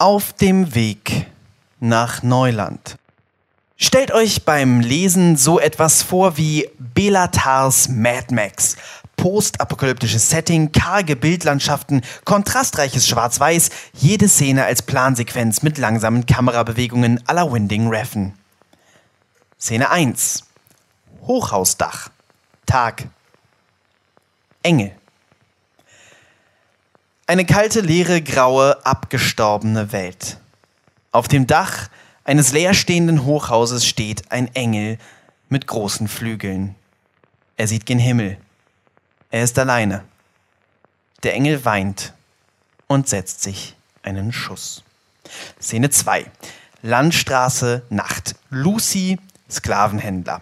Auf 0.00 0.32
dem 0.32 0.76
Weg 0.76 1.26
nach 1.80 2.22
Neuland. 2.22 2.98
Stellt 3.76 4.12
euch 4.12 4.44
beim 4.44 4.78
Lesen 4.78 5.36
so 5.36 5.58
etwas 5.58 6.04
vor 6.04 6.36
wie 6.36 6.70
Belatars 6.78 7.88
Mad 7.88 8.32
Max. 8.32 8.76
Postapokalyptisches 9.16 10.30
Setting, 10.30 10.70
karge 10.70 11.16
Bildlandschaften, 11.16 12.02
kontrastreiches 12.24 13.08
Schwarz-Weiß, 13.08 13.70
jede 13.92 14.28
Szene 14.28 14.66
als 14.66 14.82
Plansequenz 14.82 15.62
mit 15.62 15.78
langsamen 15.78 16.26
Kamerabewegungen 16.26 17.20
à 17.26 17.32
la 17.32 17.52
Winding 17.52 17.88
Refn. 17.88 18.34
Szene 19.58 19.90
1. 19.90 20.44
Hochhausdach. 21.26 22.10
Tag. 22.66 23.08
Enge. 24.62 24.97
Eine 27.28 27.44
kalte, 27.44 27.82
leere, 27.82 28.22
graue, 28.22 28.86
abgestorbene 28.86 29.92
Welt. 29.92 30.38
Auf 31.12 31.28
dem 31.28 31.46
Dach 31.46 31.90
eines 32.24 32.52
leerstehenden 32.52 33.26
Hochhauses 33.26 33.84
steht 33.84 34.32
ein 34.32 34.48
Engel 34.54 34.96
mit 35.50 35.66
großen 35.66 36.08
Flügeln. 36.08 36.74
Er 37.58 37.68
sieht 37.68 37.84
gen 37.84 37.98
Himmel. 37.98 38.38
Er 39.30 39.44
ist 39.44 39.58
alleine. 39.58 40.04
Der 41.22 41.34
Engel 41.34 41.66
weint 41.66 42.14
und 42.86 43.10
setzt 43.10 43.42
sich 43.42 43.76
einen 44.02 44.32
Schuss. 44.32 44.82
Szene 45.60 45.90
2. 45.90 46.30
Landstraße, 46.80 47.82
Nacht. 47.90 48.36
Lucy, 48.48 49.18
Sklavenhändler. 49.50 50.40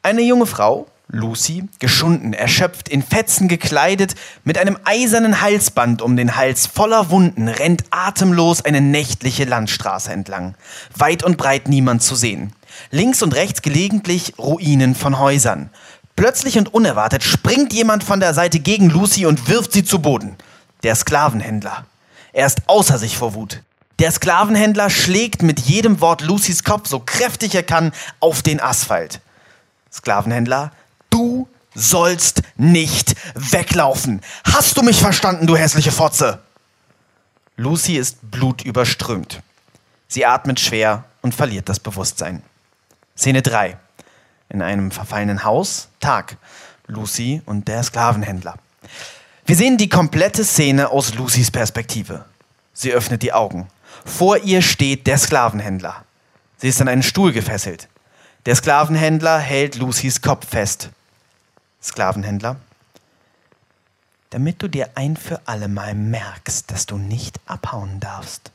Eine 0.00 0.22
junge 0.22 0.46
Frau 0.46 0.86
Lucy, 1.08 1.68
geschunden, 1.78 2.32
erschöpft, 2.32 2.88
in 2.88 3.02
Fetzen 3.02 3.46
gekleidet, 3.46 4.16
mit 4.42 4.58
einem 4.58 4.76
eisernen 4.84 5.40
Halsband 5.40 6.02
um 6.02 6.16
den 6.16 6.34
Hals, 6.34 6.66
voller 6.66 7.10
Wunden, 7.10 7.46
rennt 7.46 7.84
atemlos 7.90 8.64
eine 8.64 8.80
nächtliche 8.80 9.44
Landstraße 9.44 10.10
entlang. 10.12 10.56
Weit 10.96 11.22
und 11.22 11.36
breit 11.36 11.68
niemand 11.68 12.02
zu 12.02 12.16
sehen. 12.16 12.52
Links 12.90 13.22
und 13.22 13.34
rechts 13.34 13.62
gelegentlich 13.62 14.34
Ruinen 14.38 14.96
von 14.96 15.18
Häusern. 15.18 15.70
Plötzlich 16.16 16.58
und 16.58 16.74
unerwartet 16.74 17.22
springt 17.22 17.72
jemand 17.72 18.02
von 18.02 18.18
der 18.18 18.34
Seite 18.34 18.58
gegen 18.58 18.90
Lucy 18.90 19.26
und 19.26 19.48
wirft 19.48 19.72
sie 19.72 19.84
zu 19.84 20.00
Boden. 20.00 20.36
Der 20.82 20.94
Sklavenhändler. 20.94 21.86
Er 22.32 22.46
ist 22.46 22.62
außer 22.66 22.98
sich 22.98 23.16
vor 23.16 23.34
Wut. 23.34 23.62
Der 23.98 24.10
Sklavenhändler 24.10 24.90
schlägt 24.90 25.42
mit 25.42 25.60
jedem 25.60 26.00
Wort 26.00 26.20
Lucys 26.22 26.64
Kopf 26.64 26.88
so 26.88 26.98
kräftig 26.98 27.54
er 27.54 27.62
kann 27.62 27.92
auf 28.18 28.42
den 28.42 28.60
Asphalt. 28.60 29.20
Sklavenhändler 29.92 30.72
Du 31.16 31.48
sollst 31.74 32.42
nicht 32.56 33.14
weglaufen. 33.34 34.20
Hast 34.44 34.76
du 34.76 34.82
mich 34.82 35.00
verstanden, 35.00 35.46
du 35.46 35.56
hässliche 35.56 35.90
Fotze? 35.90 36.40
Lucy 37.56 37.96
ist 37.96 38.18
blutüberströmt. 38.30 39.40
Sie 40.08 40.26
atmet 40.26 40.60
schwer 40.60 41.04
und 41.22 41.34
verliert 41.34 41.70
das 41.70 41.80
Bewusstsein. 41.80 42.42
Szene 43.16 43.40
3. 43.40 43.78
In 44.50 44.60
einem 44.60 44.90
verfallenen 44.90 45.42
Haus, 45.42 45.88
Tag. 46.00 46.36
Lucy 46.86 47.40
und 47.46 47.66
der 47.66 47.82
Sklavenhändler. 47.82 48.56
Wir 49.46 49.56
sehen 49.56 49.78
die 49.78 49.88
komplette 49.88 50.44
Szene 50.44 50.90
aus 50.90 51.14
Lucys 51.14 51.50
Perspektive. 51.50 52.26
Sie 52.74 52.92
öffnet 52.92 53.22
die 53.22 53.32
Augen. 53.32 53.68
Vor 54.04 54.36
ihr 54.36 54.60
steht 54.60 55.06
der 55.06 55.16
Sklavenhändler. 55.16 56.04
Sie 56.58 56.68
ist 56.68 56.82
an 56.82 56.88
einen 56.88 57.02
Stuhl 57.02 57.32
gefesselt. 57.32 57.88
Der 58.44 58.54
Sklavenhändler 58.54 59.38
hält 59.38 59.76
Lucys 59.76 60.20
Kopf 60.20 60.46
fest. 60.46 60.90
Sklavenhändler, 61.86 62.56
damit 64.30 64.62
du 64.62 64.68
dir 64.68 64.90
ein 64.96 65.16
für 65.16 65.40
alle 65.46 65.68
Mal 65.68 65.94
merkst, 65.94 66.70
dass 66.70 66.86
du 66.86 66.98
nicht 66.98 67.40
abhauen 67.46 68.00
darfst. 68.00 68.50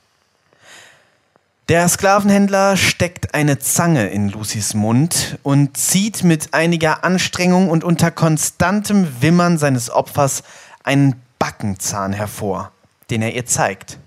Der 1.69 1.87
Sklavenhändler 1.87 2.75
steckt 2.75 3.33
eine 3.33 3.57
Zange 3.57 4.09
in 4.09 4.27
Lucys 4.27 4.73
Mund 4.73 5.39
und 5.41 5.77
zieht 5.77 6.23
mit 6.23 6.53
einiger 6.53 7.05
Anstrengung 7.05 7.69
und 7.69 7.85
unter 7.85 8.11
konstantem 8.11 9.21
Wimmern 9.21 9.57
seines 9.57 9.89
Opfers 9.89 10.43
einen 10.83 11.21
Backenzahn 11.39 12.11
hervor, 12.11 12.73
den 13.09 13.21
er 13.21 13.33
ihr 13.33 13.45
zeigt. 13.45 13.99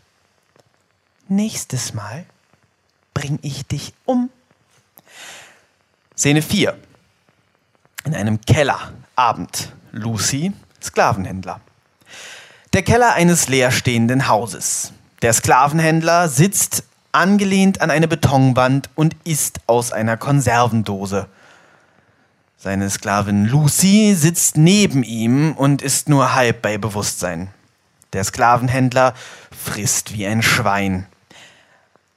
Nächstes 1.28 1.94
Mal 1.94 2.26
bring 3.14 3.38
ich 3.40 3.66
dich 3.66 3.94
um. 4.04 4.28
Szene 6.14 6.42
4. 6.42 6.76
In 8.04 8.14
einem 8.14 8.42
Keller 8.42 8.92
Abend. 9.16 9.72
Lucy, 9.92 10.52
Sklavenhändler. 10.82 11.60
Der 12.72 12.82
Keller 12.82 13.14
eines 13.14 13.48
leerstehenden 13.48 14.28
Hauses. 14.28 14.92
Der 15.22 15.32
Sklavenhändler 15.32 16.28
sitzt 16.28 16.84
angelehnt 17.12 17.80
an 17.80 17.90
eine 17.90 18.08
Betonwand 18.08 18.90
und 18.96 19.16
isst 19.24 19.60
aus 19.66 19.92
einer 19.92 20.16
Konservendose. 20.16 21.28
Seine 22.56 22.90
Sklavin 22.90 23.44
Lucy 23.44 24.14
sitzt 24.16 24.56
neben 24.56 25.02
ihm 25.02 25.52
und 25.52 25.82
ist 25.82 26.08
nur 26.08 26.34
halb 26.34 26.62
bei 26.62 26.78
Bewusstsein. 26.78 27.50
Der 28.14 28.24
Sklavenhändler 28.24 29.14
frisst 29.56 30.12
wie 30.12 30.26
ein 30.26 30.42
Schwein. 30.42 31.06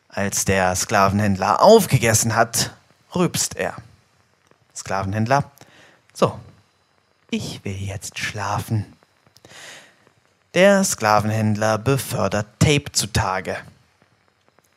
Als 0.09 0.45
der 0.45 0.75
Sklavenhändler 0.75 1.61
aufgegessen 1.61 2.35
hat, 2.35 2.71
rübst 3.13 3.55
er. 3.55 3.75
Sklavenhändler, 4.75 5.51
so, 6.13 6.39
ich 7.29 7.63
will 7.63 7.75
jetzt 7.75 8.19
schlafen. 8.19 8.85
Der 10.53 10.83
Sklavenhändler 10.83 11.77
befördert 11.77 12.47
Tape 12.59 12.91
zutage. 12.91 13.57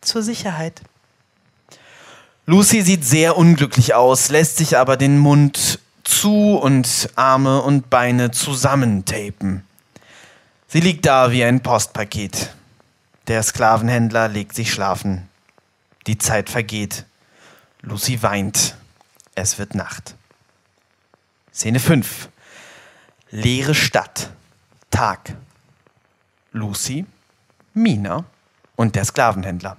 Zur 0.00 0.22
Sicherheit. 0.22 0.82
Lucy 2.46 2.82
sieht 2.82 3.04
sehr 3.04 3.36
unglücklich 3.36 3.94
aus, 3.94 4.28
lässt 4.28 4.56
sich 4.56 4.76
aber 4.76 4.96
den 4.96 5.18
Mund 5.18 5.78
zu 6.02 6.56
und 6.56 7.10
Arme 7.14 7.62
und 7.62 7.90
Beine 7.90 8.32
zusammentapen. 8.32 9.64
Sie 10.66 10.80
liegt 10.80 11.06
da 11.06 11.30
wie 11.30 11.44
ein 11.44 11.62
Postpaket. 11.62 12.54
Der 13.28 13.42
Sklavenhändler 13.42 14.28
legt 14.28 14.54
sich 14.54 14.72
schlafen. 14.72 15.28
Die 16.06 16.18
Zeit 16.18 16.50
vergeht. 16.50 17.04
Lucy 17.82 18.22
weint. 18.22 18.74
Es 19.36 19.58
wird 19.58 19.74
Nacht. 19.74 20.16
Szene 21.52 21.78
5. 21.78 22.29
Leere 23.32 23.76
Stadt. 23.76 24.30
Tag. 24.90 25.36
Lucy, 26.50 27.06
Mina 27.74 28.24
und 28.74 28.96
der 28.96 29.04
Sklavenhändler. 29.04 29.76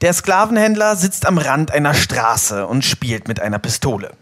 Der 0.00 0.14
Sklavenhändler 0.14 0.96
sitzt 0.96 1.26
am 1.26 1.36
Rand 1.36 1.70
einer 1.70 1.92
Straße 1.92 2.66
und 2.66 2.86
spielt 2.86 3.28
mit 3.28 3.40
einer 3.40 3.58
Pistole. 3.58 4.16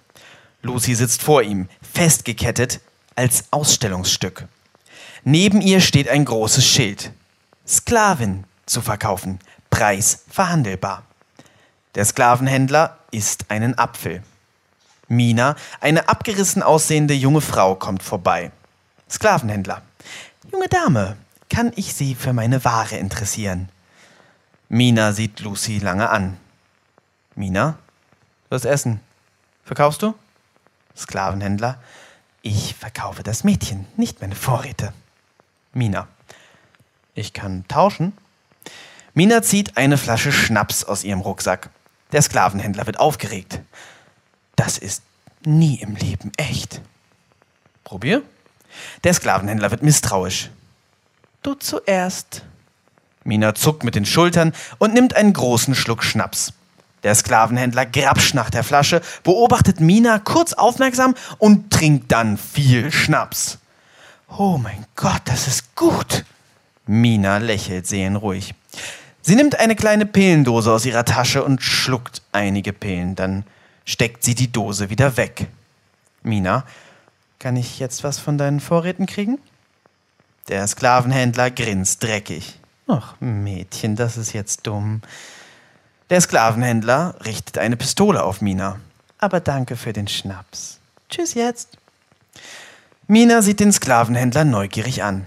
Lucy 0.63 0.97
sitzt 0.97 1.23
vor 1.23 1.41
ihm, 1.43 1.69
festgekettet 1.95 2.81
als 3.15 3.45
Ausstellungsstück. 3.53 4.49
Neben 5.23 5.61
ihr 5.61 5.81
steht 5.81 6.09
ein 6.09 6.25
großes 6.25 6.67
Schild. 6.67 7.13
Sklavin 7.65 8.43
zu 8.67 8.81
verkaufen. 8.81 9.39
Preis 9.71 10.25
verhandelbar. 10.29 11.05
Der 11.95 12.07
Sklavenhändler 12.07 12.99
isst 13.13 13.53
einen 13.53 13.79
Apfel. 13.79 14.25
Mina, 15.09 15.57
eine 15.81 16.09
abgerissen 16.09 16.63
aussehende 16.63 17.15
junge 17.15 17.41
Frau, 17.41 17.75
kommt 17.77 18.03
vorbei. 18.03 18.51
Sklavenhändler. 19.09 19.83
Junge 20.53 20.69
Dame, 20.69 21.17
kann 21.49 21.73
ich 21.77 21.95
Sie 21.95 22.15
für 22.15 22.33
meine 22.33 22.65
Ware 22.65 22.97
interessieren? 22.97 23.69
Mina 24.69 25.13
sieht 25.13 25.41
Lucy 25.41 25.79
lange 25.79 26.11
an. 26.11 26.39
Mina, 27.37 27.79
du 28.49 28.57
hast 28.57 28.65
Essen. 28.65 29.01
Verkaufst 29.65 30.03
du? 30.03 30.15
Sklavenhändler. 30.97 31.81
Ich 32.43 32.75
verkaufe 32.75 33.23
das 33.23 33.45
Mädchen, 33.45 33.87
nicht 33.97 34.21
meine 34.21 34.35
Vorräte. 34.35 34.93
Mina. 35.73 36.09
Ich 37.15 37.33
kann 37.33 37.65
tauschen. 37.69 38.13
Mina 39.15 39.43
zieht 39.43 39.77
eine 39.77 39.99
Flasche 39.99 40.33
Schnaps 40.33 40.85
aus 40.85 41.05
ihrem 41.05 41.21
Rucksack. 41.21 41.71
Der 42.13 42.23
Sklavenhändler 42.23 42.87
wird 42.87 42.99
aufgeregt. 42.99 43.61
Das 44.57 44.79
ist 44.79 45.03
nie 45.45 45.77
im 45.77 45.95
Leben 45.95 46.33
echt. 46.37 46.81
Probier. 47.85 48.23
Der 49.05 49.15
Sklavenhändler 49.15 49.71
wird 49.71 49.83
misstrauisch. 49.83 50.51
Du 51.43 51.55
zuerst. 51.55 52.43
Mina 53.25 53.55
zuckt 53.55 53.85
mit 53.85 53.95
den 53.95 54.07
Schultern 54.07 54.53
und 54.79 54.95
nimmt 54.95 55.15
einen 55.15 55.33
großen 55.33 55.75
Schluck 55.75 56.03
Schnaps. 56.03 56.53
Der 57.03 57.15
Sklavenhändler 57.15 57.87
grapscht 57.87 58.35
nach 58.35 58.51
der 58.51 58.65
Flasche, 58.65 59.01
beobachtet 59.23 59.81
Mina 59.81 60.19
kurz 60.19 60.53
aufmerksam 60.55 61.15
und 61.39 61.71
trinkt 61.73 62.11
dann 62.11 62.37
viel 62.37 62.91
Schnaps. 62.91 63.59
Oh 64.29 64.59
mein 64.59 64.87
Gott, 64.97 65.23
das 65.27 65.47
ist 65.47 65.77
gut. 65.77 66.25
Mina 66.87 67.39
lächelt 67.39 67.87
seelenruhig. 67.87 68.55
Sie 69.23 69.37
nimmt 69.37 69.59
eine 69.59 69.77
kleine 69.77 70.07
Pillendose 70.07 70.73
aus 70.73 70.87
ihrer 70.87 71.05
Tasche 71.05 71.45
und 71.45 71.63
schluckt 71.63 72.23
einige 72.33 72.73
Pillen. 72.73 73.15
Dann 73.15 73.45
steckt 73.87 74.23
sie 74.23 74.35
die 74.35 74.53
Dose 74.53 74.91
wieder 74.91 75.17
weg. 75.17 75.47
Mina, 76.23 76.65
kann 77.39 77.57
ich 77.57 77.79
jetzt 77.79 78.05
was 78.05 78.19
von 78.19 78.37
deinen 78.37 78.61
Vorräten 78.61 79.07
kriegen? 79.07 79.39
Der 80.49 80.67
Sklavenhändler 80.67 81.51
grinst 81.51 82.03
dreckig. 82.03 82.59
Ach, 82.87 83.15
Mädchen, 83.21 83.97
das 83.97 84.17
ist 84.17 84.33
jetzt 84.33 84.67
dumm. 84.67 85.01
Der 86.11 86.21
Sklavenhändler 86.21 87.17
richtet 87.25 87.59
eine 87.59 87.77
Pistole 87.77 88.23
auf 88.23 88.41
Mina. 88.41 88.79
Aber 89.19 89.41
danke 89.41 89.77
für 89.77 89.93
den 89.93 90.07
Schnaps. 90.07 90.79
Tschüss 91.09 91.35
jetzt. 91.35 91.79
Mina 93.09 93.43
sieht 93.43 93.61
den 93.61 93.73
Sklavenhändler 93.73 94.45
neugierig 94.45 95.03
an. 95.03 95.25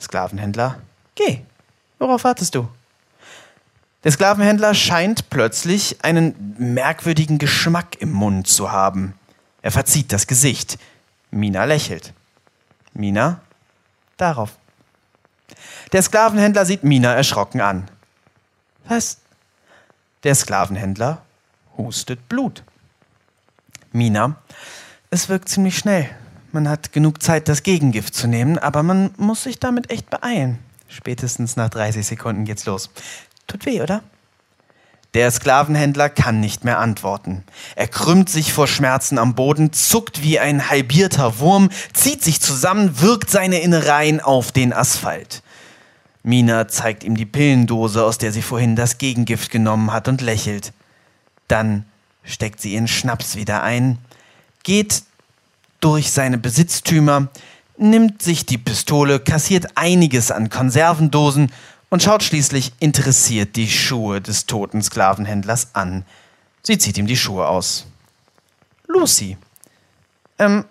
Sklavenhändler, 0.00 0.80
geh. 1.14 1.40
Worauf 1.98 2.24
wartest 2.24 2.54
du? 2.54 2.68
Der 4.08 4.12
Sklavenhändler 4.14 4.72
scheint 4.72 5.28
plötzlich 5.28 6.02
einen 6.02 6.56
merkwürdigen 6.56 7.36
Geschmack 7.36 8.00
im 8.00 8.10
Mund 8.10 8.46
zu 8.46 8.72
haben. 8.72 9.12
Er 9.60 9.70
verzieht 9.70 10.14
das 10.14 10.26
Gesicht. 10.26 10.78
Mina 11.30 11.66
lächelt. 11.66 12.14
Mina, 12.94 13.42
darauf. 14.16 14.56
Der 15.92 16.00
Sklavenhändler 16.00 16.64
sieht 16.64 16.84
Mina 16.84 17.12
erschrocken 17.12 17.60
an. 17.60 17.86
Was? 18.86 19.18
Der 20.22 20.34
Sklavenhändler 20.34 21.20
hustet 21.76 22.30
Blut. 22.30 22.64
Mina, 23.92 24.36
es 25.10 25.28
wirkt 25.28 25.50
ziemlich 25.50 25.76
schnell. 25.76 26.08
Man 26.52 26.66
hat 26.66 26.94
genug 26.94 27.22
Zeit, 27.22 27.46
das 27.46 27.62
Gegengift 27.62 28.14
zu 28.14 28.26
nehmen, 28.26 28.58
aber 28.58 28.82
man 28.82 29.10
muss 29.18 29.42
sich 29.42 29.58
damit 29.58 29.90
echt 29.90 30.08
beeilen. 30.08 30.60
Spätestens 30.88 31.56
nach 31.56 31.68
30 31.68 32.06
Sekunden 32.06 32.46
geht's 32.46 32.64
los. 32.64 32.88
Tut 33.48 33.66
weh, 33.66 33.82
oder? 33.82 34.02
Der 35.14 35.30
Sklavenhändler 35.30 36.10
kann 36.10 36.38
nicht 36.38 36.64
mehr 36.64 36.78
antworten. 36.78 37.42
Er 37.74 37.88
krümmt 37.88 38.28
sich 38.28 38.52
vor 38.52 38.68
Schmerzen 38.68 39.18
am 39.18 39.34
Boden, 39.34 39.72
zuckt 39.72 40.22
wie 40.22 40.38
ein 40.38 40.68
halbierter 40.68 41.40
Wurm, 41.40 41.70
zieht 41.94 42.22
sich 42.22 42.40
zusammen, 42.40 43.00
wirkt 43.00 43.30
seine 43.30 43.60
Innereien 43.60 44.20
auf 44.20 44.52
den 44.52 44.72
Asphalt. 44.72 45.42
Mina 46.22 46.68
zeigt 46.68 47.04
ihm 47.04 47.16
die 47.16 47.24
Pillendose, 47.24 48.04
aus 48.04 48.18
der 48.18 48.32
sie 48.32 48.42
vorhin 48.42 48.76
das 48.76 48.98
Gegengift 48.98 49.50
genommen 49.50 49.92
hat, 49.92 50.08
und 50.08 50.20
lächelt. 50.20 50.74
Dann 51.48 51.86
steckt 52.22 52.60
sie 52.60 52.74
ihren 52.74 52.86
Schnaps 52.86 53.34
wieder 53.34 53.62
ein, 53.62 53.96
geht 54.62 55.02
durch 55.80 56.12
seine 56.12 56.36
Besitztümer, 56.36 57.28
nimmt 57.78 58.20
sich 58.20 58.44
die 58.44 58.58
Pistole, 58.58 59.20
kassiert 59.20 59.76
einiges 59.76 60.30
an 60.30 60.50
Konservendosen 60.50 61.50
und 61.90 62.02
schaut 62.02 62.22
schließlich 62.22 62.72
interessiert 62.80 63.56
die 63.56 63.68
Schuhe 63.68 64.20
des 64.20 64.46
toten 64.46 64.82
Sklavenhändlers 64.82 65.74
an. 65.74 66.04
Sie 66.62 66.78
zieht 66.78 66.98
ihm 66.98 67.06
die 67.06 67.16
Schuhe 67.16 67.46
aus. 67.46 67.86
Lucy. 68.86 69.36
Ähm. 70.38 70.64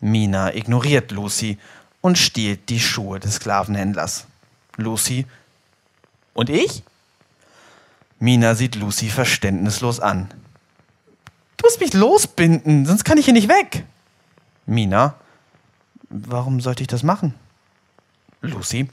Mina 0.00 0.54
ignoriert 0.54 1.10
Lucy 1.10 1.58
und 2.00 2.18
stiehlt 2.18 2.68
die 2.68 2.80
Schuhe 2.80 3.18
des 3.18 3.36
Sklavenhändlers. 3.36 4.26
Lucy. 4.76 5.26
Und 6.34 6.50
ich? 6.50 6.82
Mina 8.18 8.54
sieht 8.54 8.76
Lucy 8.76 9.08
verständnislos 9.08 10.00
an. 10.00 10.28
Du 11.56 11.66
musst 11.66 11.80
mich 11.80 11.94
losbinden, 11.94 12.86
sonst 12.86 13.04
kann 13.04 13.18
ich 13.18 13.24
hier 13.24 13.34
nicht 13.34 13.48
weg. 13.48 13.84
Mina. 14.66 15.14
Warum 16.08 16.60
sollte 16.60 16.82
ich 16.82 16.88
das 16.88 17.02
machen? 17.02 17.34
Lucy. 18.40 18.88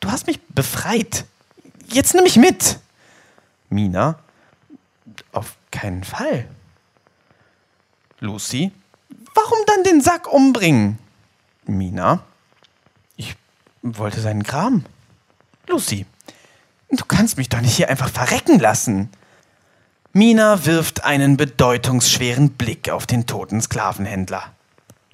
Du 0.00 0.10
hast 0.10 0.26
mich 0.26 0.40
befreit. 0.48 1.26
Jetzt 1.88 2.14
nimm 2.14 2.24
mich 2.24 2.36
mit. 2.36 2.78
Mina. 3.68 4.18
Auf 5.32 5.56
keinen 5.70 6.04
Fall. 6.04 6.48
Lucy. 8.20 8.72
Warum 9.34 9.58
dann 9.66 9.84
den 9.84 10.00
Sack 10.00 10.32
umbringen? 10.32 10.98
Mina. 11.66 12.24
Ich 13.16 13.36
wollte 13.82 14.20
seinen 14.20 14.42
Kram. 14.42 14.84
Lucy. 15.66 16.06
Du 16.90 17.04
kannst 17.04 17.36
mich 17.36 17.48
doch 17.48 17.60
nicht 17.60 17.76
hier 17.76 17.88
einfach 17.88 18.10
verrecken 18.10 18.58
lassen. 18.58 19.10
Mina 20.12 20.66
wirft 20.66 21.04
einen 21.04 21.36
bedeutungsschweren 21.36 22.50
Blick 22.50 22.90
auf 22.90 23.06
den 23.06 23.26
toten 23.26 23.60
Sklavenhändler. 23.60 24.52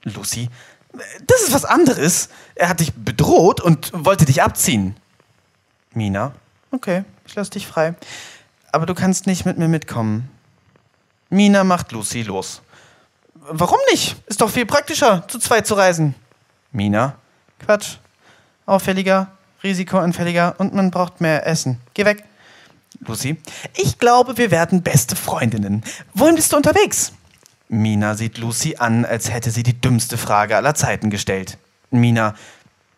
Lucy, 0.04 0.48
das 1.26 1.43
ist 1.43 1.52
was 1.52 1.64
anderes. 1.64 2.28
Er 2.54 2.69
hat 2.69 2.81
dich 2.81 2.93
bedroht 2.94 3.60
und 3.60 3.93
wollte 3.93 4.25
dich 4.25 4.43
abziehen. 4.43 4.96
Mina, 5.93 6.32
okay, 6.70 7.04
ich 7.26 7.34
lass 7.34 7.50
dich 7.50 7.66
frei. 7.66 7.94
Aber 8.72 8.87
du 8.87 8.94
kannst 8.94 9.26
nicht 9.26 9.46
mit 9.46 9.58
mir 9.58 9.69
mitkommen. 9.69 10.31
Mina 11.31 11.64
macht 11.64 11.93
Lucy 11.93 12.22
los. 12.22 12.62
Warum 13.34 13.78
nicht? 13.90 14.16
Ist 14.26 14.40
doch 14.40 14.50
viel 14.50 14.66
praktischer, 14.66 15.26
zu 15.28 15.38
zweit 15.38 15.66
zu 15.66 15.75
reisen. 15.75 16.14
Mina, 16.72 17.16
Quatsch. 17.58 17.96
Auffälliger, 18.66 19.31
risikoanfälliger 19.62 20.56
und 20.58 20.75
man 20.75 20.90
braucht 20.90 21.20
mehr 21.20 21.46
Essen. 21.46 21.81
Geh 21.94 22.04
weg. 22.04 22.25
Lucy, 23.00 23.37
ich 23.76 23.99
glaube, 23.99 24.37
wir 24.37 24.50
werden 24.50 24.82
beste 24.82 25.16
Freundinnen. 25.16 25.84
Wohin 26.14 26.34
bist 26.34 26.52
du 26.52 26.56
unterwegs? 26.56 27.12
Mina 27.68 28.14
sieht 28.14 28.38
Lucy 28.38 28.76
an, 28.76 29.04
als 29.04 29.32
hätte 29.32 29.50
sie 29.50 29.62
die 29.62 29.80
dümmste 29.80 30.18
Frage 30.18 30.56
aller 30.56 30.74
Zeiten 30.74 31.10
gestellt. 31.10 31.58
Mina, 31.90 32.34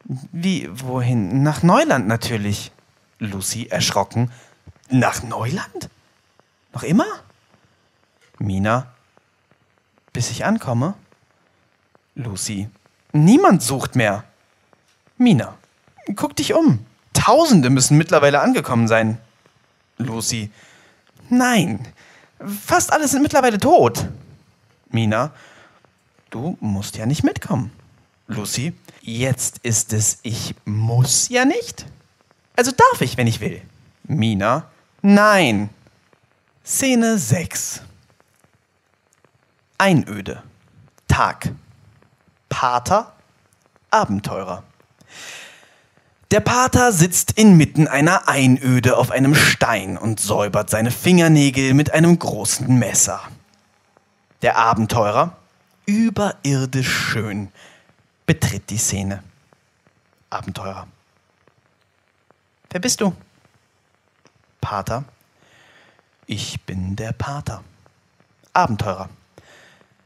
wie, 0.05 0.69
wohin? 0.73 1.43
Nach 1.43 1.63
Neuland 1.63 2.07
natürlich. 2.07 2.73
Lucy 3.19 3.67
erschrocken. 3.67 4.31
Nach 4.91 5.23
Neuland? 5.23 5.89
Noch 6.73 6.83
immer? 6.83 7.07
Mina, 8.39 8.93
bis 10.13 10.31
ich 10.31 10.45
ankomme? 10.45 10.95
Lucy, 12.15 12.69
niemand 13.13 13.63
sucht 13.63 13.97
mehr. 13.97 14.25
Mina, 15.17 15.57
guck 16.15 16.37
dich 16.37 16.55
um. 16.55 16.85
Tausende 17.13 17.71
müssen 17.71 17.99
mittlerweile 17.99 18.41
angekommen 18.41 18.87
sein. 18.87 19.19
Lucy, 19.99 20.51
nein, 21.29 21.87
fast 22.65 22.93
alle 22.93 23.09
sind 23.09 23.23
mittlerweile 23.23 23.59
tot. 23.59 24.09
Mina, 24.91 25.33
du 26.31 26.57
musst 26.61 26.97
ja 26.97 27.07
nicht 27.07 27.25
mitkommen. 27.25 27.71
Lucy, 28.27 28.75
jetzt 29.01 29.59
ist 29.59 29.93
es, 29.93 30.19
ich 30.23 30.55
muss 30.65 31.29
ja 31.29 31.45
nicht. 31.45 31.87
Also 32.57 32.73
darf 32.73 33.01
ich, 33.01 33.17
wenn 33.17 33.27
ich 33.27 33.41
will. 33.41 33.63
Mina, 34.05 34.71
nein. 35.03 35.71
Szene 36.65 37.19
6. 37.19 37.83
Einöde. 39.79 40.43
Tag. 41.07 41.53
Pater. 42.49 43.15
Abenteurer. 43.91 44.65
Der 46.31 46.41
Pater 46.41 46.93
sitzt 46.93 47.33
inmitten 47.39 47.89
einer 47.89 48.29
Einöde 48.29 48.99
auf 48.99 49.11
einem 49.11 49.35
Stein 49.35 49.97
und 49.97 50.21
säubert 50.21 50.69
seine 50.69 50.91
Fingernägel 50.91 51.73
mit 51.73 51.95
einem 51.95 52.19
großen 52.19 52.79
Messer. 52.79 53.23
Der 54.43 54.57
Abenteurer, 54.57 55.37
überirdisch 55.87 56.89
schön, 56.89 57.51
betritt 58.27 58.71
die 58.71 58.79
Szene. 58.79 59.23
Abenteurer. 60.31 60.87
Wer 62.71 62.81
bist 62.81 63.01
du? 63.01 63.15
Pater. 64.61 65.05
Ich 66.27 66.61
bin 66.63 66.95
der 66.95 67.13
Pater. 67.13 67.65
Abenteurer. 68.53 69.09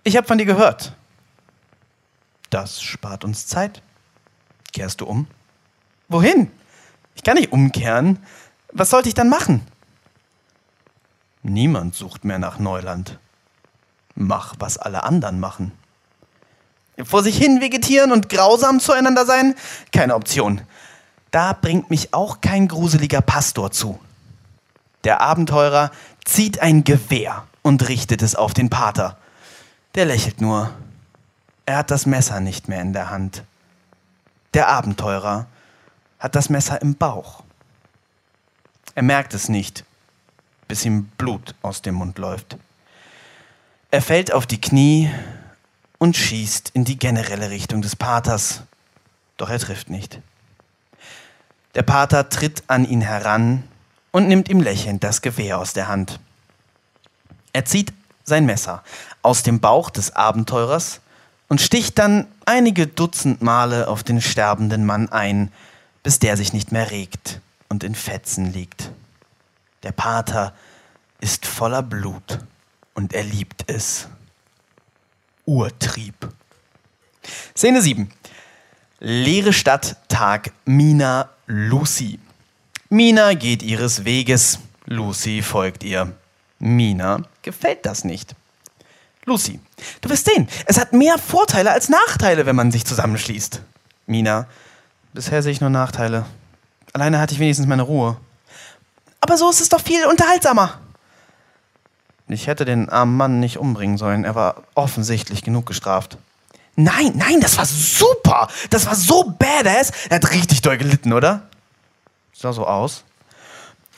Ich 0.04 0.16
habe 0.16 0.26
von 0.26 0.38
dir 0.38 0.46
gehört. 0.46 0.94
Das 2.50 2.80
spart 2.80 3.24
uns 3.24 3.46
Zeit. 3.46 3.82
Kehrst 4.72 5.00
du 5.00 5.06
um? 5.06 5.26
Wohin? 6.08 6.50
Ich 7.14 7.22
kann 7.22 7.36
nicht 7.36 7.52
umkehren. 7.52 8.18
Was 8.72 8.90
sollte 8.90 9.08
ich 9.08 9.14
dann 9.14 9.28
machen? 9.28 9.66
Niemand 11.42 11.94
sucht 11.94 12.24
mehr 12.24 12.38
nach 12.38 12.58
Neuland. 12.58 13.18
Mach, 14.14 14.54
was 14.58 14.78
alle 14.78 15.04
anderen 15.04 15.40
machen. 15.40 15.72
Vor 17.04 17.22
sich 17.22 17.36
hin 17.36 17.60
vegetieren 17.60 18.12
und 18.12 18.28
grausam 18.28 18.78
zueinander 18.78 19.24
sein? 19.24 19.54
Keine 19.92 20.14
Option. 20.14 20.60
Da 21.30 21.54
bringt 21.54 21.88
mich 21.90 22.12
auch 22.12 22.40
kein 22.40 22.68
gruseliger 22.68 23.22
Pastor 23.22 23.70
zu. 23.70 23.98
Der 25.04 25.20
Abenteurer 25.20 25.90
zieht 26.24 26.60
ein 26.60 26.84
Gewehr 26.84 27.44
und 27.62 27.88
richtet 27.88 28.22
es 28.22 28.36
auf 28.36 28.54
den 28.54 28.70
Pater. 28.70 29.16
Der 29.94 30.04
lächelt 30.04 30.40
nur. 30.40 30.70
Er 31.64 31.78
hat 31.78 31.90
das 31.90 32.06
Messer 32.06 32.40
nicht 32.40 32.68
mehr 32.68 32.82
in 32.82 32.92
der 32.92 33.10
Hand. 33.10 33.44
Der 34.54 34.68
Abenteurer 34.68 35.46
hat 36.18 36.34
das 36.34 36.50
Messer 36.50 36.80
im 36.82 36.94
Bauch. 36.94 37.42
Er 38.94 39.02
merkt 39.02 39.32
es 39.32 39.48
nicht, 39.48 39.84
bis 40.68 40.84
ihm 40.84 41.06
Blut 41.16 41.54
aus 41.62 41.80
dem 41.82 41.94
Mund 41.94 42.18
läuft. 42.18 42.58
Er 43.94 44.00
fällt 44.00 44.32
auf 44.32 44.46
die 44.46 44.58
Knie 44.58 45.10
und 45.98 46.16
schießt 46.16 46.70
in 46.70 46.86
die 46.86 46.98
generelle 46.98 47.50
Richtung 47.50 47.82
des 47.82 47.94
Paters, 47.94 48.62
doch 49.36 49.50
er 49.50 49.58
trifft 49.58 49.90
nicht. 49.90 50.18
Der 51.74 51.82
Pater 51.82 52.30
tritt 52.30 52.62
an 52.68 52.86
ihn 52.86 53.02
heran 53.02 53.64
und 54.10 54.28
nimmt 54.28 54.48
ihm 54.48 54.62
lächelnd 54.62 55.04
das 55.04 55.20
Gewehr 55.20 55.58
aus 55.58 55.74
der 55.74 55.88
Hand. 55.88 56.20
Er 57.52 57.66
zieht 57.66 57.92
sein 58.24 58.46
Messer 58.46 58.82
aus 59.20 59.42
dem 59.42 59.60
Bauch 59.60 59.90
des 59.90 60.16
Abenteurers 60.16 61.02
und 61.50 61.60
sticht 61.60 61.98
dann 61.98 62.26
einige 62.46 62.86
Dutzend 62.86 63.42
Male 63.42 63.88
auf 63.88 64.02
den 64.02 64.22
sterbenden 64.22 64.86
Mann 64.86 65.10
ein, 65.10 65.52
bis 66.02 66.18
der 66.18 66.38
sich 66.38 66.54
nicht 66.54 66.72
mehr 66.72 66.90
regt 66.90 67.42
und 67.68 67.84
in 67.84 67.94
Fetzen 67.94 68.54
liegt. 68.54 68.90
Der 69.82 69.92
Pater 69.92 70.54
ist 71.20 71.44
voller 71.44 71.82
Blut 71.82 72.38
und 72.94 73.12
er 73.12 73.24
liebt 73.24 73.64
es. 73.66 74.08
Urtrieb. 75.44 76.14
Szene 77.56 77.82
7. 77.82 78.10
Leere 79.00 79.52
Stadt, 79.52 79.96
Tag, 80.08 80.52
Mina, 80.64 81.28
Lucy. 81.46 82.18
Mina 82.88 83.34
geht 83.34 83.62
ihres 83.62 84.04
Weges, 84.04 84.58
Lucy 84.84 85.42
folgt 85.42 85.82
ihr. 85.82 86.12
Mina 86.58 87.22
gefällt 87.42 87.84
das 87.86 88.04
nicht. 88.04 88.36
Lucy, 89.24 89.60
du 90.00 90.08
wirst 90.08 90.26
sehen, 90.26 90.48
es 90.66 90.78
hat 90.78 90.92
mehr 90.92 91.16
Vorteile 91.18 91.72
als 91.72 91.88
Nachteile, 91.88 92.46
wenn 92.46 92.56
man 92.56 92.70
sich 92.70 92.84
zusammenschließt. 92.84 93.62
Mina, 94.06 94.46
bisher 95.12 95.42
sehe 95.42 95.52
ich 95.52 95.60
nur 95.60 95.70
Nachteile. 95.70 96.26
Alleine 96.92 97.18
hatte 97.18 97.34
ich 97.34 97.40
wenigstens 97.40 97.66
meine 97.66 97.82
Ruhe. 97.82 98.16
Aber 99.20 99.36
so 99.36 99.48
ist 99.48 99.60
es 99.60 99.68
doch 99.68 99.80
viel 99.80 100.04
unterhaltsamer. 100.06 100.81
Ich 102.32 102.46
hätte 102.46 102.64
den 102.64 102.88
armen 102.88 103.16
Mann 103.16 103.40
nicht 103.40 103.58
umbringen 103.58 103.98
sollen. 103.98 104.24
Er 104.24 104.34
war 104.34 104.62
offensichtlich 104.74 105.42
genug 105.42 105.66
gestraft. 105.66 106.18
Nein, 106.74 107.12
nein, 107.14 107.40
das 107.40 107.58
war 107.58 107.66
super. 107.66 108.48
Das 108.70 108.86
war 108.86 108.94
so 108.94 109.34
badass. 109.38 109.92
Er 110.08 110.16
hat 110.16 110.30
richtig 110.32 110.62
doll 110.62 110.78
gelitten, 110.78 111.12
oder? 111.12 111.42
Sah 112.32 112.52
so 112.52 112.66
aus. 112.66 113.04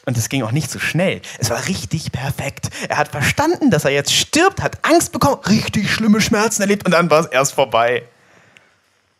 Und 0.06 0.18
es 0.18 0.28
ging 0.28 0.42
auch 0.42 0.50
nicht 0.50 0.70
so 0.70 0.78
schnell. 0.78 1.22
Es 1.38 1.48
war 1.50 1.66
richtig 1.66 2.12
perfekt. 2.12 2.68
Er 2.88 2.98
hat 2.98 3.08
verstanden, 3.08 3.70
dass 3.70 3.84
er 3.84 3.92
jetzt 3.92 4.12
stirbt, 4.12 4.60
hat 4.62 4.84
Angst 4.84 5.12
bekommen, 5.12 5.40
richtig 5.46 5.90
schlimme 5.90 6.20
Schmerzen 6.20 6.60
erlebt 6.62 6.84
und 6.84 6.92
dann 6.92 7.10
war 7.10 7.20
es 7.20 7.26
erst 7.26 7.54
vorbei. 7.54 8.02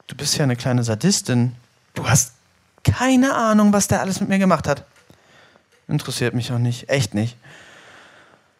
Du 0.09 0.15
bist 0.15 0.37
ja 0.37 0.43
eine 0.43 0.57
kleine 0.57 0.85
Sadistin. 0.85 1.57
Du 1.95 2.07
hast 2.07 2.33
keine 2.83 3.35
Ahnung, 3.35 3.73
was 3.73 3.89
der 3.89 4.01
alles 4.01 4.21
mit 4.21 4.29
mir 4.29 4.39
gemacht 4.39 4.69
hat. 4.69 4.85
Interessiert 5.89 6.35
mich 6.35 6.53
auch 6.53 6.59
nicht. 6.59 6.91
Echt 6.91 7.15
nicht. 7.15 7.37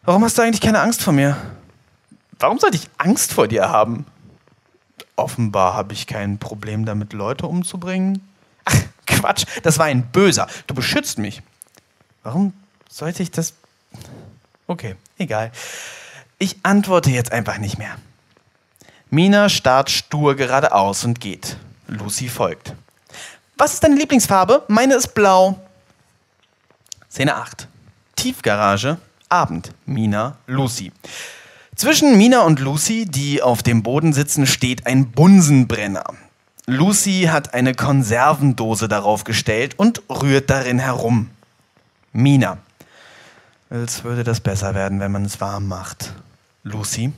Warum 0.05 0.23
hast 0.23 0.37
du 0.37 0.43
eigentlich 0.43 0.61
keine 0.61 0.81
Angst 0.81 1.01
vor 1.01 1.13
mir? 1.13 1.35
Warum 2.37 2.59
sollte 2.59 2.77
ich 2.77 2.87
Angst 2.99 3.33
vor 3.33 3.47
dir 3.47 3.69
haben? 3.69 4.05
Offenbar 5.15 5.73
habe 5.73 5.93
ich 5.93 6.05
kein 6.05 6.37
Problem 6.37 6.85
damit, 6.85 7.11
Leute 7.11 7.47
umzubringen. 7.47 8.21
Ach, 8.65 8.77
Quatsch, 9.07 9.45
das 9.63 9.79
war 9.79 9.87
ein 9.87 10.03
Böser. 10.11 10.47
Du 10.67 10.75
beschützt 10.75 11.17
mich. 11.17 11.41
Warum 12.21 12.53
sollte 12.87 13.23
ich 13.23 13.31
das... 13.31 13.53
Okay, 14.67 14.95
egal. 15.17 15.51
Ich 16.37 16.57
antworte 16.61 17.09
jetzt 17.09 17.31
einfach 17.31 17.57
nicht 17.57 17.79
mehr. 17.79 17.95
Mina 19.09 19.49
starrt 19.49 19.89
stur 19.89 20.35
geradeaus 20.35 21.03
und 21.03 21.19
geht. 21.19 21.57
Lucy 21.87 22.29
folgt. 22.29 22.73
Was 23.57 23.73
ist 23.73 23.83
deine 23.83 23.95
Lieblingsfarbe? 23.95 24.65
Meine 24.67 24.95
ist 24.95 25.15
blau. 25.15 25.59
Szene 27.09 27.35
8. 27.35 27.67
Tiefgarage, 28.15 28.97
Abend. 29.29 29.71
Mina, 29.85 30.37
Lucy. 30.47 30.91
Zwischen 31.75 32.17
Mina 32.17 32.41
und 32.41 32.59
Lucy, 32.59 33.05
die 33.05 33.41
auf 33.41 33.61
dem 33.61 33.83
Boden 33.83 34.13
sitzen, 34.13 34.47
steht 34.47 34.85
ein 34.87 35.11
Bunsenbrenner. 35.11 36.05
Lucy 36.67 37.27
hat 37.29 37.53
eine 37.53 37.73
Konservendose 37.75 38.87
darauf 38.87 39.23
gestellt 39.23 39.75
und 39.77 40.01
rührt 40.09 40.49
darin 40.49 40.79
herum. 40.79 41.29
Mina. 42.13 42.57
Als 43.69 44.03
würde 44.03 44.23
das 44.23 44.39
besser 44.39 44.73
werden, 44.73 44.99
wenn 44.99 45.11
man 45.11 45.25
es 45.25 45.41
warm 45.41 45.67
macht. 45.67 46.13
Lucy. 46.63 47.11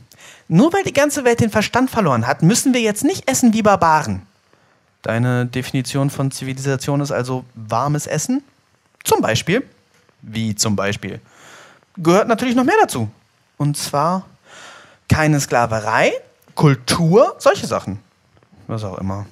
Nur 0.47 0.73
weil 0.73 0.83
die 0.83 0.93
ganze 0.93 1.23
Welt 1.23 1.39
den 1.39 1.49
Verstand 1.49 1.89
verloren 1.89 2.25
hat, 2.25 2.41
müssen 2.41 2.73
wir 2.73 2.81
jetzt 2.81 3.03
nicht 3.03 3.29
essen 3.29 3.53
wie 3.53 3.61
Barbaren. 3.61 4.23
Deine 5.01 5.45
Definition 5.45 6.09
von 6.09 6.31
Zivilisation 6.31 6.99
ist 7.01 7.11
also 7.11 7.45
warmes 7.53 8.07
Essen? 8.07 8.43
Zum 9.03 9.21
Beispiel. 9.21 9.63
Wie 10.21 10.55
zum 10.55 10.75
Beispiel? 10.75 11.21
Gehört 11.97 12.27
natürlich 12.27 12.55
noch 12.55 12.63
mehr 12.63 12.75
dazu. 12.81 13.09
Und 13.57 13.77
zwar 13.77 14.25
keine 15.09 15.39
Sklaverei, 15.39 16.11
Kultur, 16.55 17.35
solche 17.39 17.67
Sachen. 17.67 17.99
Was 18.67 18.83
auch 18.83 18.97
immer. 18.97 19.25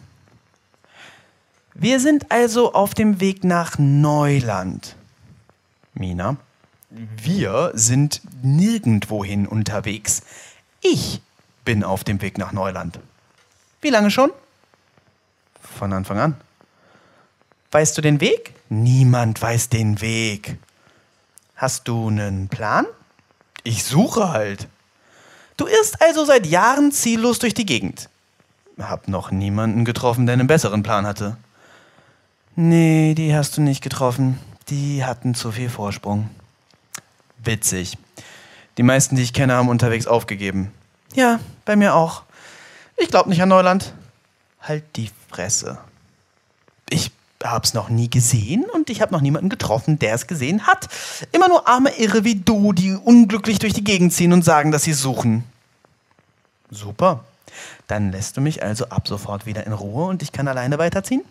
Wir 1.74 2.00
sind 2.00 2.32
also 2.32 2.74
auf 2.74 2.94
dem 2.94 3.20
Weg 3.20 3.44
nach 3.44 3.78
Neuland. 3.78 4.96
Mina, 5.94 6.38
wir 6.90 7.72
sind 7.74 8.22
nirgendwohin 8.42 9.46
unterwegs. 9.46 10.22
Ich 10.82 11.22
bin 11.66 11.84
auf 11.84 12.04
dem 12.04 12.22
Weg 12.22 12.38
nach 12.38 12.54
Neuland. 12.54 13.00
Wie 13.82 13.90
lange 13.90 14.12
schon? 14.12 14.32
Von 15.78 15.92
Anfang 15.92 16.20
an. 16.20 16.36
Weißt 17.72 17.98
du 17.98 18.02
den 18.02 18.22
Weg? 18.22 18.54
Niemand 18.70 19.42
weiß 19.42 19.68
den 19.70 20.00
Weg. 20.00 20.58
Hast 21.56 21.88
du 21.88 22.10
einen 22.10 22.50
Plan? 22.50 22.86
Ich 23.64 23.84
suche 23.84 24.30
halt. 24.30 24.68
Du 25.58 25.68
irrst 25.68 26.02
also 26.02 26.26
seit 26.26 26.46
Jahren 26.46 26.92
ziellos 26.92 27.40
durch 27.40 27.54
die 27.54 27.66
Gegend. 27.66 28.10
Hab 28.78 29.08
noch 29.08 29.32
niemanden 29.32 29.86
getroffen, 29.86 30.26
der 30.26 30.34
einen 30.34 30.48
besseren 30.48 30.84
Plan 30.84 31.08
hatte. 31.08 31.38
Nee, 32.56 33.16
die 33.16 33.34
hast 33.34 33.56
du 33.56 33.62
nicht 33.62 33.82
getroffen. 33.82 34.40
Die 34.68 35.06
hatten 35.06 35.34
zu 35.34 35.52
viel 35.52 35.70
Vorsprung. 35.70 36.30
Witzig. 37.38 37.98
Die 38.78 38.84
meisten, 38.84 39.16
die 39.16 39.24
ich 39.24 39.34
kenne, 39.34 39.54
haben 39.54 39.70
unterwegs 39.70 40.08
aufgegeben. 40.08 40.72
Ja, 41.14 41.40
bei 41.64 41.78
mir 41.78 41.96
auch. 41.96 42.24
Ich 42.98 43.10
glaub 43.10 43.28
nicht 43.28 43.42
an 43.42 43.50
Neuland. 43.50 43.94
Halt 44.60 44.84
die 44.98 45.10
Fresse. 45.30 45.78
Ich 46.90 47.12
habe 47.44 47.66
es 47.66 47.74
noch 47.74 47.90
nie 47.90 48.10
gesehen 48.10 48.66
und 48.74 48.90
ich 48.90 49.02
habe 49.02 49.14
noch 49.14 49.22
niemanden 49.22 49.50
getroffen, 49.50 50.00
der 50.00 50.14
es 50.14 50.28
gesehen 50.28 50.68
hat. 50.68 50.88
Immer 51.32 51.48
nur 51.48 51.68
arme 51.68 51.92
Irre 51.98 52.24
wie 52.24 52.36
du, 52.36 52.74
die 52.74 52.94
unglücklich 52.94 53.60
durch 53.60 53.74
die 53.74 53.84
Gegend 53.84 54.14
ziehen 54.14 54.34
und 54.34 54.44
sagen, 54.44 54.72
dass 54.72 54.84
sie 54.84 54.94
suchen. 54.94 55.44
Super. 56.72 57.24
Dann 57.88 58.12
lässt 58.12 58.38
du 58.38 58.42
mich 58.42 58.64
also 58.64 58.86
ab 58.90 59.08
sofort 59.08 59.46
wieder 59.46 59.66
in 59.66 59.74
Ruhe 59.74 60.06
und 60.06 60.24
ich 60.24 60.32
kann 60.32 60.48
alleine 60.48 60.78
weiterziehen? 60.78 61.24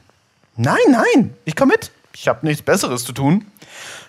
Nein, 0.56 0.76
nein, 0.88 1.34
ich 1.44 1.56
komme 1.56 1.72
mit. 1.72 1.90
Ich 2.14 2.28
habe 2.28 2.46
nichts 2.46 2.62
Besseres 2.62 3.04
zu 3.04 3.12
tun. 3.12 3.46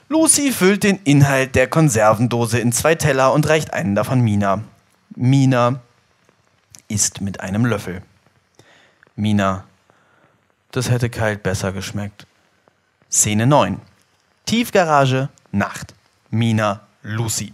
Lucy 0.07 0.51
füllt 0.51 0.83
den 0.83 0.99
Inhalt 1.03 1.55
der 1.55 1.67
Konservendose 1.67 2.59
in 2.59 2.71
zwei 2.71 2.93
Teller 2.93 3.33
und 3.33 3.47
reicht 3.49 3.73
einen 3.73 3.95
davon 3.95 4.21
Mina. 4.21 4.63
Mina 5.15 5.79
isst 6.87 7.21
mit 7.21 7.39
einem 7.39 7.65
Löffel. 7.65 8.03
Mina 9.15 9.63
das 10.75 10.89
hätte 10.89 11.09
kalt 11.09 11.41
besser 11.43 11.71
geschmeckt. 11.71 12.27
Szene 13.09 13.47
9. 13.47 13.79
Tiefgarage, 14.45 15.29
Nacht. 15.51 15.93
Mina, 16.29 16.81
Lucy. 17.01 17.53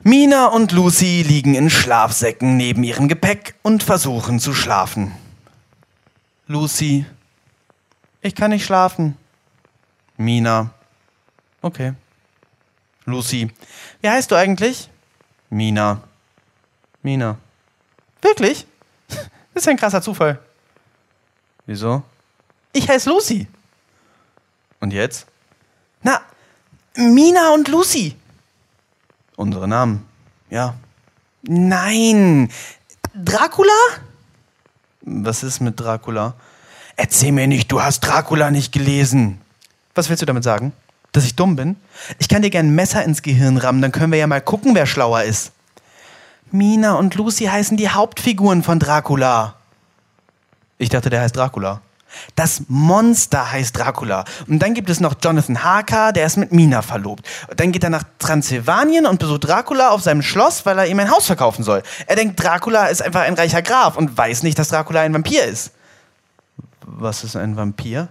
Mina 0.00 0.46
und 0.46 0.72
Lucy 0.72 1.22
liegen 1.22 1.54
in 1.54 1.70
Schlafsäcken 1.70 2.56
neben 2.56 2.84
ihrem 2.84 3.08
Gepäck 3.08 3.54
und 3.62 3.82
versuchen 3.82 4.38
zu 4.38 4.54
schlafen. 4.54 5.14
Lucy, 6.46 7.06
ich 8.20 8.34
kann 8.34 8.50
nicht 8.50 8.64
schlafen. 8.64 9.16
Mina, 10.16 10.70
okay. 11.62 11.94
Lucy, 13.06 13.50
wie 14.02 14.08
heißt 14.08 14.30
du 14.30 14.34
eigentlich? 14.34 14.90
Mina. 15.48 16.02
Mina. 17.02 17.38
Wirklich? 18.20 18.66
Das 19.54 19.64
ist 19.64 19.70
ein 19.70 19.76
krasser 19.76 20.00
Zufall. 20.00 20.38
Wieso? 21.68 22.02
Ich 22.72 22.88
heiße 22.88 23.10
Lucy. 23.10 23.46
Und 24.80 24.90
jetzt? 24.94 25.26
Na, 26.02 26.22
Mina 26.96 27.52
und 27.52 27.68
Lucy. 27.68 28.16
Unsere 29.36 29.68
Namen. 29.68 30.06
Ja. 30.48 30.76
Nein. 31.42 32.48
Dracula? 33.14 33.68
Was 35.02 35.42
ist 35.42 35.60
mit 35.60 35.78
Dracula? 35.78 36.32
Erzähl 36.96 37.32
mir 37.32 37.46
nicht, 37.46 37.70
du 37.70 37.82
hast 37.82 38.00
Dracula 38.00 38.50
nicht 38.50 38.72
gelesen. 38.72 39.38
Was 39.94 40.08
willst 40.08 40.22
du 40.22 40.26
damit 40.26 40.44
sagen? 40.44 40.72
Dass 41.12 41.26
ich 41.26 41.36
dumm 41.36 41.54
bin? 41.54 41.76
Ich 42.18 42.30
kann 42.30 42.40
dir 42.40 42.50
gern 42.50 42.68
ein 42.68 42.74
Messer 42.74 43.04
ins 43.04 43.20
Gehirn 43.20 43.58
rammen, 43.58 43.82
dann 43.82 43.92
können 43.92 44.10
wir 44.10 44.18
ja 44.18 44.26
mal 44.26 44.40
gucken, 44.40 44.74
wer 44.74 44.86
schlauer 44.86 45.24
ist. 45.24 45.52
Mina 46.50 46.94
und 46.94 47.14
Lucy 47.14 47.44
heißen 47.44 47.76
die 47.76 47.90
Hauptfiguren 47.90 48.62
von 48.62 48.78
Dracula. 48.78 49.57
Ich 50.78 50.88
dachte, 50.88 51.10
der 51.10 51.20
heißt 51.20 51.36
Dracula. 51.36 51.80
Das 52.36 52.62
Monster 52.68 53.50
heißt 53.52 53.76
Dracula. 53.76 54.24
Und 54.46 54.60
dann 54.60 54.74
gibt 54.74 54.88
es 54.88 55.00
noch 55.00 55.16
Jonathan 55.22 55.62
Harker, 55.62 56.12
der 56.12 56.26
ist 56.26 56.36
mit 56.36 56.52
Mina 56.52 56.82
verlobt. 56.82 57.26
Dann 57.56 57.72
geht 57.72 57.84
er 57.84 57.90
nach 57.90 58.04
Transsilvanien 58.18 59.06
und 59.06 59.18
besucht 59.18 59.46
Dracula 59.46 59.90
auf 59.90 60.02
seinem 60.02 60.22
Schloss, 60.22 60.64
weil 60.64 60.78
er 60.78 60.86
ihm 60.86 60.98
ein 61.00 61.10
Haus 61.10 61.26
verkaufen 61.26 61.64
soll. 61.64 61.82
Er 62.06 62.16
denkt, 62.16 62.42
Dracula 62.42 62.86
ist 62.86 63.02
einfach 63.02 63.22
ein 63.22 63.34
reicher 63.34 63.60
Graf 63.60 63.96
und 63.96 64.16
weiß 64.16 64.42
nicht, 64.42 64.58
dass 64.58 64.68
Dracula 64.68 65.02
ein 65.02 65.12
Vampir 65.12 65.44
ist. 65.44 65.72
Was 66.86 67.24
ist 67.24 67.36
ein 67.36 67.56
Vampir? 67.56 68.08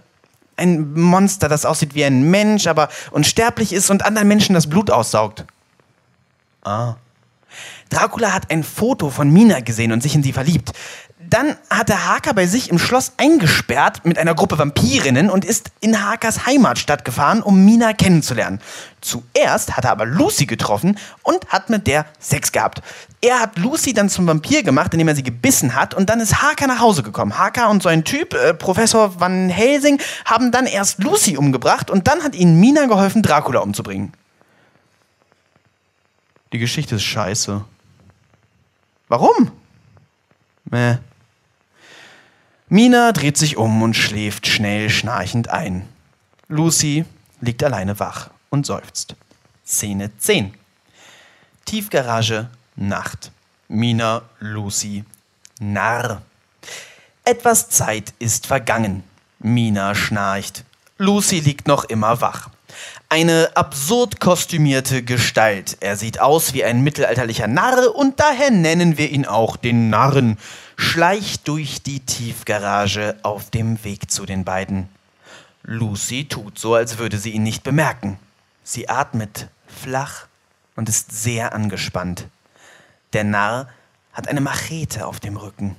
Ein 0.56 0.92
Monster, 0.94 1.48
das 1.48 1.64
aussieht 1.64 1.94
wie 1.94 2.04
ein 2.04 2.22
Mensch, 2.30 2.66
aber 2.66 2.88
unsterblich 3.10 3.72
ist 3.72 3.90
und 3.90 4.04
anderen 4.04 4.28
Menschen 4.28 4.54
das 4.54 4.68
Blut 4.68 4.90
aussaugt. 4.90 5.44
Ah. 6.62 6.94
Dracula 7.90 8.32
hat 8.32 8.50
ein 8.50 8.62
Foto 8.62 9.10
von 9.10 9.30
Mina 9.30 9.60
gesehen 9.60 9.92
und 9.92 10.02
sich 10.02 10.14
in 10.14 10.22
sie 10.22 10.32
verliebt 10.32 10.72
Dann 11.30 11.56
hat 11.68 11.90
der 11.90 12.08
Haker 12.08 12.32
bei 12.32 12.46
sich 12.46 12.70
im 12.70 12.78
Schloss 12.78 13.12
eingesperrt 13.18 14.06
mit 14.06 14.18
einer 14.18 14.34
Gruppe 14.34 14.56
Vampirinnen 14.56 15.28
und 15.28 15.44
ist 15.44 15.70
in 15.80 16.02
Hakers 16.02 16.46
Heimatstadt 16.46 17.04
gefahren, 17.04 17.42
um 17.42 17.66
Mina 17.66 17.92
kennenzulernen. 17.92 18.60
Zuerst 19.02 19.76
hat 19.76 19.84
er 19.84 19.90
aber 19.90 20.06
Lucy 20.06 20.46
getroffen 20.46 20.98
und 21.22 21.46
hat 21.48 21.68
mit 21.68 21.86
der 21.86 22.06
Sex 22.18 22.50
gehabt. 22.50 22.80
Er 23.20 23.40
hat 23.40 23.58
Lucy 23.58 23.92
dann 23.92 24.08
zum 24.08 24.26
Vampir 24.26 24.62
gemacht, 24.62 24.94
indem 24.94 25.08
er 25.08 25.16
sie 25.16 25.22
gebissen 25.22 25.74
hat 25.74 25.92
und 25.92 26.08
dann 26.08 26.20
ist 26.20 26.40
Haker 26.40 26.66
nach 26.66 26.80
Hause 26.80 27.02
gekommen. 27.02 27.36
Haker 27.36 27.68
und 27.68 27.82
so 27.82 27.90
ein 27.90 28.04
Typ, 28.04 28.32
äh, 28.32 28.54
Professor 28.54 29.20
Van 29.20 29.50
Helsing, 29.50 30.00
haben 30.24 30.50
dann 30.50 30.64
erst 30.64 31.02
Lucy 31.02 31.36
umgebracht 31.36 31.90
und 31.90 32.08
dann 32.08 32.22
hat 32.22 32.36
ihnen 32.36 32.58
Mina 32.58 32.86
geholfen, 32.86 33.22
Dracula 33.22 33.60
umzubringen. 33.60 34.12
Die 36.54 36.58
Geschichte 36.58 36.94
ist 36.94 37.02
scheiße. 37.02 37.62
Warum? 39.08 39.50
Mäh. 40.64 40.96
Mina 42.70 43.12
dreht 43.12 43.38
sich 43.38 43.56
um 43.56 43.80
und 43.82 43.94
schläft 43.94 44.46
schnell 44.46 44.90
schnarchend 44.90 45.48
ein. 45.48 45.88
Lucy 46.48 47.06
liegt 47.40 47.64
alleine 47.64 47.98
wach 47.98 48.28
und 48.50 48.66
seufzt. 48.66 49.14
Szene 49.66 50.10
10. 50.18 50.52
Tiefgarage, 51.64 52.50
Nacht. 52.76 53.32
Mina, 53.68 54.22
Lucy, 54.40 55.04
Narr. 55.60 56.20
Etwas 57.24 57.70
Zeit 57.70 58.12
ist 58.18 58.46
vergangen. 58.46 59.02
Mina 59.38 59.94
schnarcht. 59.94 60.64
Lucy 60.98 61.40
liegt 61.40 61.68
noch 61.68 61.84
immer 61.84 62.20
wach. 62.20 62.50
Eine 63.08 63.50
absurd 63.54 64.20
kostümierte 64.20 65.02
Gestalt. 65.02 65.78
Er 65.80 65.96
sieht 65.96 66.20
aus 66.20 66.52
wie 66.52 66.64
ein 66.64 66.82
mittelalterlicher 66.82 67.46
Narr 67.46 67.94
und 67.94 68.20
daher 68.20 68.50
nennen 68.50 68.98
wir 68.98 69.08
ihn 69.08 69.24
auch 69.24 69.56
den 69.56 69.88
Narren. 69.88 70.36
Schleicht 70.80 71.48
durch 71.48 71.82
die 71.82 71.98
Tiefgarage 71.98 73.16
auf 73.24 73.50
dem 73.50 73.82
Weg 73.82 74.12
zu 74.12 74.24
den 74.24 74.44
beiden. 74.44 74.88
Lucy 75.64 76.26
tut 76.26 76.56
so, 76.56 76.74
als 76.74 76.98
würde 76.98 77.18
sie 77.18 77.32
ihn 77.32 77.42
nicht 77.42 77.64
bemerken. 77.64 78.16
Sie 78.62 78.88
atmet 78.88 79.48
flach 79.66 80.28
und 80.76 80.88
ist 80.88 81.10
sehr 81.10 81.52
angespannt. 81.52 82.28
Der 83.12 83.24
Narr 83.24 83.68
hat 84.12 84.28
eine 84.28 84.40
Machete 84.40 85.06
auf 85.06 85.18
dem 85.18 85.36
Rücken. 85.36 85.74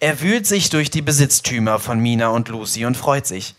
Er 0.00 0.20
wühlt 0.22 0.46
sich 0.46 0.70
durch 0.70 0.90
die 0.90 1.02
Besitztümer 1.02 1.78
von 1.78 2.00
Mina 2.00 2.28
und 2.28 2.48
Lucy 2.48 2.86
und 2.86 2.96
freut 2.96 3.26
sich. 3.26 3.54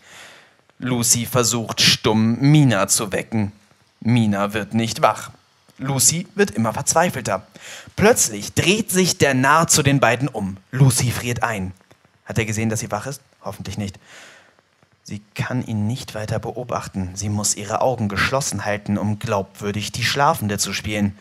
Lucy 0.80 1.24
versucht 1.24 1.80
stumm, 1.80 2.36
Mina 2.40 2.88
zu 2.88 3.12
wecken. 3.12 3.52
Mina 4.00 4.54
wird 4.54 4.74
nicht 4.74 5.02
wach. 5.02 5.30
Lucy 5.78 6.26
wird 6.34 6.50
immer 6.50 6.72
verzweifelter. 6.72 7.46
Plötzlich 7.96 8.52
dreht 8.52 8.90
sich 8.90 9.18
der 9.18 9.34
Narr 9.34 9.68
zu 9.68 9.82
den 9.82 10.00
beiden 10.00 10.28
um. 10.28 10.56
Lucy 10.70 11.10
friert 11.10 11.42
ein. 11.42 11.72
Hat 12.24 12.38
er 12.38 12.44
gesehen, 12.44 12.68
dass 12.68 12.80
sie 12.80 12.90
wach 12.90 13.06
ist? 13.06 13.22
Hoffentlich 13.42 13.78
nicht. 13.78 13.98
Sie 15.04 15.22
kann 15.34 15.64
ihn 15.64 15.86
nicht 15.86 16.14
weiter 16.14 16.38
beobachten. 16.38 17.12
Sie 17.14 17.30
muss 17.30 17.54
ihre 17.54 17.80
Augen 17.80 18.08
geschlossen 18.08 18.64
halten, 18.64 18.98
um 18.98 19.18
glaubwürdig 19.18 19.92
die 19.92 20.04
Schlafende 20.04 20.58
zu 20.58 20.74
spielen. 20.74 21.16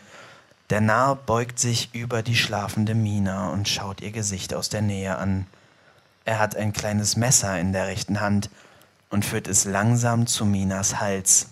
Der 0.69 0.81
Narr 0.81 1.15
beugt 1.15 1.59
sich 1.59 1.93
über 1.93 2.21
die 2.21 2.35
schlafende 2.35 2.95
Mina 2.95 3.49
und 3.49 3.69
schaut 3.69 4.01
ihr 4.01 4.11
Gesicht 4.11 4.53
aus 4.53 4.67
der 4.67 4.81
Nähe 4.81 5.17
an. 5.17 5.45
Er 6.25 6.39
hat 6.39 6.57
ein 6.57 6.73
kleines 6.73 7.15
Messer 7.15 7.57
in 7.57 7.71
der 7.71 7.87
rechten 7.87 8.19
Hand 8.19 8.49
und 9.09 9.23
führt 9.23 9.47
es 9.47 9.63
langsam 9.63 10.27
zu 10.27 10.43
Minas 10.43 10.99
Hals. 10.99 11.47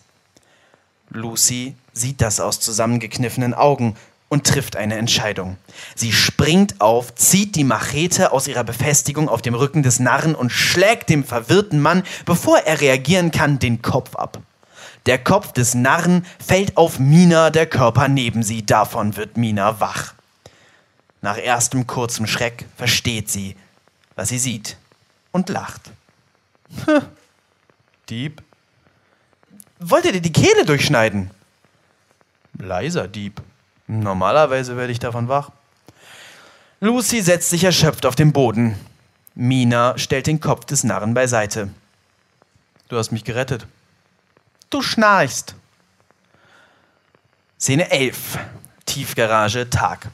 Lucy 1.09 1.77
sieht 1.95 2.21
das 2.21 2.39
aus 2.39 2.59
zusammengekniffenen 2.59 3.55
Augen 3.55 3.95
und 4.27 4.45
trifft 4.45 4.75
eine 4.75 4.97
Entscheidung. 4.97 5.57
Sie 5.95 6.11
springt 6.11 6.81
auf, 6.81 7.15
zieht 7.15 7.55
die 7.55 7.63
Machete 7.63 8.31
aus 8.31 8.47
ihrer 8.47 8.63
Befestigung 8.63 9.29
auf 9.29 9.41
dem 9.41 9.55
Rücken 9.55 9.81
des 9.81 9.99
Narren 9.99 10.35
und 10.35 10.51
schlägt 10.51 11.09
dem 11.09 11.23
verwirrten 11.23 11.79
Mann, 11.79 12.03
bevor 12.25 12.59
er 12.59 12.81
reagieren 12.81 13.31
kann, 13.31 13.59
den 13.59 13.81
Kopf 13.81 14.15
ab. 14.15 14.39
Der 15.05 15.23
Kopf 15.23 15.53
des 15.53 15.75
Narren 15.75 16.25
fällt 16.45 16.77
auf 16.77 16.99
Mina, 16.99 17.49
der 17.49 17.67
Körper 17.67 18.07
neben 18.07 18.43
sie, 18.43 18.65
davon 18.65 19.15
wird 19.15 19.37
Mina 19.37 19.79
wach. 19.79 20.15
Nach 21.21 21.37
erstem 21.37 21.87
kurzem 21.87 22.27
Schreck 22.27 22.65
versteht 22.75 23.29
sie, 23.29 23.55
was 24.15 24.29
sie 24.29 24.39
sieht 24.39 24.77
und 25.31 25.49
lacht. 25.49 25.91
Dieb. 28.09 28.41
Wollt 29.79 30.05
ihr 30.05 30.19
die 30.19 30.33
Kehle 30.33 30.65
durchschneiden? 30.65 31.29
Leiser 32.57 33.07
Dieb. 33.07 33.41
Normalerweise 33.87 34.77
werde 34.77 34.91
ich 34.91 34.99
davon 34.99 35.27
wach. 35.27 35.51
Lucy 36.79 37.21
setzt 37.21 37.49
sich 37.49 37.63
erschöpft 37.63 38.05
auf 38.05 38.15
den 38.15 38.33
Boden. 38.33 38.75
Mina 39.33 39.97
stellt 39.97 40.27
den 40.27 40.39
Kopf 40.39 40.65
des 40.65 40.83
Narren 40.83 41.13
beiseite. 41.13 41.69
Du 42.89 42.97
hast 42.97 43.11
mich 43.11 43.23
gerettet. 43.23 43.67
Du 44.69 44.81
schnarchst. 44.81 45.55
Szene 47.59 47.89
11. 47.91 48.37
Tiefgarage, 48.85 49.69
Tag. 49.69 50.09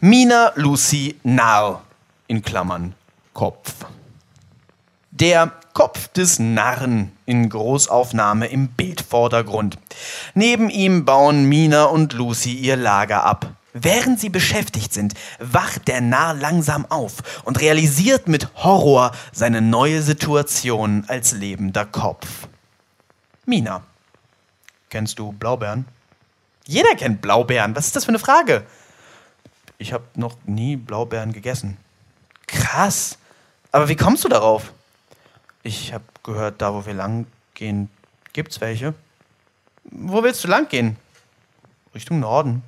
Mina, 0.00 0.52
Lucy, 0.56 1.18
Narr. 1.22 1.82
In 2.28 2.42
Klammern, 2.42 2.94
Kopf. 3.32 3.72
Der 5.18 5.50
Kopf 5.72 6.08
des 6.08 6.38
Narren 6.38 7.10
in 7.24 7.48
Großaufnahme 7.48 8.48
im 8.48 8.68
Bildvordergrund. 8.68 9.78
Neben 10.34 10.68
ihm 10.68 11.06
bauen 11.06 11.48
Mina 11.48 11.84
und 11.84 12.12
Lucy 12.12 12.52
ihr 12.52 12.76
Lager 12.76 13.24
ab. 13.24 13.46
Während 13.72 14.20
sie 14.20 14.28
beschäftigt 14.28 14.92
sind, 14.92 15.14
wacht 15.38 15.88
der 15.88 16.02
Narr 16.02 16.34
langsam 16.34 16.84
auf 16.90 17.14
und 17.44 17.62
realisiert 17.62 18.28
mit 18.28 18.54
Horror 18.56 19.12
seine 19.32 19.62
neue 19.62 20.02
Situation 20.02 21.06
als 21.08 21.32
lebender 21.32 21.86
Kopf. 21.86 22.26
Mina. 23.46 23.84
Kennst 24.90 25.18
du 25.18 25.32
Blaubeeren? 25.32 25.86
Jeder 26.66 26.94
kennt 26.94 27.22
Blaubeeren. 27.22 27.74
Was 27.74 27.86
ist 27.86 27.96
das 27.96 28.04
für 28.04 28.10
eine 28.10 28.18
Frage? 28.18 28.66
Ich 29.78 29.94
habe 29.94 30.04
noch 30.14 30.36
nie 30.44 30.76
Blaubeeren 30.76 31.32
gegessen. 31.32 31.78
Krass. 32.46 33.16
Aber 33.72 33.88
wie 33.88 33.96
kommst 33.96 34.22
du 34.22 34.28
darauf? 34.28 34.74
Ich 35.66 35.92
habe 35.92 36.04
gehört, 36.22 36.62
da 36.62 36.72
wo 36.72 36.86
wir 36.86 36.94
lang 36.94 37.26
gehen, 37.54 37.90
gibt's 38.32 38.60
welche. 38.60 38.94
Wo 39.82 40.22
willst 40.22 40.44
du 40.44 40.48
lang 40.48 40.68
gehen? 40.68 40.96
Richtung 41.92 42.20
Norden. 42.20 42.62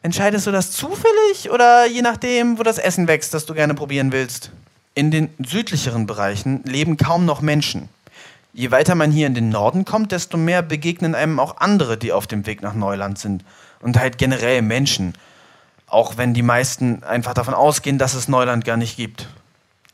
Entscheidest 0.00 0.46
du 0.46 0.52
das 0.52 0.70
zufällig 0.70 1.50
oder 1.50 1.86
je 1.86 2.02
nachdem, 2.02 2.56
wo 2.56 2.62
das 2.62 2.78
Essen 2.78 3.08
wächst, 3.08 3.34
das 3.34 3.46
du 3.46 3.54
gerne 3.54 3.74
probieren 3.74 4.12
willst? 4.12 4.52
In 4.94 5.10
den 5.10 5.30
südlicheren 5.44 6.06
Bereichen 6.06 6.62
leben 6.62 6.98
kaum 6.98 7.24
noch 7.24 7.40
Menschen. 7.40 7.88
Je 8.52 8.70
weiter 8.70 8.94
man 8.94 9.10
hier 9.10 9.26
in 9.26 9.34
den 9.34 9.48
Norden 9.48 9.84
kommt, 9.84 10.12
desto 10.12 10.36
mehr 10.36 10.62
begegnen 10.62 11.16
einem 11.16 11.40
auch 11.40 11.56
andere, 11.56 11.98
die 11.98 12.12
auf 12.12 12.28
dem 12.28 12.46
Weg 12.46 12.62
nach 12.62 12.74
Neuland 12.74 13.18
sind. 13.18 13.44
Und 13.80 13.98
halt 13.98 14.18
generell 14.18 14.62
Menschen. 14.62 15.14
Auch 15.88 16.16
wenn 16.16 16.32
die 16.32 16.42
meisten 16.42 17.02
einfach 17.02 17.34
davon 17.34 17.54
ausgehen, 17.54 17.98
dass 17.98 18.14
es 18.14 18.28
Neuland 18.28 18.64
gar 18.64 18.76
nicht 18.76 18.96
gibt. 18.96 19.26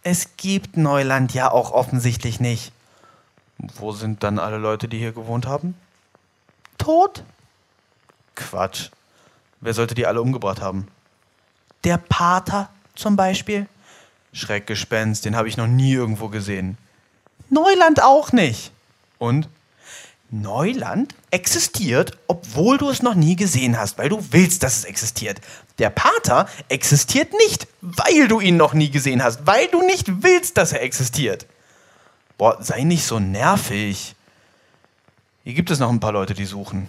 Es 0.04 0.36
gibt 0.36 0.76
Neuland 0.76 1.32
ja 1.32 1.50
auch 1.50 1.72
offensichtlich 1.72 2.38
nicht. 2.38 2.72
Wo 3.58 3.92
sind 3.92 4.22
dann 4.22 4.38
alle 4.38 4.58
Leute, 4.58 4.86
die 4.86 4.98
hier 4.98 5.12
gewohnt 5.12 5.46
haben? 5.46 5.74
Tot? 6.76 7.24
Quatsch. 8.34 8.90
Wer 9.60 9.72
sollte 9.72 9.94
die 9.94 10.06
alle 10.06 10.20
umgebracht 10.20 10.60
haben? 10.60 10.88
Der 11.84 11.96
Pater 11.96 12.68
zum 12.94 13.16
Beispiel? 13.16 13.66
Schreckgespenst, 14.34 15.24
den 15.24 15.36
habe 15.36 15.48
ich 15.48 15.56
noch 15.56 15.68
nie 15.68 15.94
irgendwo 15.94 16.28
gesehen. 16.28 16.76
Neuland 17.48 18.02
auch 18.02 18.32
nicht. 18.32 18.72
Und? 19.18 19.48
Neuland 20.42 21.14
existiert, 21.30 22.18
obwohl 22.26 22.78
du 22.78 22.90
es 22.90 23.02
noch 23.02 23.14
nie 23.14 23.36
gesehen 23.36 23.78
hast, 23.78 23.98
weil 23.98 24.08
du 24.08 24.24
willst, 24.30 24.62
dass 24.62 24.78
es 24.78 24.84
existiert. 24.84 25.40
Der 25.78 25.90
Pater 25.90 26.48
existiert 26.68 27.32
nicht, 27.46 27.68
weil 27.80 28.26
du 28.26 28.40
ihn 28.40 28.56
noch 28.56 28.74
nie 28.74 28.90
gesehen 28.90 29.22
hast, 29.22 29.46
weil 29.46 29.68
du 29.68 29.82
nicht 29.82 30.22
willst, 30.22 30.56
dass 30.56 30.72
er 30.72 30.82
existiert. 30.82 31.46
Boah, 32.36 32.58
sei 32.60 32.82
nicht 32.82 33.04
so 33.04 33.20
nervig. 33.20 34.16
Hier 35.44 35.54
gibt 35.54 35.70
es 35.70 35.78
noch 35.78 35.90
ein 35.90 36.00
paar 36.00 36.12
Leute, 36.12 36.34
die 36.34 36.46
suchen. 36.46 36.88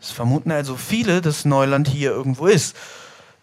Es 0.00 0.10
vermuten 0.10 0.50
also 0.50 0.76
viele, 0.76 1.20
dass 1.20 1.44
Neuland 1.44 1.86
hier 1.86 2.10
irgendwo 2.10 2.46
ist. 2.46 2.74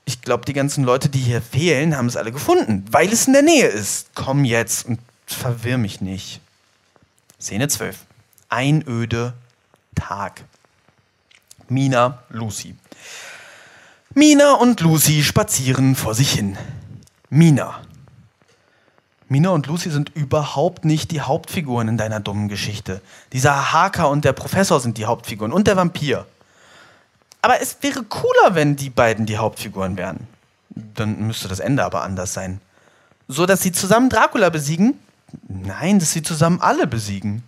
Ich 0.04 0.22
glaube, 0.22 0.46
die 0.46 0.54
ganzen 0.54 0.84
Leute, 0.84 1.10
die 1.10 1.20
hier 1.20 1.42
fehlen, 1.42 1.96
haben 1.96 2.08
es 2.08 2.18
alle 2.18 2.32
gefunden, 2.32 2.84
weil 2.92 3.12
es 3.14 3.28
in 3.28 3.34
der 3.34 3.44
Nähe 3.44 3.68
ist. 3.68 4.10
Komm 4.16 4.44
jetzt 4.44 4.88
und 4.88 5.00
verwirr 5.26 5.78
mich 5.78 6.02
nicht. 6.02 6.42
Szene 7.40 7.68
12 7.68 8.07
einöde 8.50 9.34
Tag. 9.96 10.44
Mina, 11.70 12.24
Lucy. 12.30 12.76
Mina 14.14 14.54
und 14.54 14.80
Lucy 14.80 15.24
spazieren 15.24 15.96
vor 15.96 16.14
sich 16.14 16.32
hin. 16.32 16.58
Mina. 17.30 17.82
Mina 19.30 19.50
und 19.50 19.68
Lucy 19.68 19.92
sind 19.92 20.16
überhaupt 20.16 20.86
nicht 20.86 21.12
die 21.12 21.22
Hauptfiguren 21.22 21.90
in 21.90 21.98
deiner 21.98 22.22
dummen 22.22 22.48
Geschichte. 22.48 23.02
Dieser 23.34 23.74
Haker 23.74 24.10
und 24.10 24.24
der 24.24 24.32
Professor 24.32 24.80
sind 24.80 24.98
die 24.98 25.06
Hauptfiguren 25.06 25.52
und 25.52 25.68
der 25.68 25.76
Vampir. 25.76 26.26
Aber 27.42 27.62
es 27.62 27.78
wäre 27.82 28.04
cooler, 28.04 28.56
wenn 28.56 28.78
die 28.78 28.90
beiden 28.90 29.26
die 29.26 29.38
Hauptfiguren 29.38 29.98
wären. 29.98 30.28
Dann 30.70 31.28
müsste 31.28 31.48
das 31.50 31.60
Ende 31.60 31.84
aber 31.84 32.04
anders 32.04 32.34
sein. 32.34 32.62
So, 33.28 33.46
dass 33.46 33.62
sie 33.62 33.74
zusammen 33.74 34.10
Dracula 34.10 34.50
besiegen? 34.50 34.98
Nein, 35.48 36.00
dass 36.00 36.14
sie 36.14 36.24
zusammen 36.24 36.62
alle 36.62 36.88
besiegen. 36.88 37.44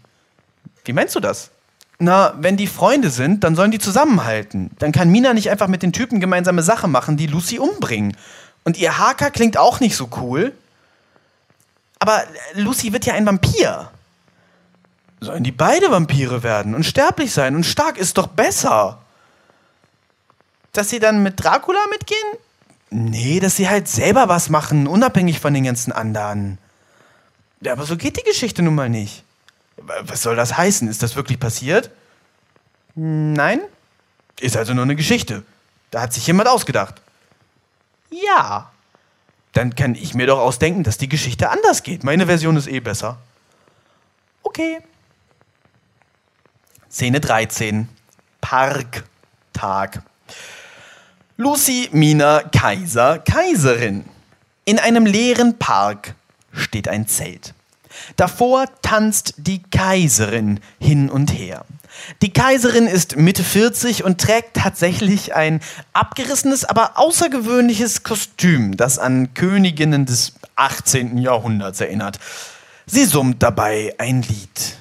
Wie 0.86 0.94
meinst 0.94 1.16
du 1.16 1.20
das? 1.20 1.52
Na, 2.00 2.34
wenn 2.40 2.56
die 2.56 2.68
Freunde 2.68 3.10
sind, 3.10 3.44
dann 3.44 3.56
sollen 3.56 3.72
die 3.72 3.80
zusammenhalten. 3.80 4.72
Dann 4.80 4.94
kann 4.94 5.10
Mina 5.10 5.34
nicht 5.34 5.50
einfach 5.52 5.68
mit 5.68 5.84
den 5.84 5.92
Typen 5.92 6.22
gemeinsame 6.22 6.64
Sachen 6.64 6.92
machen, 6.92 7.18
die 7.18 7.28
Lucy 7.28 7.60
umbringen. 7.60 8.16
Und 8.64 8.78
ihr 8.78 8.98
Haker 8.98 9.32
klingt 9.32 9.58
auch 9.58 9.80
nicht 9.82 9.96
so 9.96 10.10
cool. 10.22 10.54
Aber 12.00 12.24
Lucy 12.54 12.94
wird 12.94 13.06
ja 13.06 13.14
ein 13.14 13.26
Vampir. 13.26 13.92
Sollen 15.20 15.44
die 15.44 15.52
beide 15.52 15.92
Vampire 15.92 16.44
werden 16.44 16.74
und 16.74 16.86
sterblich 16.86 17.34
sein 17.34 17.56
und 17.56 17.66
stark 17.66 17.98
ist 17.98 18.18
doch 18.18 18.28
besser. 18.28 19.02
Dass 20.72 20.90
sie 20.90 21.00
dann 21.00 21.24
mit 21.24 21.44
Dracula 21.44 21.80
mitgehen? 21.92 22.38
Nee, 22.90 23.42
dass 23.42 23.58
sie 23.58 23.68
halt 23.68 23.90
selber 23.90 24.30
was 24.30 24.50
machen, 24.50 24.88
unabhängig 24.88 25.42
von 25.42 25.54
den 25.54 25.66
ganzen 25.66 25.92
anderen. 25.92 26.58
Ja, 27.62 27.74
aber 27.74 27.86
so 27.86 27.98
geht 27.98 28.18
die 28.18 28.24
Geschichte 28.24 28.62
nun 28.62 28.76
mal 28.76 28.90
nicht. 28.90 29.24
Was 29.82 30.22
soll 30.22 30.36
das 30.36 30.58
heißen? 30.58 30.88
Ist 30.88 31.04
das 31.04 31.16
wirklich 31.16 31.40
passiert? 31.40 31.92
Nein. 32.96 33.62
Ist 34.40 34.58
also 34.58 34.74
nur 34.74 34.84
eine 34.84 34.96
Geschichte. 34.96 35.44
Da 35.92 36.02
hat 36.02 36.14
sich 36.14 36.26
jemand 36.28 36.50
ausgedacht. 36.50 37.02
Ja. 38.10 38.72
Dann 39.54 39.76
kann 39.76 39.96
ich 39.96 40.14
mir 40.14 40.28
doch 40.28 40.40
ausdenken, 40.40 40.84
dass 40.84 40.98
die 40.98 41.10
Geschichte 41.10 41.50
anders 41.50 41.84
geht. 41.84 42.04
Meine 42.04 42.26
Version 42.26 42.56
ist 42.56 42.68
eh 42.68 42.80
besser. 42.80 43.18
Okay. 44.44 44.80
Szene 46.90 47.20
13. 47.20 47.88
Parktag. 48.42 50.04
Lucy, 51.38 51.90
Mina, 51.92 52.42
Kaiser, 52.44 53.20
Kaiserin. 53.20 54.06
In 54.66 54.80
einem 54.80 55.06
leeren 55.06 55.58
Park 55.58 56.16
steht 56.52 56.88
ein 56.88 57.08
Zelt. 57.08 57.54
Davor 58.16 58.66
tanzt 58.82 59.34
die 59.38 59.62
Kaiserin 59.62 60.60
hin 60.80 61.10
und 61.10 61.32
her. 61.34 61.66
Die 62.22 62.32
Kaiserin 62.32 62.88
ist 62.88 63.18
Mitte 63.18 63.44
40 63.44 64.04
und 64.04 64.22
trägt 64.22 64.56
tatsächlich 64.56 65.36
ein 65.36 65.60
abgerissenes, 65.94 66.66
aber 66.66 66.98
außergewöhnliches 66.98 68.04
Kostüm, 68.04 68.78
das 68.78 69.00
an 69.00 69.34
Königinnen 69.34 70.06
des 70.06 70.34
18. 70.56 71.18
Jahrhunderts 71.18 71.82
erinnert. 71.82 72.20
Sie 72.86 73.06
summt 73.06 73.44
dabei 73.44 73.96
ein 73.98 74.22
Lied. 74.22 74.78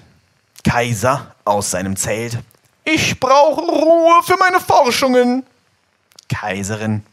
Kaiser 0.65 1.35
aus 1.45 1.71
seinem 1.71 1.97
Zelt. 1.97 2.39
Ich 2.85 3.21
brauche 3.21 3.61
Ruhe 3.61 4.23
für 4.25 4.37
meine 4.37 4.61
Forschungen. 4.61 5.45
Kaiserin, 6.29 7.05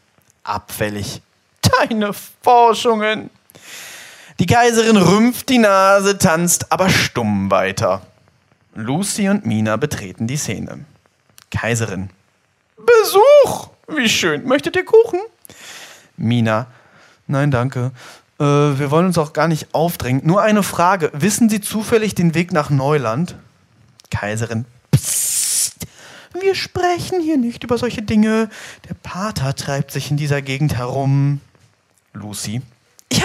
abfällig. 0.42 1.22
Deine 1.62 2.12
Forschungen. 2.42 3.30
Die 4.38 4.46
Kaiserin 4.46 4.98
rümpft 4.98 5.48
die 5.48 5.58
Nase, 5.58 6.18
tanzt 6.18 6.70
aber 6.70 6.90
stumm 6.90 7.50
weiter. 7.50 8.02
Lucy 8.74 9.30
und 9.30 9.46
Mina 9.46 9.76
betreten 9.76 10.26
die 10.26 10.36
Szene. 10.36 10.84
Kaiserin. 11.50 12.10
Besuch! 12.76 13.70
Wie 13.88 14.08
schön. 14.08 14.46
Möchtet 14.46 14.76
ihr 14.76 14.84
Kuchen? 14.84 15.20
Mina. 16.18 16.66
Nein, 17.26 17.50
danke. 17.50 17.92
Äh, 18.38 18.44
wir 18.44 18.90
wollen 18.90 19.06
uns 19.06 19.16
auch 19.16 19.32
gar 19.32 19.48
nicht 19.48 19.74
aufdrängen. 19.74 20.26
Nur 20.26 20.42
eine 20.42 20.62
Frage. 20.62 21.10
Wissen 21.14 21.48
Sie 21.48 21.62
zufällig 21.62 22.14
den 22.14 22.34
Weg 22.34 22.52
nach 22.52 22.68
Neuland? 22.68 23.36
Kaiserin. 24.10 24.66
Psst. 24.90 25.86
Wir 26.38 26.54
sprechen 26.54 27.22
hier 27.22 27.38
nicht 27.38 27.64
über 27.64 27.78
solche 27.78 28.02
Dinge. 28.02 28.50
Der 28.88 28.94
Pater 28.94 29.54
treibt 29.54 29.92
sich 29.92 30.10
in 30.10 30.18
dieser 30.18 30.42
Gegend 30.42 30.76
herum. 30.76 31.40
Lucy. 32.12 32.60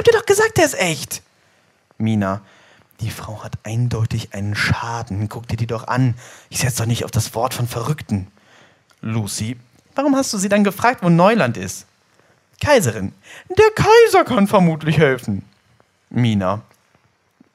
Hab 0.01 0.05
dir 0.05 0.17
doch 0.17 0.25
gesagt, 0.25 0.57
der 0.57 0.65
ist 0.65 0.79
echt. 0.79 1.21
Mina. 1.99 2.41
Die 3.01 3.11
Frau 3.11 3.43
hat 3.43 3.59
eindeutig 3.61 4.33
einen 4.33 4.55
Schaden. 4.55 5.29
Guck 5.29 5.47
dir 5.47 5.57
die 5.57 5.67
doch 5.67 5.87
an. 5.87 6.15
Ich 6.49 6.57
setze 6.57 6.77
doch 6.77 6.85
nicht 6.87 7.05
auf 7.05 7.11
das 7.11 7.35
Wort 7.35 7.53
von 7.53 7.67
Verrückten. 7.67 8.25
Lucy. 9.01 9.57
Warum 9.93 10.15
hast 10.15 10.33
du 10.33 10.39
sie 10.39 10.49
dann 10.49 10.63
gefragt, 10.63 11.03
wo 11.03 11.09
Neuland 11.09 11.55
ist? 11.55 11.85
Kaiserin. 12.59 13.13
Der 13.47 13.69
Kaiser 13.75 14.23
kann 14.23 14.47
vermutlich 14.47 14.97
helfen. 14.97 15.45
Mina. 16.09 16.63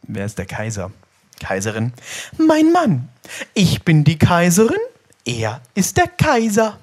Wer 0.02 0.26
ist 0.26 0.38
der 0.38 0.46
Kaiser? 0.46 0.92
Kaiserin. 1.40 1.94
Mein 2.38 2.70
Mann. 2.70 3.08
Ich 3.54 3.82
bin 3.82 4.04
die 4.04 4.20
Kaiserin. 4.20 4.78
Er 5.24 5.60
ist 5.74 5.96
der 5.96 6.06
Kaiser. 6.06 6.78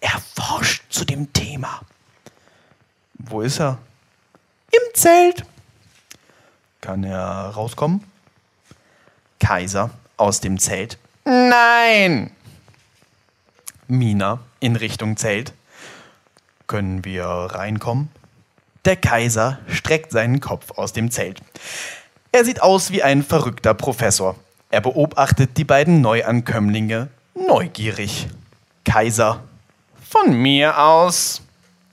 Er 0.00 0.20
forscht 0.34 0.82
zu 0.92 1.04
dem 1.04 1.32
Thema. 1.32 1.82
Wo 3.14 3.42
ist 3.42 3.60
er? 3.60 3.78
Im 4.76 4.94
Zelt. 4.94 5.44
Kann 6.80 7.04
er 7.04 7.52
rauskommen? 7.54 8.04
Kaiser 9.40 9.90
aus 10.16 10.40
dem 10.40 10.58
Zelt. 10.58 10.98
Nein. 11.24 12.30
Mina 13.88 14.40
in 14.60 14.76
Richtung 14.76 15.16
Zelt. 15.16 15.52
Können 16.66 17.04
wir 17.04 17.24
reinkommen? 17.24 18.10
Der 18.84 18.96
Kaiser 18.96 19.58
streckt 19.68 20.12
seinen 20.12 20.40
Kopf 20.40 20.72
aus 20.72 20.92
dem 20.92 21.10
Zelt. 21.10 21.40
Er 22.32 22.44
sieht 22.44 22.62
aus 22.62 22.90
wie 22.90 23.02
ein 23.02 23.22
verrückter 23.22 23.74
Professor. 23.74 24.36
Er 24.70 24.80
beobachtet 24.80 25.56
die 25.56 25.64
beiden 25.64 26.00
Neuankömmlinge 26.00 27.08
neugierig. 27.34 28.28
Kaiser. 28.84 29.42
Von 30.08 30.34
mir 30.34 30.78
aus. 30.78 31.42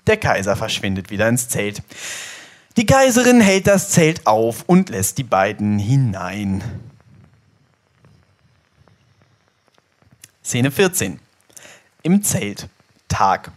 Der 0.05 0.17
Kaiser 0.17 0.55
verschwindet 0.55 1.09
wieder 1.09 1.29
ins 1.29 1.49
Zelt. 1.49 1.81
Die 2.75 2.87
Kaiserin 2.87 3.39
hält 3.39 3.67
das 3.67 3.89
Zelt 3.89 4.25
auf 4.25 4.63
und 4.65 4.89
lässt 4.89 5.19
die 5.19 5.23
beiden 5.23 5.77
hinein. 5.77 6.63
Szene 10.43 10.71
14. 10.71 11.19
Im 12.01 12.23
Zelt. 12.23 12.67
Tag. 13.07 13.51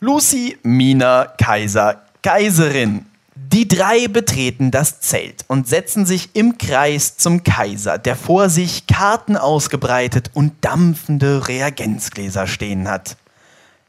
Lucy, 0.00 0.58
Mina, 0.64 1.26
Kaiser, 1.38 2.02
Kaiserin. 2.22 3.06
Die 3.36 3.68
drei 3.68 4.08
betreten 4.08 4.70
das 4.70 5.00
Zelt 5.00 5.44
und 5.46 5.68
setzen 5.68 6.04
sich 6.04 6.30
im 6.34 6.58
Kreis 6.58 7.16
zum 7.16 7.44
Kaiser, 7.44 7.98
der 7.98 8.16
vor 8.16 8.48
sich 8.48 8.86
Karten 8.88 9.36
ausgebreitet 9.36 10.30
und 10.34 10.64
dampfende 10.64 11.46
Reagenzgläser 11.46 12.46
stehen 12.46 12.88
hat. 12.88 13.16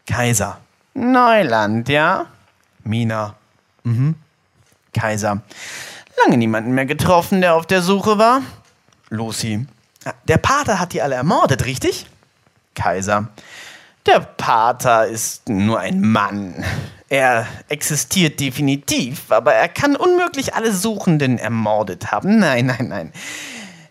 Kaiser. 0.06 0.60
Neuland, 0.94 1.90
ja? 1.90 2.28
Mina. 2.84 3.36
Mhm. 3.84 4.16
Kaiser. 4.94 5.42
Lange 6.24 6.38
niemanden 6.38 6.72
mehr 6.72 6.86
getroffen, 6.86 7.42
der 7.42 7.56
auf 7.56 7.66
der 7.66 7.82
Suche 7.82 8.18
war. 8.18 8.42
Lucy. 9.10 9.66
Der 10.28 10.38
Pater 10.38 10.80
hat 10.80 10.94
die 10.94 11.02
alle 11.02 11.16
ermordet, 11.16 11.66
richtig? 11.66 12.08
Kaiser. 12.76 13.30
Der 14.06 14.20
Pater 14.20 15.08
ist 15.08 15.48
nur 15.48 15.80
ein 15.80 16.02
Mann. 16.02 16.64
Er 17.10 17.46
existiert 17.68 18.40
definitiv, 18.40 19.32
aber 19.32 19.54
er 19.54 19.68
kann 19.68 19.96
unmöglich 19.96 20.56
alle 20.56 20.72
Suchenden 20.72 21.38
ermordet 21.38 22.12
haben. 22.12 22.40
Nein, 22.40 22.66
nein, 22.68 22.88
nein. 22.88 23.14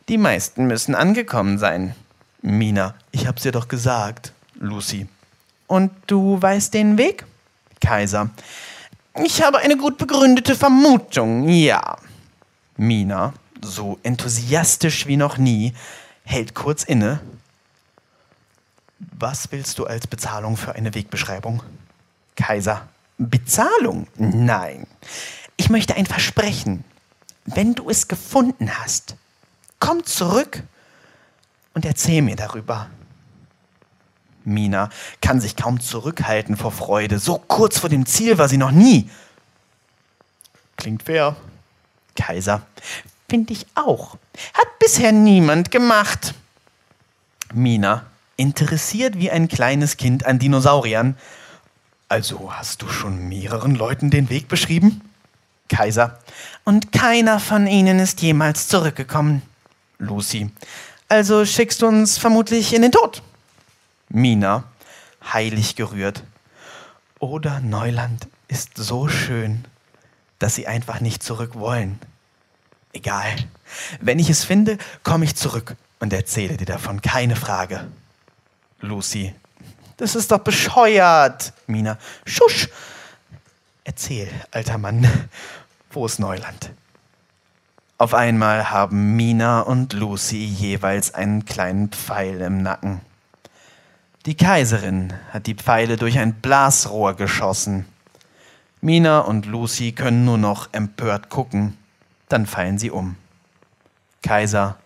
Die 0.09 0.19
meisten 0.19 0.67
müssen 0.67 0.95
angekommen 0.95 1.59
sein. 1.59 1.95
Mina, 2.43 2.95
ich 3.13 3.27
hab's 3.27 3.43
dir 3.43 3.53
doch 3.53 3.69
gesagt. 3.69 4.33
Lucy. 4.55 5.07
Und 5.67 5.93
du 6.09 6.41
weißt 6.41 6.75
den 6.75 6.99
Weg? 6.99 7.25
Kaiser. 7.81 8.31
Ich 9.19 9.43
habe 9.43 9.59
eine 9.59 9.77
gut 9.77 9.99
begründete 9.99 10.55
Vermutung, 10.55 11.49
ja. 11.49 11.97
Mina, 12.77 13.35
so 13.63 13.99
enthusiastisch 14.03 15.07
wie 15.07 15.17
noch 15.17 15.37
nie, 15.37 15.75
hält 16.25 16.55
kurz 16.55 16.85
inne. 16.85 17.21
Was 18.99 19.51
willst 19.51 19.79
du 19.79 19.87
als 19.87 20.07
Bezahlung 20.07 20.57
für 20.57 20.75
eine 20.75 20.95
Wegbeschreibung? 20.95 21.63
Kaiser. 22.37 22.89
Bezahlung? 23.19 24.07
Nein. 24.17 24.87
Ich 25.57 25.69
möchte 25.71 25.95
ein 25.97 26.07
Versprechen. 26.07 26.85
Wenn 27.45 27.75
du 27.75 27.91
es 27.91 28.09
gefunden 28.09 28.79
hast, 28.79 29.17
komm 29.79 30.05
zurück 30.05 30.63
und 31.75 31.85
erzähl 31.85 32.23
mir 32.23 32.37
darüber. 32.37 32.89
Mina 34.45 34.91
kann 35.21 35.41
sich 35.41 35.57
kaum 35.57 35.81
zurückhalten 35.81 36.57
vor 36.57 36.73
Freude. 36.73 37.19
So 37.19 37.39
kurz 37.39 37.79
vor 37.79 37.91
dem 37.91 38.07
Ziel 38.07 38.39
war 38.39 38.49
sie 38.49 38.57
noch 38.57 38.71
nie. 38.71 39.11
Klingt 40.77 41.03
fair. 41.03 41.37
Kaiser. 42.17 42.63
Finde 43.29 43.53
ich 43.53 43.67
auch. 43.75 44.17
Hat 44.55 44.79
bisher 44.79 45.13
niemand 45.13 45.71
gemacht. 45.71 46.35
Mina, 47.53 48.07
interessiert 48.37 49.19
wie 49.19 49.31
ein 49.31 49.49
kleines 49.49 49.97
Kind 49.97 50.25
an 50.27 50.39
Dinosauriern. 50.39 51.17
Also 52.09 52.53
hast 52.53 52.83
du 52.83 52.89
schon 52.89 53.29
mehreren 53.29 53.75
Leuten 53.75 54.11
den 54.11 54.31
Weg 54.31 54.49
beschrieben? 54.49 55.03
Kaiser. 55.69 56.19
Und 56.65 56.93
keiner 56.93 57.39
von 57.39 57.67
ihnen 57.67 58.01
ist 58.01 58.21
jemals 58.21 58.67
zurückgekommen. 58.69 59.43
Lucy. 59.99 60.51
Also 61.09 61.45
schickst 61.45 61.83
du 61.83 61.87
uns 61.87 62.19
vermutlich 62.19 62.73
in 62.73 62.83
den 62.83 62.93
Tod. 62.93 63.23
Mina, 64.11 64.65
heilig 65.33 65.77
gerührt. 65.77 66.25
Oder 67.19 67.61
Neuland 67.61 68.29
ist 68.49 68.77
so 68.77 69.09
schön. 69.09 69.65
dass 70.41 70.55
sie 70.55 70.67
einfach 70.67 71.01
nicht 71.01 71.23
zurück 71.23 71.55
wollen. 71.55 72.01
Egal. 72.93 73.37
Wenn 74.01 74.19
ich 74.19 74.31
es 74.31 74.43
finde, 74.43 74.79
komme 75.05 75.27
ich 75.27 75.37
zurück 75.37 75.77
und 76.01 76.13
erzähle 76.13 76.57
dir 76.57 76.65
davon, 76.65 77.03
keine 77.03 77.37
Frage. 77.37 77.87
Lucy. 78.81 79.35
Das 79.99 80.17
ist 80.17 80.33
doch 80.33 80.39
bescheuert. 80.39 81.53
Mina. 81.67 81.99
Schusch. 82.25 82.69
Erzähl, 83.85 84.29
alter 84.51 84.79
Mann. 84.79 85.07
Wo 85.91 86.07
ist 86.07 86.19
Neuland? 86.19 86.73
Auf 87.99 88.15
einmal 88.15 88.71
haben 88.71 89.15
Mina 89.15 89.61
und 89.61 89.93
Lucy 89.93 90.43
jeweils 90.43 91.13
einen 91.13 91.45
kleinen 91.45 91.91
Pfeil 91.91 92.41
im 92.41 92.63
Nacken. 92.63 93.03
Die 94.27 94.37
Kaiserin 94.37 95.15
hat 95.31 95.47
die 95.47 95.55
Pfeile 95.55 95.97
durch 95.97 96.19
ein 96.19 96.35
Blasrohr 96.35 97.15
geschossen. 97.15 97.87
Mina 98.83 99.21
und 99.21 99.47
Lucy 99.47 99.93
können 99.93 100.27
nur 100.27 100.37
noch 100.37 100.69
empört 100.73 101.31
gucken, 101.31 101.79
dann 102.29 102.45
fallen 102.45 102.79
sie 102.79 102.91
um. 102.91 103.17
Kaiser. 104.23 104.77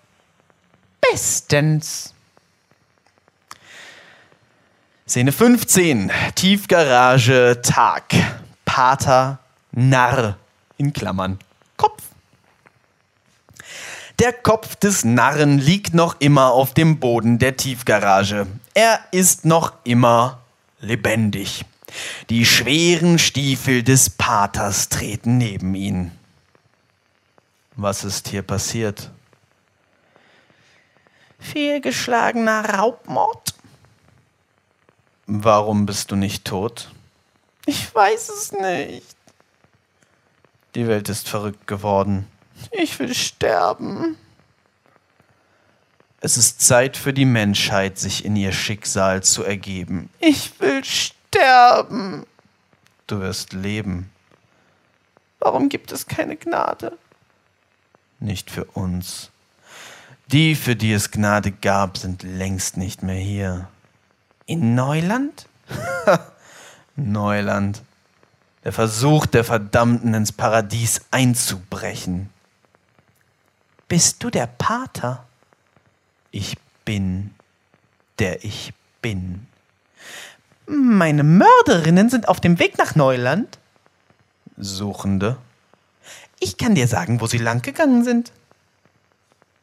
Bestens. 1.01 2.15
Szene 5.09 5.33
15. 5.33 6.13
Tiefgarage, 6.37 7.61
Tag. 7.61 8.15
Pater, 8.65 9.41
Narr. 9.73 10.39
In 10.77 10.93
Klammern. 10.93 11.41
Kopf. 11.77 12.03
Der 14.21 14.33
Kopf 14.33 14.77
des 14.77 15.05
Narren 15.05 15.59
liegt 15.59 15.93
noch 15.93 16.21
immer 16.21 16.53
auf 16.53 16.73
dem 16.73 17.01
Boden 17.01 17.41
der 17.41 17.57
Tiefgarage. 17.57 18.47
Er 18.75 19.01
ist 19.13 19.45
noch 19.45 19.73
immer 19.85 20.43
lebendig. 20.81 21.65
Die 22.29 22.45
schweren 22.45 23.21
Stiefel 23.21 23.85
des 23.85 24.11
Paters 24.11 24.89
treten 24.89 25.39
neben 25.39 25.77
ihn. 25.77 26.11
Was 27.77 28.03
ist 28.03 28.29
hier 28.29 28.43
passiert? 28.43 29.11
Fehlgeschlagener 31.39 32.75
Raubmord? 32.75 33.55
Warum 35.27 35.87
bist 35.87 36.11
du 36.11 36.17
nicht 36.17 36.45
tot? 36.45 36.91
Ich 37.67 37.95
weiß 37.95 38.29
es 38.29 38.53
nicht. 38.53 39.17
Die 40.75 40.89
Welt 40.89 41.09
ist 41.09 41.29
verrückt 41.29 41.67
geworden. 41.69 42.27
Ich 42.73 42.99
will 42.99 43.15
sterben. 43.15 44.17
Es 46.25 46.39
ist 46.39 46.63
Zeit 46.63 46.97
für 46.97 47.13
die 47.13 47.27
Menschheit, 47.27 47.99
sich 47.99 48.25
in 48.25 48.35
ihr 48.35 48.53
Schicksal 48.53 49.23
zu 49.23 49.45
ergeben. 49.45 50.09
Ich 50.21 50.59
will 50.59 50.83
sterben. 50.83 52.25
Du 53.07 53.21
wirst 53.21 53.53
leben. 53.53 54.11
Warum 55.39 55.69
gibt 55.69 55.93
es 55.93 56.07
keine 56.07 56.37
Gnade? 56.37 56.97
Nicht 58.21 58.51
für 58.51 58.65
uns. 58.65 59.33
Die, 60.29 60.55
für 60.55 60.77
die 60.77 60.95
es 60.95 61.11
Gnade 61.11 61.53
gab, 61.53 61.99
sind 61.99 62.23
längst 62.23 62.79
nicht 62.79 63.03
mehr 63.03 63.21
hier. 63.21 63.69
In 64.47 64.75
Neuland? 64.75 65.47
Neuland. 66.97 67.83
Der 68.65 68.73
Versuch 68.73 69.27
der 69.27 69.45
Verdammten 69.45 70.15
ins 70.15 70.33
Paradies 70.33 71.03
einzubrechen. 71.11 72.31
Bist 73.89 74.25
du 74.25 74.31
der 74.31 74.47
Pater? 74.47 75.27
Ich 76.35 76.57
bin, 76.85 77.33
der 78.19 78.45
ich 78.45 78.73
bin. 79.01 79.47
Meine 80.67 81.23
Mörderinnen 81.23 82.11
sind 82.11 82.27
auf 82.27 82.41
dem 82.41 82.59
Weg 82.59 82.77
nach 82.77 82.97
Neuland. 82.97 83.57
Suchende. 84.57 85.37
Ich 86.41 86.57
kann 86.57 86.75
dir 86.75 86.89
sagen, 86.89 87.21
wo 87.21 87.29
sie 87.29 87.39
lang 87.39 87.63
gegangen 87.63 88.03
sind. 88.03 88.33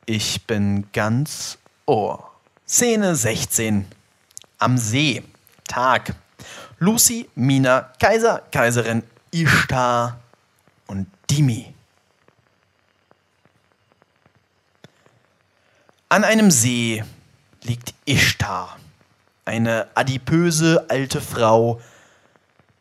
Ich 0.05 0.47
bin 0.47 0.85
ganz 0.93 1.57
Ohr. 1.87 2.31
Szene 2.65 3.17
16. 3.17 3.85
Am 4.57 4.77
See. 4.77 5.23
Tag. 5.67 6.15
Lucy, 6.79 7.29
Mina, 7.35 7.91
Kaiser, 7.99 8.43
Kaiserin, 8.49 9.03
Ishtar 9.31 10.21
und 10.87 11.07
Dimi. 11.29 11.73
An 16.11 16.25
einem 16.25 16.51
See 16.51 17.05
liegt 17.63 17.93
Ishtar, 18.03 18.77
eine 19.45 19.87
adipöse 19.95 20.87
alte 20.89 21.21
Frau 21.21 21.79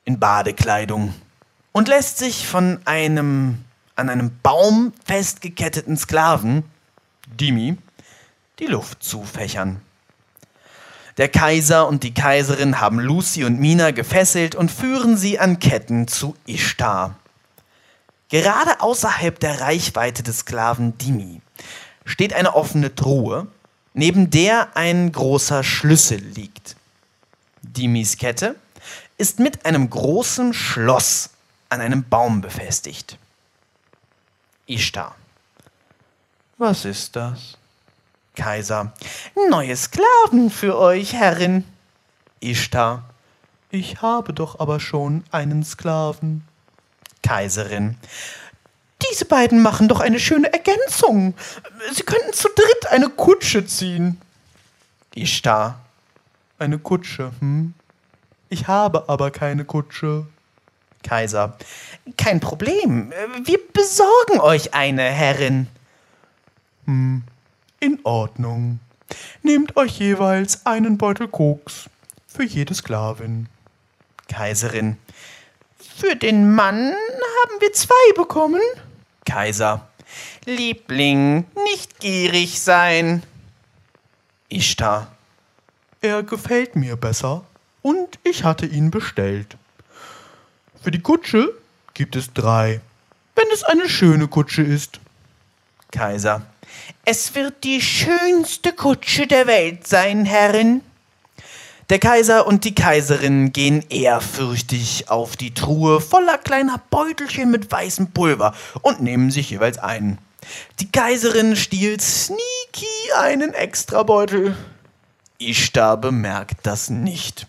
in 0.05 0.19
Badekleidung 0.19 1.15
und 1.71 1.87
lässt 1.87 2.19
sich 2.19 2.49
von 2.49 2.81
einem 2.87 3.65
an 3.95 4.11
einem 4.11 4.37
Baum 4.43 4.93
festgeketteten 5.05 5.97
Sklaven, 5.97 6.65
Dimi, 7.29 7.79
die 8.59 8.67
Luft 8.67 9.05
zufächern. 9.05 9.81
Der 11.17 11.29
Kaiser 11.29 11.87
und 11.87 12.03
die 12.03 12.15
Kaiserin 12.15 12.81
haben 12.81 12.99
Lucy 12.99 13.45
und 13.45 13.61
Mina 13.61 13.93
gefesselt 13.93 14.57
und 14.57 14.73
führen 14.73 15.17
sie 15.17 15.39
an 15.39 15.61
Ketten 15.61 16.09
zu 16.09 16.35
Ishtar. 16.47 17.15
Gerade 18.29 18.81
außerhalb 18.81 19.39
der 19.39 19.61
Reichweite 19.61 20.25
des 20.25 20.41
Sklaven 20.41 20.99
Dimi 20.99 21.41
steht 22.11 22.33
eine 22.33 22.55
offene 22.55 22.95
Truhe, 22.95 23.47
neben 23.95 24.31
der 24.31 24.77
ein 24.77 25.13
großer 25.13 25.63
Schlüssel 25.63 26.19
liegt. 26.19 26.77
Die 27.63 27.87
Miskette 27.87 28.57
ist 29.17 29.39
mit 29.39 29.65
einem 29.65 29.89
großen 29.89 30.53
Schloss 30.53 31.31
an 31.69 31.81
einem 31.81 32.03
Baum 32.09 32.41
befestigt. 32.41 33.17
Ishtar. 34.67 35.15
Was 36.59 36.85
ist 36.85 37.15
das? 37.15 37.57
Kaiser. 38.35 38.93
Neue 39.49 39.77
Sklaven 39.77 40.51
für 40.51 40.79
euch, 40.79 41.13
Herrin. 41.13 41.65
Ishtar. 42.41 43.05
Ich 43.71 44.03
habe 44.03 44.33
doch 44.33 44.59
aber 44.59 44.81
schon 44.81 45.23
einen 45.31 45.65
Sklaven. 45.65 46.45
Kaiserin. 47.23 47.99
Diese 49.11 49.25
beiden 49.25 49.63
machen 49.63 49.89
doch 49.89 50.01
eine 50.01 50.21
schöne 50.21 50.53
Ergänzung. 50.53 51.35
Sie 51.93 52.03
könnten 52.03 52.33
zu 52.33 52.49
dritt 52.49 52.91
eine 52.91 53.09
Kutsche 53.09 53.65
ziehen. 53.67 54.21
Ishtar. 55.15 55.81
Eine 56.59 56.79
Kutsche, 56.79 57.33
hm? 57.41 57.75
Ich 58.49 58.67
habe 58.67 59.09
aber 59.09 59.31
keine 59.31 59.65
Kutsche. 59.65 60.27
Kaiser. 61.03 61.57
Kein 62.17 62.41
Problem. 62.41 63.13
Wir 63.45 63.59
besorgen 63.73 64.41
euch 64.41 64.75
eine, 64.75 65.03
Herrin. 65.03 65.67
Hm, 66.85 67.23
in 67.79 67.99
Ordnung. 68.03 68.81
Nehmt 69.43 69.77
euch 69.77 69.99
jeweils 69.99 70.67
einen 70.67 70.99
Beutel 70.99 71.29
Koks 71.29 71.89
für 72.27 72.45
jede 72.45 72.75
Sklavin. 72.75 73.49
Kaiserin. 74.29 74.99
Für 75.97 76.15
den 76.17 76.55
Mann 76.55 76.77
haben 76.93 77.61
wir 77.61 77.73
zwei 77.73 78.13
bekommen. 78.15 78.61
Kaiser. 79.25 79.89
Liebling, 80.45 81.45
nicht 81.73 82.01
gierig 82.01 82.61
sein. 82.61 83.23
Ishtar. 84.49 85.13
Er 86.01 86.23
gefällt 86.23 86.77
mir 86.77 86.97
besser 86.97 87.45
und 87.83 88.19
ich 88.25 88.45
hatte 88.45 88.67
ihn 88.67 88.91
bestellt. 88.91 89.57
Für 90.83 90.91
die 90.91 91.01
Kutsche 91.01 91.55
gibt 91.95 92.17
es 92.17 92.33
drei, 92.33 92.81
wenn 93.37 93.47
es 93.53 93.63
eine 93.63 93.89
schöne 93.89 94.29
Kutsche 94.29 94.63
ist. 94.63 94.99
Kaiser. 95.93 96.43
Es 97.05 97.35
wird 97.35 97.65
die 97.65 97.81
schönste 97.81 98.73
Kutsche 98.73 99.27
der 99.27 99.47
Welt 99.47 99.87
sein, 99.87 100.25
Herrin. 100.25 100.83
Der 101.91 101.99
Kaiser 101.99 102.47
und 102.47 102.65
die 102.65 102.75
Kaiserin 102.75 103.53
gehen 103.53 103.85
ehrfürchtig 103.91 105.11
auf 105.11 105.37
die 105.37 105.53
Truhe 105.53 106.01
voller 106.01 106.39
kleiner 106.39 106.81
Beutelchen 106.89 107.51
mit 107.51 107.73
weißem 107.73 108.13
Pulver 108.13 108.55
und 108.83 109.03
nehmen 109.03 109.33
sich 109.33 109.51
jeweils 109.51 109.77
einen. 109.77 110.19
Die 110.79 110.91
Kaiserin 110.93 111.57
stiehlt 111.57 112.01
sneaky 112.01 112.87
einen 113.19 113.53
Extrabeutel. 113.55 114.57
Ishtar 115.41 115.97
bemerkt 115.97 116.59
das 116.63 116.91
nicht. 116.91 117.49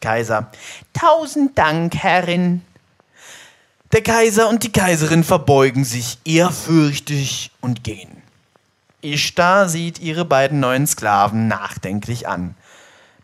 Kaiser. 0.00 0.52
Tausend 0.92 1.58
Dank, 1.58 1.96
Herrin. 1.96 2.62
Der 3.90 4.02
Kaiser 4.04 4.48
und 4.48 4.62
die 4.62 4.70
Kaiserin 4.70 5.24
verbeugen 5.24 5.84
sich 5.84 6.18
ehrfürchtig 6.24 7.50
und 7.60 7.82
gehen. 7.82 8.22
Ishtar 9.02 9.68
sieht 9.68 9.98
ihre 9.98 10.24
beiden 10.24 10.60
neuen 10.60 10.86
Sklaven 10.86 11.48
nachdenklich 11.48 12.28
an. 12.28 12.54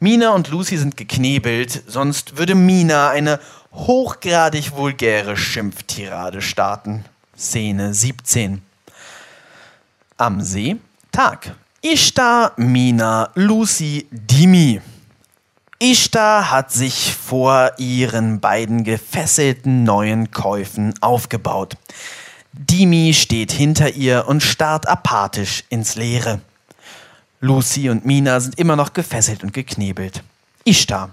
Mina 0.02 0.30
und 0.30 0.48
Lucy 0.48 0.78
sind 0.78 0.96
geknebelt, 0.96 1.84
sonst 1.86 2.36
würde 2.36 2.56
Mina 2.56 3.10
eine 3.10 3.38
hochgradig 3.72 4.72
vulgäre 4.74 5.36
Schimpftirade 5.36 6.42
starten. 6.42 7.04
Szene 7.38 7.94
17. 7.94 8.62
Am 10.16 10.40
See, 10.40 10.78
Tag. 11.12 11.54
Ishtar, 11.82 12.50
Mina, 12.56 13.30
Lucy, 13.36 14.08
Dimi. 14.10 14.80
Ishtar 15.78 16.50
hat 16.50 16.72
sich 16.72 17.14
vor 17.14 17.70
ihren 17.78 18.40
beiden 18.40 18.82
gefesselten 18.82 19.84
neuen 19.84 20.32
Käufen 20.32 20.94
aufgebaut. 21.00 21.76
Dimi 22.52 23.14
steht 23.14 23.52
hinter 23.52 23.90
ihr 23.90 24.26
und 24.26 24.42
starrt 24.42 24.88
apathisch 24.88 25.62
ins 25.68 25.94
Leere. 25.94 26.40
Lucy 27.44 27.90
und 27.90 28.06
Mina 28.06 28.38
sind 28.38 28.56
immer 28.56 28.76
noch 28.76 28.92
gefesselt 28.92 29.42
und 29.42 29.52
geknebelt. 29.52 30.22
Ishtar. 30.64 31.10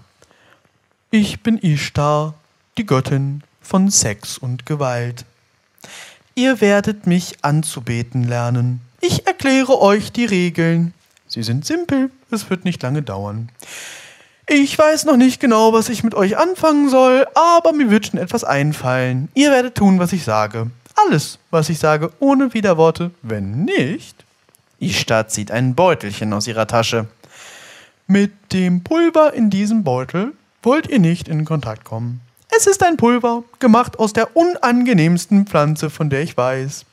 Ich 1.10 1.42
bin 1.42 1.58
Ishtar, 1.58 2.36
die 2.78 2.86
Göttin 2.86 3.42
von 3.62 3.90
Sex 3.90 4.38
und 4.38 4.68
Gewalt. 4.68 5.26
Ihr 6.36 6.62
werdet 6.62 7.08
mich 7.08 7.44
anzubeten 7.44 8.28
lernen. 8.28 8.80
Ich 9.02 9.26
erkläre 9.26 9.82
euch 9.82 10.12
die 10.12 10.26
Regeln. 10.26 10.94
Sie 11.28 11.42
sind 11.42 11.66
simpel, 11.66 12.12
es 12.30 12.48
wird 12.52 12.64
nicht 12.64 12.84
lange 12.84 13.02
dauern. 13.02 13.50
Ich 14.48 14.78
weiß 14.78 15.06
noch 15.06 15.18
nicht 15.18 15.40
genau, 15.40 15.74
was 15.74 15.90
ich 15.90 16.04
mit 16.04 16.14
euch 16.14 16.38
anfangen 16.38 16.90
soll, 16.90 17.26
aber 17.34 17.74
mir 17.74 17.90
wird 17.90 18.06
schon 18.06 18.20
etwas 18.20 18.44
einfallen. 18.44 19.30
Ihr 19.34 19.50
werdet 19.50 19.74
tun, 19.74 19.98
was 19.98 20.14
ich 20.14 20.24
sage. 20.24 20.70
Alles, 20.94 21.40
was 21.50 21.70
ich 21.70 21.80
sage, 21.80 22.12
ohne 22.20 22.54
Widerworte. 22.54 23.10
Wenn 23.24 23.66
nicht. 23.66 24.26
Ishtar 24.80 25.28
zieht 25.28 25.52
ein 25.52 25.76
Beutelchen 25.76 26.34
aus 26.34 26.48
ihrer 26.48 26.68
Tasche. 26.68 27.08
Mit 28.08 28.54
dem 28.54 28.84
Pulver 28.84 29.34
in 29.34 29.50
diesem 29.50 29.84
Beutel 29.84 30.34
wollt 30.64 30.88
ihr 30.88 31.00
nicht 31.00 31.28
in 31.28 31.46
Kontakt 31.46 31.84
kommen. 31.84 32.22
Es 32.56 32.66
ist 32.66 32.82
ein 32.84 32.98
Pulver, 32.98 33.44
gemacht 33.60 34.00
aus 34.00 34.14
der 34.14 34.36
unangenehmsten 34.36 35.46
Pflanze, 35.46 35.90
von 35.90 36.10
der 36.10 36.22
ich 36.22 36.36
weiß. 36.36 36.86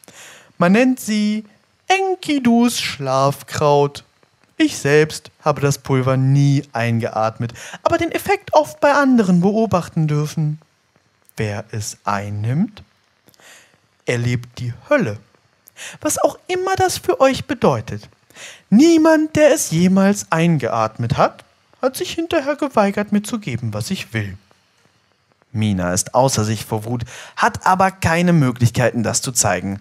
Man 0.58 0.72
nennt 0.72 1.00
sie 1.00 1.44
Enkidus 1.88 2.80
Schlafkraut. 2.80 4.04
Ich 4.58 4.78
selbst 4.78 5.30
habe 5.42 5.60
das 5.60 5.78
Pulver 5.78 6.16
nie 6.16 6.62
eingeatmet, 6.72 7.52
aber 7.82 7.98
den 7.98 8.12
Effekt 8.12 8.54
oft 8.54 8.80
bei 8.80 8.92
anderen 8.92 9.40
beobachten 9.40 10.08
dürfen. 10.08 10.58
Wer 11.36 11.64
es 11.70 11.98
einnimmt, 12.04 12.82
erlebt 14.06 14.58
die 14.58 14.72
Hölle. 14.88 15.18
Was 16.00 16.18
auch 16.18 16.38
immer 16.46 16.74
das 16.76 16.98
für 16.98 17.20
euch 17.20 17.46
bedeutet. 17.46 18.08
Niemand, 18.70 19.36
der 19.36 19.54
es 19.54 19.70
jemals 19.70 20.30
eingeatmet 20.30 21.16
hat, 21.16 21.44
hat 21.80 21.96
sich 21.96 22.12
hinterher 22.12 22.56
geweigert, 22.56 23.12
mir 23.12 23.22
zu 23.22 23.38
geben, 23.38 23.72
was 23.74 23.90
ich 23.90 24.12
will. 24.12 24.36
Mina 25.52 25.92
ist 25.92 26.14
außer 26.14 26.44
sich 26.44 26.64
vor 26.64 26.84
Wut, 26.84 27.04
hat 27.36 27.66
aber 27.66 27.90
keine 27.90 28.32
Möglichkeiten, 28.32 29.02
das 29.02 29.22
zu 29.22 29.32
zeigen. 29.32 29.80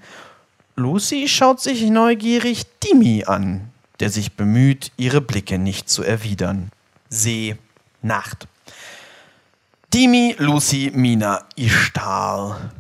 Lucy 0.76 1.28
schaut 1.28 1.62
sich 1.62 1.82
neugierig 1.90 2.66
Dimi 2.80 3.26
an, 3.26 3.70
der 4.00 4.10
sich 4.10 4.34
bemüht, 4.34 4.92
ihre 4.98 5.22
Blicke 5.22 5.58
nicht 5.58 5.90
zu 5.90 6.04
erwidern. 6.04 6.72
See, 7.10 7.58
Nacht. 8.02 8.48
Dimi, 9.94 10.36
Lucy, 10.38 10.92
Mina, 10.94 11.46
Ishtar. 11.56 12.72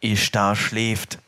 Ishtar 0.00 0.54
schläft. 0.56 1.18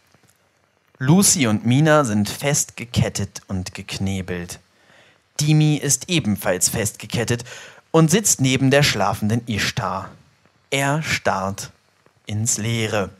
Lucy 0.98 1.46
und 1.46 1.66
Mina 1.66 2.04
sind 2.04 2.30
festgekettet 2.30 3.42
und 3.48 3.74
geknebelt. 3.74 4.60
Dimi 5.38 5.76
ist 5.76 6.08
ebenfalls 6.08 6.70
festgekettet 6.70 7.44
und 7.90 8.10
sitzt 8.10 8.40
neben 8.40 8.70
der 8.70 8.82
schlafenden 8.82 9.42
Ishtar. 9.46 10.10
Er 10.70 11.02
starrt 11.02 11.70
ins 12.24 12.56
Leere. 12.56 13.10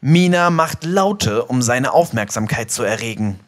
Mina 0.00 0.50
macht 0.50 0.82
Laute, 0.82 1.44
um 1.44 1.62
seine 1.62 1.92
Aufmerksamkeit 1.92 2.72
zu 2.72 2.82
erregen. 2.82 3.38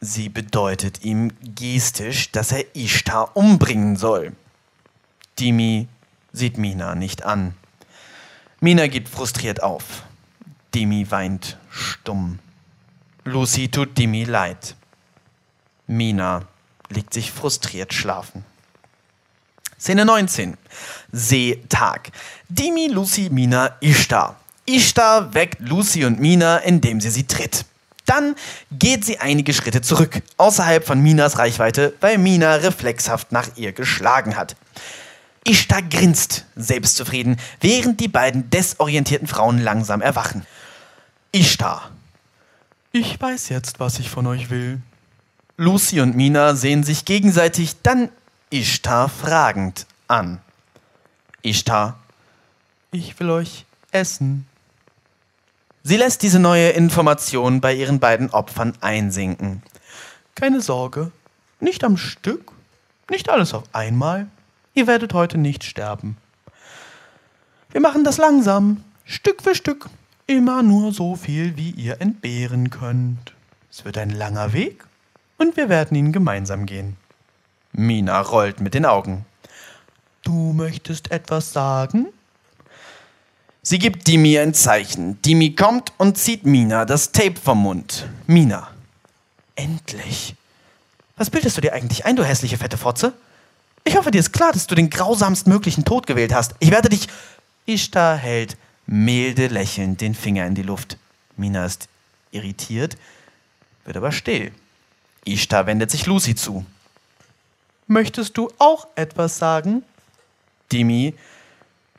Sie 0.00 0.30
bedeutet 0.30 1.04
ihm 1.04 1.32
gestisch, 1.42 2.32
dass 2.32 2.50
er 2.50 2.64
Ishtar 2.74 3.36
umbringen 3.36 3.96
soll. 3.96 4.32
Dimi 5.38 5.86
sieht 6.32 6.56
Mina 6.56 6.94
nicht 6.94 7.24
an. 7.24 7.54
Mina 8.60 8.86
gibt 8.86 9.10
frustriert 9.10 9.62
auf. 9.62 10.02
Dimi 10.74 11.10
weint 11.10 11.58
stumm. 11.68 12.38
Lucy 13.24 13.68
tut 13.68 13.96
Dimi 13.96 14.24
leid. 14.24 14.76
Mina 15.86 16.42
legt 16.90 17.14
sich 17.14 17.32
frustriert 17.32 17.94
schlafen. 17.94 18.44
Szene 19.78 20.04
19. 20.04 20.56
Seetag. 21.12 22.10
Dimi, 22.48 22.88
Lucy, 22.88 23.28
Mina, 23.30 23.76
Ishtar. 23.80 24.36
Ishtar 24.66 25.32
weckt 25.34 25.60
Lucy 25.60 26.04
und 26.04 26.20
Mina, 26.20 26.58
indem 26.58 27.00
sie 27.00 27.10
sie 27.10 27.26
tritt. 27.26 27.64
Dann 28.06 28.34
geht 28.70 29.04
sie 29.04 29.18
einige 29.18 29.54
Schritte 29.54 29.80
zurück, 29.80 30.22
außerhalb 30.36 30.86
von 30.86 31.00
Minas 31.00 31.38
Reichweite, 31.38 31.94
weil 32.00 32.18
Mina 32.18 32.56
reflexhaft 32.56 33.32
nach 33.32 33.56
ihr 33.56 33.72
geschlagen 33.72 34.36
hat. 34.36 34.56
Ishtar 35.44 35.82
grinst, 35.82 36.44
selbstzufrieden, 36.56 37.38
während 37.60 38.00
die 38.00 38.08
beiden 38.08 38.50
desorientierten 38.50 39.28
Frauen 39.28 39.62
langsam 39.62 40.02
erwachen. 40.02 40.46
Ishtar. 41.32 41.90
Ich 42.96 43.20
weiß 43.20 43.48
jetzt, 43.48 43.80
was 43.80 43.98
ich 43.98 44.08
von 44.08 44.24
euch 44.28 44.50
will. 44.50 44.80
Lucy 45.56 46.00
und 46.00 46.14
Mina 46.14 46.54
sehen 46.54 46.84
sich 46.84 47.04
gegenseitig, 47.04 47.82
dann 47.82 48.08
Ishtar 48.50 49.08
fragend 49.08 49.88
an. 50.06 50.40
Ishtar. 51.42 51.98
Ich 52.92 53.18
will 53.18 53.30
euch 53.30 53.64
essen. 53.90 54.46
Sie 55.82 55.96
lässt 55.96 56.22
diese 56.22 56.38
neue 56.38 56.68
Information 56.68 57.60
bei 57.60 57.74
ihren 57.74 57.98
beiden 57.98 58.30
Opfern 58.30 58.74
einsinken. 58.80 59.64
Keine 60.36 60.60
Sorge, 60.60 61.10
nicht 61.58 61.82
am 61.82 61.96
Stück, 61.96 62.52
nicht 63.10 63.28
alles 63.28 63.54
auf 63.54 63.64
einmal. 63.72 64.28
Ihr 64.72 64.86
werdet 64.86 65.14
heute 65.14 65.36
nicht 65.36 65.64
sterben. 65.64 66.16
Wir 67.72 67.80
machen 67.80 68.04
das 68.04 68.18
langsam, 68.18 68.84
Stück 69.04 69.42
für 69.42 69.56
Stück, 69.56 69.90
immer 70.26 70.62
nur 70.62 70.92
so 70.92 71.16
viel, 71.16 71.56
wie 71.56 71.70
ihr 71.70 72.00
entbehren 72.00 72.70
könnt. 72.70 73.34
Es 73.70 73.84
wird 73.84 73.98
ein 73.98 74.10
langer 74.10 74.52
Weg 74.52 74.84
und 75.38 75.56
wir 75.56 75.68
werden 75.68 75.96
ihn 75.96 76.12
gemeinsam 76.12 76.66
gehen. 76.66 76.96
Mina 77.72 78.20
rollt 78.20 78.60
mit 78.60 78.74
den 78.74 78.86
Augen. 78.86 79.26
Du 80.22 80.52
möchtest 80.52 81.10
etwas 81.10 81.52
sagen? 81.52 82.06
Sie 83.62 83.78
gibt 83.78 84.06
Dimi 84.06 84.38
ein 84.38 84.54
Zeichen. 84.54 85.20
Dimi 85.22 85.54
kommt 85.54 85.92
und 85.98 86.16
zieht 86.18 86.44
Mina 86.46 86.84
das 86.84 87.12
Tape 87.12 87.36
vom 87.42 87.62
Mund. 87.62 88.08
Mina. 88.26 88.68
Endlich. 89.56 90.34
Was 91.16 91.30
bildest 91.30 91.56
du 91.56 91.60
dir 91.60 91.72
eigentlich 91.72 92.04
ein, 92.04 92.16
du 92.16 92.24
hässliche 92.24 92.58
fette 92.58 92.76
Fotze? 92.76 93.12
Ich 93.84 93.96
hoffe, 93.96 94.10
dir 94.10 94.18
ist 94.18 94.32
klar, 94.32 94.52
dass 94.52 94.66
du 94.66 94.74
den 94.74 94.90
grausamst 94.90 95.46
möglichen 95.46 95.84
Tod 95.84 96.06
gewählt 96.06 96.34
hast. 96.34 96.54
Ich 96.58 96.70
werde 96.70 96.88
dich. 96.88 97.08
Ishtar 97.66 98.16
hält 98.16 98.56
milde 98.86 99.48
lächelnd 99.48 100.00
den 100.00 100.14
Finger 100.14 100.46
in 100.46 100.54
die 100.54 100.62
Luft. 100.62 100.98
Mina 101.36 101.64
ist 101.64 101.88
irritiert, 102.30 102.96
wird 103.84 103.96
aber 103.96 104.12
still. 104.12 104.52
Ishtar 105.24 105.66
wendet 105.66 105.90
sich 105.90 106.06
Lucy 106.06 106.34
zu. 106.34 106.64
Möchtest 107.86 108.36
du 108.36 108.50
auch 108.58 108.88
etwas 108.94 109.38
sagen? 109.38 109.82
Dimi 110.72 111.14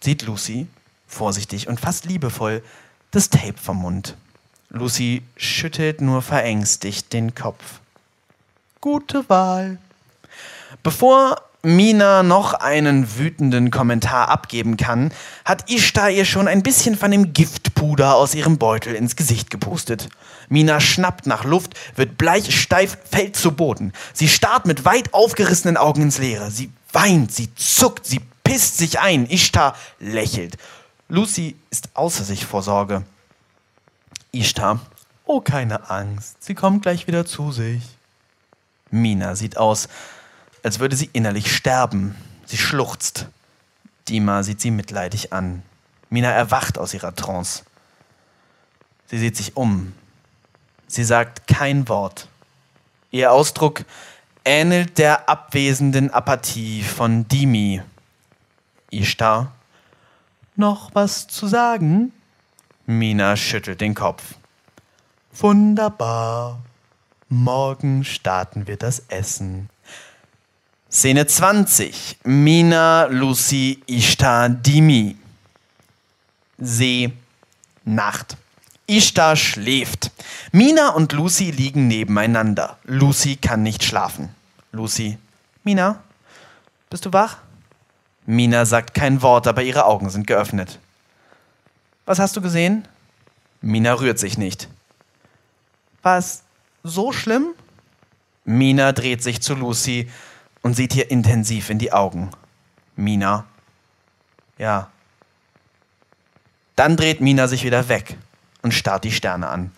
sieht 0.02 0.24
Lucy 0.24 0.67
vorsichtig 1.08 1.67
und 1.67 1.80
fast 1.80 2.06
liebevoll 2.06 2.63
das 3.12 3.30
Tape 3.30 3.58
vom 3.58 3.78
Mund. 3.78 4.15
Lucy 4.69 5.24
schüttelt 5.38 6.02
nur 6.02 6.21
verängstigt 6.21 7.13
den 7.13 7.34
Kopf. 7.34 7.80
Gute 8.82 9.28
Wahl. 9.30 9.78
Bevor 10.84 11.41
Mina 11.65 12.21
noch 12.21 12.54
einen 12.54 13.17
wütenden 13.17 13.71
Kommentar 13.71 14.30
abgeben 14.30 14.78
kann, 14.78 15.12
hat 15.45 15.67
Ishtar 15.67 16.12
ihr 16.12 16.23
schon 16.23 16.47
ein 16.47 16.62
bisschen 16.62 16.95
von 16.95 17.10
dem 17.10 17.34
Giftpuder 17.34 18.13
aus 18.13 18.36
ihrem 18.36 18.60
Beutel 18.60 18.93
ins 18.93 19.15
Gesicht 19.15 19.49
gepustet. 19.49 20.10
Mina 20.47 20.80
schnappt 20.80 21.25
nach 21.25 21.43
Luft, 21.43 21.73
wird 21.95 22.19
bleich, 22.19 22.56
steif, 22.56 22.99
fällt 23.10 23.36
zu 23.36 23.51
Boden. 23.51 23.93
Sie 24.13 24.28
starrt 24.28 24.67
mit 24.67 24.86
weit 24.86 25.15
aufgerissenen 25.15 25.75
Augen 25.75 26.04
ins 26.04 26.19
Leere. 26.19 26.51
Sie 26.51 26.71
weint, 26.93 27.32
sie 27.32 27.49
zuckt, 27.56 28.06
sie 28.06 28.21
pisst 28.43 28.78
sich 28.78 28.99
ein. 28.99 29.28
Ishtar 29.28 29.75
lächelt. 30.00 30.58
Lucy 31.10 31.56
ist 31.71 31.90
außer 31.96 32.23
sich 32.23 32.46
vor 32.46 32.62
Sorge. 32.62 33.02
Ishtar, 34.31 34.81
oh 35.25 35.42
keine 35.42 35.90
Angst, 35.90 36.44
sie 36.44 36.54
kommt 36.54 36.83
gleich 36.83 37.08
wieder 37.08 37.25
zu 37.25 37.52
sich. 37.52 37.81
Mina 38.92 39.35
sieht 39.35 39.58
aus, 39.58 39.90
als 40.66 40.80
würde 40.80 40.96
sie 40.96 41.12
innerlich 41.13 41.56
sterben. 41.56 42.16
Sie 42.46 42.58
schluchzt. 42.58 43.28
Dima 44.10 44.42
sieht 44.42 44.60
sie 44.60 44.72
mitleidig 44.72 45.32
an. 45.32 45.62
Mina 46.10 46.32
erwacht 46.32 46.80
aus 46.80 46.96
ihrer 46.96 47.13
Trance. 47.13 47.63
Sie 49.06 49.20
sieht 49.20 49.38
sich 49.38 49.56
um. 49.56 49.94
Sie 50.88 51.04
sagt 51.04 51.46
kein 51.48 51.88
Wort. 51.88 52.30
Ihr 53.12 53.32
Ausdruck 53.32 53.86
ähnelt 54.44 54.98
der 54.98 55.30
abwesenden 55.30 56.10
Apathie 56.10 56.82
von 56.82 57.28
Dimi. 57.28 57.84
Ishtar 58.90 59.54
noch 60.56 60.96
was 60.96 61.28
zu 61.28 61.46
sagen? 61.46 62.12
Mina 62.88 63.36
schüttelt 63.36 63.82
den 63.82 63.94
Kopf. 63.94 64.34
Wunderbar. 65.32 66.60
Morgen 67.30 68.04
starten 68.04 68.66
wir 68.66 68.78
das 68.78 69.04
Essen. 69.10 69.70
Szene 70.96 71.25
20. 71.25 72.19
Mina, 72.23 73.08
Lucy, 73.10 73.83
Ishtar, 73.85 74.48
Dimi. 74.48 75.17
See, 76.58 77.12
Nacht. 77.83 78.37
Ishtar 78.87 79.35
schläft. 79.35 80.12
Mina 80.54 80.91
und 80.91 81.12
Lucy 81.12 81.52
liegen 81.52 81.89
nebeneinander. 81.89 82.77
Lucy 82.85 83.35
kann 83.35 83.62
nicht 83.62 83.83
schlafen. 83.83 84.29
Lucy, 84.71 85.17
Mina, 85.65 86.02
bist 86.89 87.06
du 87.06 87.12
wach? 87.12 87.39
Mina 88.25 88.63
sagt 88.63 88.93
kein 88.93 89.21
Wort, 89.21 89.48
aber 89.48 89.63
ihre 89.63 89.83
Augen 89.83 90.10
sind 90.10 90.25
geöffnet. 90.25 90.79
Was 92.06 92.19
hast 92.19 92.37
du 92.37 92.41
gesehen? 92.41 92.87
Mina 93.60 93.96
rührt 93.96 94.17
sich 94.17 94.37
nicht. 94.37 94.69
War 96.04 96.19
es 96.19 96.43
so 96.83 97.12
schlimm? 97.12 97.48
Mina 98.46 98.93
dreht 98.93 99.21
sich 99.21 99.41
zu 99.41 99.56
Lucy 99.56 100.10
und 100.66 100.74
sieht 100.74 100.96
ihr 100.96 101.12
intensiv 101.12 101.70
in 101.70 101.78
die 101.78 101.94
Augen. 101.94 102.32
Mina. 102.96 103.46
Ja. 104.58 104.90
Dann 106.76 106.98
dreht 106.98 107.22
Mina 107.22 107.48
sich 107.48 107.63
wieder 107.63 107.88
weg 107.88 108.18
und 108.63 108.74
starrt 108.74 109.04
die 109.04 109.12
Sterne 109.12 109.48
an. 109.48 109.72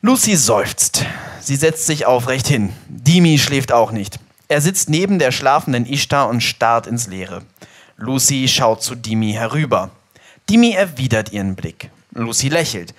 Lucy 0.00 0.34
seufzt. 0.34 1.04
Sie 1.40 1.56
setzt 1.56 1.84
sich 1.84 2.06
aufrecht 2.06 2.46
hin. 2.46 2.72
Dimi 2.88 3.38
schläft 3.38 3.70
auch 3.70 3.92
nicht. 3.92 4.18
Er 4.48 4.62
sitzt 4.62 4.88
neben 4.88 5.18
der 5.18 5.30
schlafenden 5.30 5.84
Ishtar 5.84 6.30
und 6.30 6.40
starrt 6.40 6.86
ins 6.86 7.06
Leere. 7.06 7.42
Lucy 7.98 8.48
schaut 8.48 8.82
zu 8.82 8.94
Dimi 8.94 9.34
herüber. 9.34 9.90
Dimi 10.48 10.72
erwidert 10.72 11.32
ihren 11.32 11.54
Blick. 11.54 11.90
Lucy 12.12 12.48
lächelt. 12.48 12.94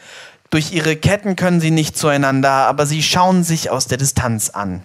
Durch 0.52 0.72
ihre 0.74 0.96
Ketten 0.96 1.36
können 1.36 1.60
sie 1.60 1.72
nicht 1.72 1.98
zueinander, 1.98 2.52
aber 2.52 2.86
sie 2.86 3.02
schauen 3.02 3.44
sich 3.44 3.72
aus 3.72 3.88
der 3.88 3.98
Distanz 3.98 4.52
an. 4.52 4.84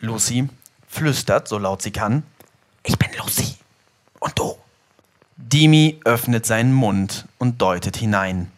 Lucy 0.00 0.48
flüstert, 0.88 1.48
so 1.48 1.58
laut 1.58 1.82
sie 1.82 1.90
kann. 1.90 2.22
Ich 2.84 2.96
bin 2.98 3.08
Lucy. 3.18 3.56
Und 4.20 4.38
du? 4.38 4.56
Dimi 5.36 6.00
öffnet 6.04 6.46
seinen 6.46 6.72
Mund 6.72 7.26
und 7.38 7.60
deutet 7.60 7.96
hinein. 7.96 8.50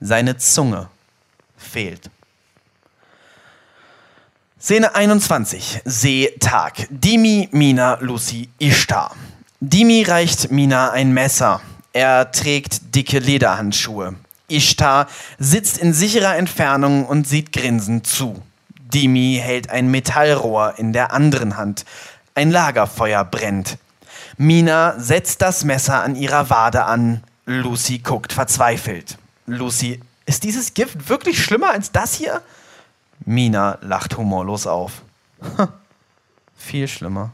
Seine 0.00 0.36
Zunge 0.38 0.88
fehlt. 1.56 2.10
Szene 4.58 4.94
21. 4.94 5.80
Seetag. 5.84 6.86
Dimi, 6.90 7.48
Mina, 7.52 7.96
Lucy, 8.00 8.50
Ishtar. 8.58 9.16
Dimi 9.60 10.02
reicht 10.02 10.50
Mina 10.50 10.90
ein 10.90 11.12
Messer. 11.12 11.62
Er 11.92 12.30
trägt 12.30 12.94
dicke 12.94 13.18
Lederhandschuhe. 13.18 14.16
Ishtar 14.48 15.06
sitzt 15.38 15.78
in 15.78 15.94
sicherer 15.94 16.36
Entfernung 16.36 17.06
und 17.06 17.26
sieht 17.26 17.52
grinsend 17.52 18.06
zu. 18.06 18.42
Dimi 18.90 19.38
hält 19.42 19.70
ein 19.70 19.90
Metallrohr 19.90 20.74
in 20.76 20.92
der 20.92 21.12
anderen 21.12 21.56
Hand. 21.56 21.84
Ein 22.34 22.50
Lagerfeuer 22.50 23.24
brennt. 23.24 23.78
Mina 24.36 24.98
setzt 24.98 25.42
das 25.42 25.64
Messer 25.64 26.02
an 26.02 26.16
ihrer 26.16 26.50
Wade 26.50 26.84
an. 26.84 27.22
Lucy 27.46 27.98
guckt 27.98 28.32
verzweifelt. 28.32 29.18
Lucy, 29.46 30.00
ist 30.26 30.44
dieses 30.44 30.74
Gift 30.74 31.08
wirklich 31.08 31.42
schlimmer 31.42 31.70
als 31.70 31.92
das 31.92 32.14
hier? 32.14 32.42
Mina 33.24 33.78
lacht 33.80 34.16
humorlos 34.16 34.66
auf. 34.66 35.02
Viel 36.56 36.86
schlimmer. 36.88 37.32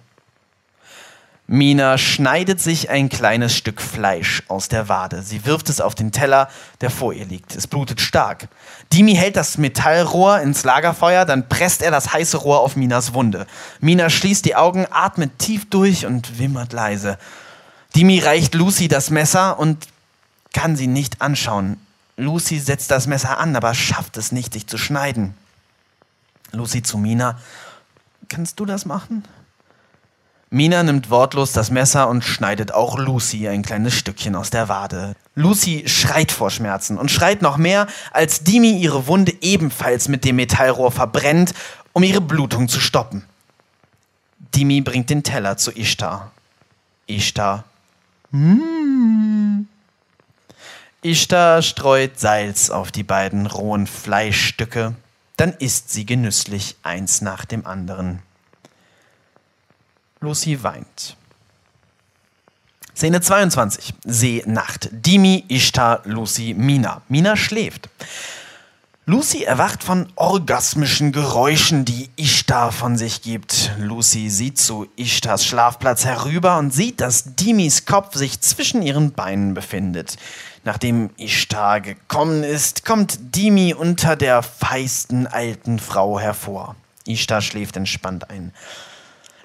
Mina 1.48 1.96
schneidet 1.96 2.60
sich 2.60 2.90
ein 2.90 3.08
kleines 3.08 3.54
Stück 3.56 3.80
Fleisch 3.80 4.42
aus 4.48 4.68
der 4.68 4.88
Wade. 4.88 5.22
Sie 5.22 5.46
wirft 5.46 5.68
es 5.68 5.80
auf 5.80 5.94
den 5.94 6.10
Teller, 6.10 6.48
der 6.80 6.90
vor 6.90 7.12
ihr 7.12 7.24
liegt. 7.24 7.54
Es 7.54 7.68
blutet 7.68 8.00
stark. 8.00 8.48
Dimi 8.92 9.14
hält 9.14 9.36
das 9.36 9.56
Metallrohr 9.56 10.40
ins 10.40 10.64
Lagerfeuer, 10.64 11.24
dann 11.24 11.48
presst 11.48 11.82
er 11.82 11.92
das 11.92 12.12
heiße 12.12 12.38
Rohr 12.38 12.60
auf 12.60 12.74
Minas 12.74 13.14
Wunde. 13.14 13.46
Mina 13.80 14.10
schließt 14.10 14.44
die 14.44 14.56
Augen, 14.56 14.86
atmet 14.90 15.38
tief 15.38 15.70
durch 15.70 16.04
und 16.04 16.40
wimmert 16.40 16.72
leise. 16.72 17.16
Dimi 17.94 18.18
reicht 18.18 18.54
Lucy 18.54 18.88
das 18.88 19.10
Messer 19.10 19.56
und 19.56 19.86
kann 20.52 20.74
sie 20.74 20.88
nicht 20.88 21.22
anschauen. 21.22 21.78
Lucy 22.16 22.58
setzt 22.58 22.90
das 22.90 23.06
Messer 23.06 23.38
an, 23.38 23.54
aber 23.54 23.72
schafft 23.74 24.16
es 24.16 24.32
nicht, 24.32 24.52
sich 24.52 24.66
zu 24.66 24.78
schneiden. 24.78 25.34
Lucy 26.50 26.82
zu 26.82 26.98
Mina. 26.98 27.38
Kannst 28.28 28.58
du 28.58 28.64
das 28.64 28.84
machen? 28.84 29.22
Mina 30.50 30.84
nimmt 30.84 31.10
wortlos 31.10 31.52
das 31.52 31.72
Messer 31.72 32.08
und 32.08 32.22
schneidet 32.22 32.72
auch 32.72 32.98
Lucy 32.98 33.48
ein 33.48 33.62
kleines 33.62 33.94
Stückchen 33.94 34.36
aus 34.36 34.50
der 34.50 34.68
Wade. 34.68 35.16
Lucy 35.34 35.84
schreit 35.88 36.30
vor 36.30 36.50
Schmerzen 36.50 36.98
und 36.98 37.10
schreit 37.10 37.42
noch 37.42 37.56
mehr, 37.56 37.88
als 38.12 38.44
Dimi 38.44 38.78
ihre 38.78 39.08
Wunde 39.08 39.34
ebenfalls 39.40 40.06
mit 40.06 40.24
dem 40.24 40.36
Metallrohr 40.36 40.92
verbrennt, 40.92 41.52
um 41.92 42.04
ihre 42.04 42.20
Blutung 42.20 42.68
zu 42.68 42.78
stoppen. 42.78 43.24
Dimi 44.54 44.82
bringt 44.82 45.10
den 45.10 45.24
Teller 45.24 45.56
zu 45.56 45.72
Ishtar. 45.72 46.30
Ishtar. 47.08 47.64
Mm. 48.30 49.66
Ishtar 51.02 51.60
streut 51.62 52.20
Salz 52.20 52.70
auf 52.70 52.92
die 52.92 53.02
beiden 53.02 53.46
rohen 53.46 53.86
Fleischstücke. 53.88 54.94
Dann 55.36 55.52
isst 55.54 55.90
sie 55.90 56.06
genüsslich 56.06 56.76
eins 56.82 57.20
nach 57.20 57.44
dem 57.44 57.66
anderen. 57.66 58.22
Lucy 60.20 60.62
weint. 60.62 61.16
Szene 62.94 63.20
22. 63.20 63.92
Seenacht. 64.04 64.88
Dimi, 64.90 65.44
Ishtar, 65.48 66.00
Lucy, 66.04 66.54
Mina. 66.54 67.02
Mina 67.08 67.36
schläft. 67.36 67.90
Lucy 69.04 69.44
erwacht 69.44 69.84
von 69.84 70.08
orgasmischen 70.16 71.12
Geräuschen, 71.12 71.84
die 71.84 72.08
Ishtar 72.16 72.72
von 72.72 72.96
sich 72.96 73.22
gibt. 73.22 73.70
Lucy 73.78 74.30
sieht 74.30 74.58
zu 74.58 74.88
Ishtars 74.96 75.44
Schlafplatz 75.44 76.04
herüber 76.04 76.58
und 76.58 76.72
sieht, 76.72 77.00
dass 77.00 77.36
Dimis 77.36 77.84
Kopf 77.84 78.16
sich 78.16 78.40
zwischen 78.40 78.82
ihren 78.82 79.12
Beinen 79.12 79.54
befindet. 79.54 80.16
Nachdem 80.64 81.10
Ishtar 81.18 81.80
gekommen 81.80 82.42
ist, 82.42 82.84
kommt 82.84 83.36
Dimi 83.36 83.74
unter 83.74 84.16
der 84.16 84.42
feisten 84.42 85.28
alten 85.28 85.78
Frau 85.78 86.18
hervor. 86.18 86.74
Ishtar 87.06 87.42
schläft 87.42 87.76
entspannt 87.76 88.30
ein. 88.30 88.52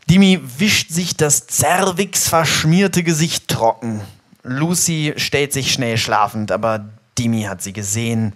Dimi 0.10 0.42
wischt 0.58 0.90
sich 0.90 1.16
das 1.16 1.48
zervixverschmierte 1.48 3.04
Gesicht 3.04 3.48
trocken. 3.48 4.02
Lucy 4.44 5.14
stellt 5.18 5.54
sich 5.54 5.72
schnell 5.72 5.98
schlafend, 5.98 6.52
aber 6.52 6.90
Dimi 7.18 7.44
hat 7.44 7.62
sie 7.62 7.74
gesehen 7.74 8.34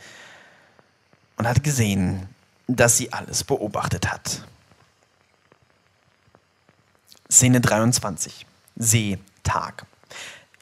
und 1.38 1.48
hat 1.48 1.64
gesehen, 1.64 2.30
dass 2.68 2.98
sie 2.98 3.12
alles 3.12 3.44
beobachtet 3.44 4.12
hat. 4.12 4.44
Szene 7.30 7.60
23. 7.60 8.46
Seetag. 8.76 9.86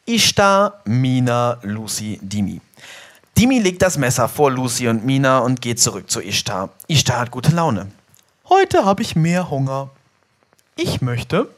Ishtar, 0.06 0.82
Mina, 0.86 1.60
Lucy, 1.62 2.20
Dimi. 2.22 2.62
Dimi 3.38 3.60
legt 3.60 3.82
das 3.82 3.98
Messer 3.98 4.28
vor 4.28 4.52
Lucy 4.52 4.88
und 4.88 5.06
Mina 5.06 5.40
und 5.40 5.62
geht 5.62 5.80
zurück 5.80 6.10
zu 6.10 6.22
Ishtar. 6.22 6.70
Ishtar 6.88 7.20
hat 7.20 7.32
gute 7.32 7.52
Laune. 7.52 7.92
Heute 8.50 8.86
habe 8.86 9.02
ich 9.02 9.16
mehr 9.16 9.50
Hunger. 9.50 9.90
Ich 10.76 11.02
möchte 11.02 11.50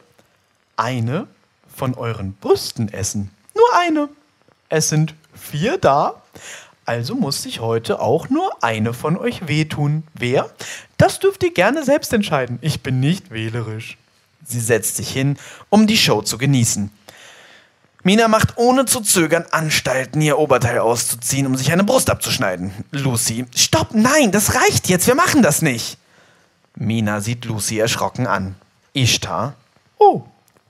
eine 0.76 1.26
von 1.74 1.94
euren 1.94 2.34
Brüsten 2.34 2.92
essen. 2.92 3.30
Nur 3.54 3.64
eine. 3.80 4.08
Es 4.68 4.88
sind 4.90 5.14
vier 5.34 5.78
da. 5.78 6.22
Also 6.84 7.14
muss 7.14 7.42
sich 7.42 7.60
heute 7.60 8.00
auch 8.00 8.28
nur 8.28 8.62
eine 8.62 8.92
von 8.92 9.16
euch 9.16 9.48
wehtun. 9.48 10.04
Wer? 10.14 10.50
Das 10.98 11.18
dürft 11.18 11.42
ihr 11.42 11.52
gerne 11.52 11.84
selbst 11.84 12.12
entscheiden. 12.12 12.58
Ich 12.60 12.82
bin 12.82 13.00
nicht 13.00 13.30
wählerisch. 13.30 13.96
Sie 14.44 14.60
setzt 14.60 14.96
sich 14.96 15.10
hin, 15.10 15.38
um 15.70 15.86
die 15.86 15.96
Show 15.96 16.22
zu 16.22 16.38
genießen. 16.38 16.90
Mina 18.04 18.28
macht 18.28 18.56
ohne 18.56 18.84
zu 18.84 19.00
zögern 19.00 19.46
Anstalten, 19.50 20.20
ihr 20.20 20.38
Oberteil 20.38 20.78
auszuziehen, 20.78 21.46
um 21.46 21.56
sich 21.56 21.72
eine 21.72 21.82
Brust 21.82 22.08
abzuschneiden. 22.08 22.70
Lucy, 22.92 23.46
stopp, 23.56 23.94
nein, 23.94 24.30
das 24.30 24.54
reicht 24.54 24.88
jetzt, 24.88 25.08
wir 25.08 25.16
machen 25.16 25.42
das 25.42 25.60
nicht. 25.60 25.98
Mina 26.76 27.20
sieht 27.20 27.46
Lucy 27.46 27.80
erschrocken 27.80 28.28
an. 28.28 28.54
Ishtar. 28.96 29.54
Oh, 29.98 30.22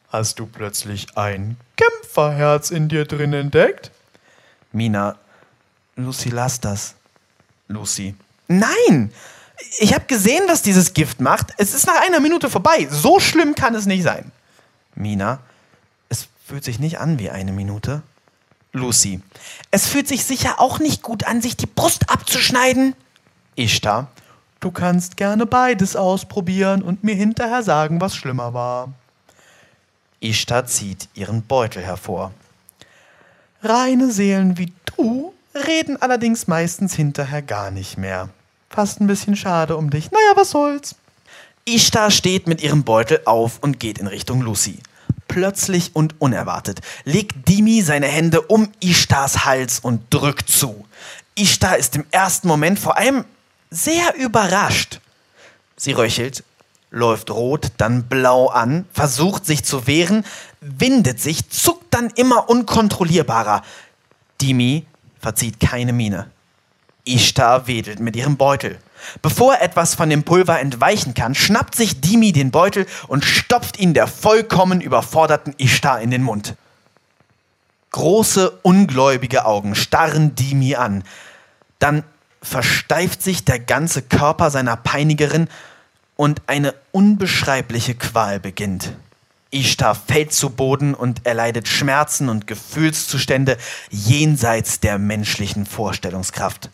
hast 0.09 0.41
du 0.41 0.47
plötzlich 0.47 1.16
ein 1.16 1.57
Kämpferherz 1.77 2.72
in 2.72 2.89
dir 2.89 3.05
drin 3.05 3.33
entdeckt? 3.33 3.93
Mina. 4.72 5.16
Lucy, 5.95 6.31
lass 6.31 6.61
das. 6.61 6.97
Lucy. 7.68 8.16
Nein! 8.49 9.12
Ich 9.79 9.95
habe 9.95 10.07
gesehen, 10.07 10.43
was 10.49 10.62
dieses 10.62 10.93
Gift 10.93 11.20
macht. 11.20 11.55
Es 11.57 11.72
ist 11.72 11.87
nach 11.87 12.03
einer 12.03 12.18
Minute 12.18 12.51
vorbei. 12.51 12.89
So 12.91 13.20
schlimm 13.20 13.55
kann 13.55 13.77
es 13.77 13.87
nicht 13.87 14.03
sein. 14.03 14.33
Mina. 14.97 15.39
Es 16.09 16.27
fühlt 16.45 16.64
sich 16.64 16.81
nicht 16.81 16.99
an 16.99 17.20
wie 17.20 17.31
eine 17.31 17.53
Minute. 17.53 18.03
Lucy. 18.72 19.22
Es 19.70 19.87
fühlt 19.87 20.09
sich 20.09 20.24
sicher 20.24 20.61
auch 20.61 20.81
nicht 20.81 21.01
gut 21.01 21.24
an, 21.24 21.41
sich 21.41 21.57
die 21.57 21.66
Brust 21.66 22.11
abzuschneiden. 22.11 22.97
Ishtar. 23.55 24.11
Du 24.61 24.70
kannst 24.70 25.16
gerne 25.16 25.46
beides 25.46 25.96
ausprobieren 25.96 26.82
und 26.82 27.04
mir 27.04 27.14
hinterher 27.14 27.62
sagen, 27.62 28.00
was 28.00 28.16
schlimmer 28.16 28.54
war. 28.54 28.92
Ishtar 30.20 30.66
zieht 30.66 31.09
ihren 31.14 31.42
Beutel 31.42 31.82
hervor. 31.82 32.32
Reine 33.62 34.11
Seelen 34.11 34.59
wie 34.59 34.72
du 34.96 35.32
reden 35.54 36.00
allerdings 36.00 36.46
meistens 36.46 36.94
hinterher 36.94 37.42
gar 37.42 37.70
nicht 37.70 37.96
mehr. 37.96 38.28
Fast 38.70 39.00
ein 39.00 39.07
bisschen 39.07 39.36
schade 39.36 39.76
um 39.76 39.90
dich. 39.90 40.11
Naja, 40.11 40.32
was 40.34 40.50
soll's. 40.50 40.96
Ishtar 41.64 42.11
steht 42.11 42.46
mit 42.46 42.62
ihrem 42.62 42.84
Beutel 42.84 43.20
auf 43.24 43.59
und 43.61 43.80
geht 43.80 43.98
in 43.98 44.07
Richtung 44.07 44.40
Lucy. 44.40 44.78
Plötzlich 45.28 45.94
und 45.94 46.20
unerwartet 46.20 46.80
legt 47.04 47.48
Dimi 47.48 47.82
seine 47.82 48.07
Hände 48.07 48.42
um 48.42 48.70
Ishtars 48.80 49.44
Hals 49.44 49.80
und 49.80 50.02
drückt 50.11 50.48
zu. 50.48 50.84
Ishtar 51.34 51.76
ist 51.76 51.96
im 51.96 52.04
ersten 52.11 52.48
Moment 52.48 52.78
vor 52.78 52.96
allem 52.96 53.24
sehr 53.71 54.14
überrascht. 54.14 55.01
Sie 55.77 55.93
röchelt, 55.93 56.45
läuft 56.91 57.31
rot, 57.31 57.73
dann 57.77 58.05
blau 58.05 58.49
an, 58.49 58.87
versucht 58.93 59.45
sich 59.47 59.64
zu 59.64 59.87
wehren, 59.87 60.25
windet 60.61 61.21
sich, 61.21 61.51
zuckt 61.51 61.93
dann 61.93 62.11
immer 62.11 62.49
unkontrollierbarer. 62.49 63.62
Dimi 64.41 64.87
verzieht 65.21 65.61
keine 65.61 65.93
Miene. 65.93 66.31
Ishtar 67.05 67.67
wedelt 67.67 68.01
mit 68.01 68.17
ihrem 68.17 68.37
Beutel. 68.37 68.79
Bevor 69.23 69.61
etwas 69.61 69.95
von 69.95 70.11
dem 70.11 70.25
Pulver 70.25 70.59
entweichen 70.59 71.14
kann, 71.14 71.35
schnappt 71.35 71.75
sich 71.75 72.01
Dimi 72.01 72.33
den 72.33 72.51
Beutel 72.51 72.87
und 73.09 73.25
stopft 73.25 73.79
ihn 73.79 73.95
der 73.95 74.07
vollkommen 74.07 74.81
überforderten 74.81 75.55
Ishtar 75.59 76.01
in 76.01 76.11
den 76.11 76.23
Mund. 76.23 76.55
Große, 77.93 78.59
ungläubige 78.62 79.45
Augen 79.45 79.75
starren 79.75 80.35
Dimi 80.35 80.75
an. 80.75 81.05
Dann 81.79 82.05
versteift 82.47 83.22
sich 83.22 83.44
der 83.44 83.59
ganze 83.59 84.03
Körper 84.03 84.51
seiner 84.51 84.76
Peinigerin 84.76 85.49
und 86.14 86.42
eine 86.47 86.74
unbeschreibliche 86.92 87.94
Qual 87.94 88.40
beginnt. 88.40 88.92
Ishtar 89.51 89.94
fällt 89.94 90.32
zu 90.32 90.51
Boden 90.51 90.94
und 90.94 91.26
erleidet 91.26 91.68
Schmerzen 91.68 92.28
und 92.28 92.47
Gefühlszustände 92.47 93.59
jenseits 93.90 94.80
der 94.80 94.99
menschlichen 94.99 95.66
Vorstellungskraft. 95.66 96.70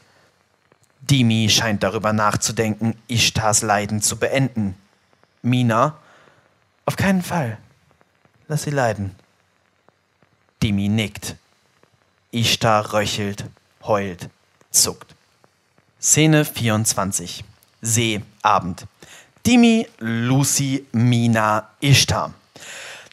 Dimi 1.00 1.48
scheint 1.48 1.82
darüber 1.82 2.12
nachzudenken, 2.12 2.94
Ishtars 3.08 3.62
Leiden 3.62 4.02
zu 4.02 4.16
beenden. 4.16 4.76
Mina, 5.42 5.98
auf 6.84 6.96
keinen 6.96 7.22
Fall. 7.22 7.58
Lass 8.46 8.62
sie 8.64 8.70
leiden. 8.70 9.14
Dimi 10.62 10.88
nickt. 10.88 11.36
Ishtar 12.30 12.92
röchelt, 12.92 13.44
heult, 13.82 14.30
zuckt. 14.70 15.14
Szene 16.04 16.44
24. 16.44 17.44
See, 17.80 18.22
Abend. 18.42 18.88
Dimi, 19.46 19.86
Lucy, 20.00 20.84
Mina, 20.90 21.68
Ishtar. 21.78 22.34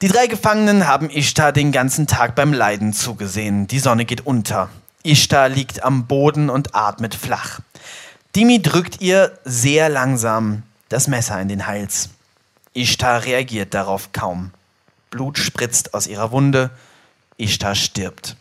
Die 0.02 0.08
drei 0.08 0.26
Gefangenen 0.26 0.88
haben 0.88 1.12
Ishtar 1.12 1.52
den 1.52 1.72
ganzen 1.72 2.08
Tag 2.08 2.34
beim 2.34 2.52
Leiden 2.52 2.94
zugesehen. 2.94 3.68
Die 3.68 3.78
Sonne 3.78 4.06
geht 4.06 4.26
unter. 4.26 4.72
Ishtar 5.04 5.50
liegt 5.50 5.84
am 5.84 6.08
Boden 6.08 6.50
und 6.50 6.74
atmet 6.74 7.14
flach. 7.14 7.60
Dimi 8.36 8.60
drückt 8.60 9.02
ihr 9.02 9.38
sehr 9.46 9.88
langsam 9.90 10.64
das 10.90 11.08
Messer 11.08 11.40
in 11.40 11.48
den 11.48 11.68
Hals. 11.68 12.10
Ishtar 12.74 13.24
reagiert 13.24 13.76
darauf 13.76 14.14
kaum. 14.14 14.50
Blut 15.12 15.38
spritzt 15.38 15.94
aus 15.94 16.08
ihrer 16.08 16.32
Wunde. 16.32 16.72
Ishtar 17.38 17.76
stirbt. 17.76 18.36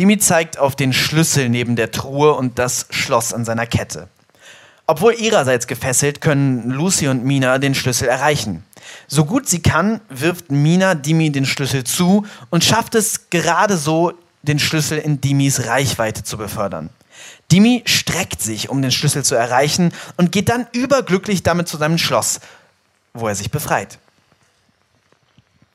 Dimi 0.00 0.16
zeigt 0.16 0.58
auf 0.58 0.76
den 0.76 0.94
Schlüssel 0.94 1.50
neben 1.50 1.76
der 1.76 1.90
Truhe 1.90 2.32
und 2.32 2.58
das 2.58 2.86
Schloss 2.88 3.34
an 3.34 3.44
seiner 3.44 3.66
Kette. 3.66 4.08
Obwohl 4.86 5.12
ihrerseits 5.12 5.66
gefesselt, 5.66 6.22
können 6.22 6.70
Lucy 6.70 7.08
und 7.08 7.22
Mina 7.22 7.58
den 7.58 7.74
Schlüssel 7.74 8.08
erreichen. 8.08 8.64
So 9.08 9.26
gut 9.26 9.46
sie 9.46 9.60
kann, 9.60 10.00
wirft 10.08 10.50
Mina 10.50 10.94
Dimi 10.94 11.30
den 11.30 11.44
Schlüssel 11.44 11.84
zu 11.84 12.24
und 12.48 12.64
schafft 12.64 12.94
es 12.94 13.28
gerade 13.28 13.76
so, 13.76 14.14
den 14.40 14.58
Schlüssel 14.58 14.96
in 14.96 15.20
Dimis 15.20 15.66
Reichweite 15.66 16.24
zu 16.24 16.38
befördern. 16.38 16.88
Dimi 17.52 17.82
streckt 17.84 18.40
sich, 18.40 18.70
um 18.70 18.80
den 18.80 18.92
Schlüssel 18.92 19.22
zu 19.22 19.34
erreichen 19.34 19.92
und 20.16 20.32
geht 20.32 20.48
dann 20.48 20.66
überglücklich 20.72 21.42
damit 21.42 21.68
zu 21.68 21.76
seinem 21.76 21.98
Schloss, 21.98 22.40
wo 23.12 23.28
er 23.28 23.34
sich 23.34 23.50
befreit. 23.50 23.98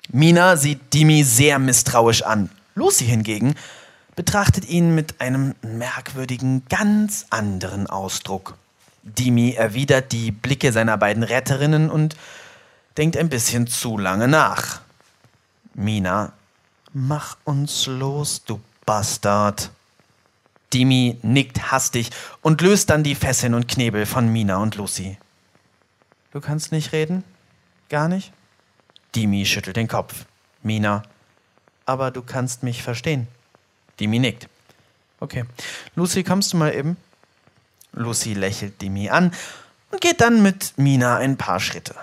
Mina 0.10 0.58
sieht 0.58 0.96
Dimi 0.96 1.24
sehr 1.24 1.60
misstrauisch 1.60 2.24
an. 2.24 2.50
Lucy 2.74 3.06
hingegen 3.06 3.54
betrachtet 4.16 4.68
ihn 4.68 4.96
mit 4.96 5.20
einem 5.22 5.56
merkwürdigen, 5.62 6.64
ganz 6.70 7.26
anderen 7.30 7.88
Ausdruck. 7.88 8.56
Dimi 9.04 9.54
erwidert 9.54 10.12
die 10.12 10.32
Blicke 10.32 10.72
seiner 10.72 10.98
beiden 10.98 11.24
Retterinnen 11.24 11.90
und 11.90 12.16
denkt 12.98 13.18
ein 13.18 13.30
bisschen 13.30 13.68
zu 13.68 13.98
lange 13.98 14.28
nach. 14.28 14.82
Mina, 15.74 16.34
mach 16.94 17.38
uns 17.44 17.86
los, 17.88 18.44
du 18.46 18.60
Bastard. 18.86 19.72
Dimi 20.74 21.20
nickt 21.22 21.72
hastig 21.72 22.10
und 22.42 22.62
löst 22.62 22.90
dann 22.90 23.04
die 23.04 23.16
Fesseln 23.16 23.54
und 23.54 23.68
Knebel 23.68 24.06
von 24.06 24.32
Mina 24.32 24.58
und 24.58 24.76
Lucy. 24.76 25.18
Du 26.32 26.42
kannst 26.42 26.72
nicht 26.72 26.92
reden? 26.92 27.24
Gar 27.90 28.08
nicht? 28.08 28.34
Dimi 29.16 29.46
schüttelt 29.46 29.78
den 29.78 29.88
Kopf. 29.88 30.26
Mina, 30.64 31.04
aber 31.86 32.12
du 32.12 32.22
kannst 32.22 32.64
mich 32.64 32.82
verstehen. 32.82 33.28
Dimi 34.00 34.20
nickt. 34.20 34.48
Okay. 35.20 35.46
Lucy, 35.96 36.24
kommst 36.24 36.54
du 36.54 36.58
mal 36.58 36.74
eben? 36.74 36.98
Lucy 37.94 38.34
lächelt 38.34 38.82
Dimi 38.82 39.10
an 39.10 39.32
und 39.92 40.02
geht 40.02 40.22
dann 40.22 40.44
mit 40.44 40.74
Mina 40.78 41.18
ein 41.18 41.38
paar 41.38 41.60
Schritte. 41.60 41.96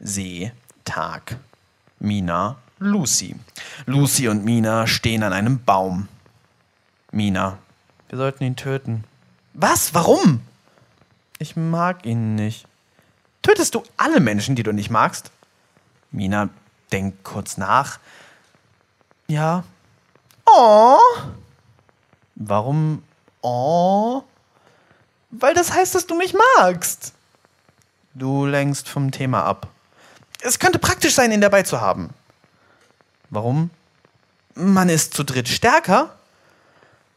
See, 0.00 0.52
Tag. 0.84 1.36
Mina, 2.00 2.56
Lucy. 2.78 3.36
Lucy 3.86 4.28
und 4.28 4.44
Mina 4.44 4.88
stehen 4.88 5.22
an 5.22 5.32
einem 5.32 5.62
Baum. 5.62 6.08
Mina. 7.12 7.58
Wir 8.08 8.18
sollten 8.18 8.42
ihn 8.44 8.56
töten. 8.56 9.04
Was? 9.54 9.94
Warum? 9.94 10.40
Ich 11.38 11.56
mag 11.56 12.04
ihn 12.04 12.34
nicht. 12.34 12.66
Tötest 13.42 13.74
du 13.74 13.82
alle 13.96 14.20
Menschen, 14.20 14.56
die 14.56 14.62
du 14.62 14.72
nicht 14.72 14.90
magst? 14.90 15.30
Mina 16.10 16.48
denkt 16.90 17.24
kurz 17.24 17.56
nach. 17.56 17.98
Ja. 19.28 19.64
Oh. 20.54 20.98
Warum? 22.34 23.02
Oh. 23.40 24.22
Weil 25.30 25.54
das 25.54 25.72
heißt, 25.72 25.94
dass 25.94 26.06
du 26.06 26.14
mich 26.14 26.34
magst. 26.58 27.14
Du 28.14 28.44
lenkst 28.44 28.88
vom 28.88 29.10
Thema 29.10 29.44
ab. 29.44 29.68
Es 30.42 30.58
könnte 30.58 30.78
praktisch 30.78 31.14
sein, 31.14 31.32
ihn 31.32 31.40
dabei 31.40 31.62
zu 31.62 31.80
haben. 31.80 32.10
Warum? 33.30 33.70
Man 34.54 34.90
ist 34.90 35.14
zu 35.14 35.24
dritt 35.24 35.48
stärker. 35.48 36.14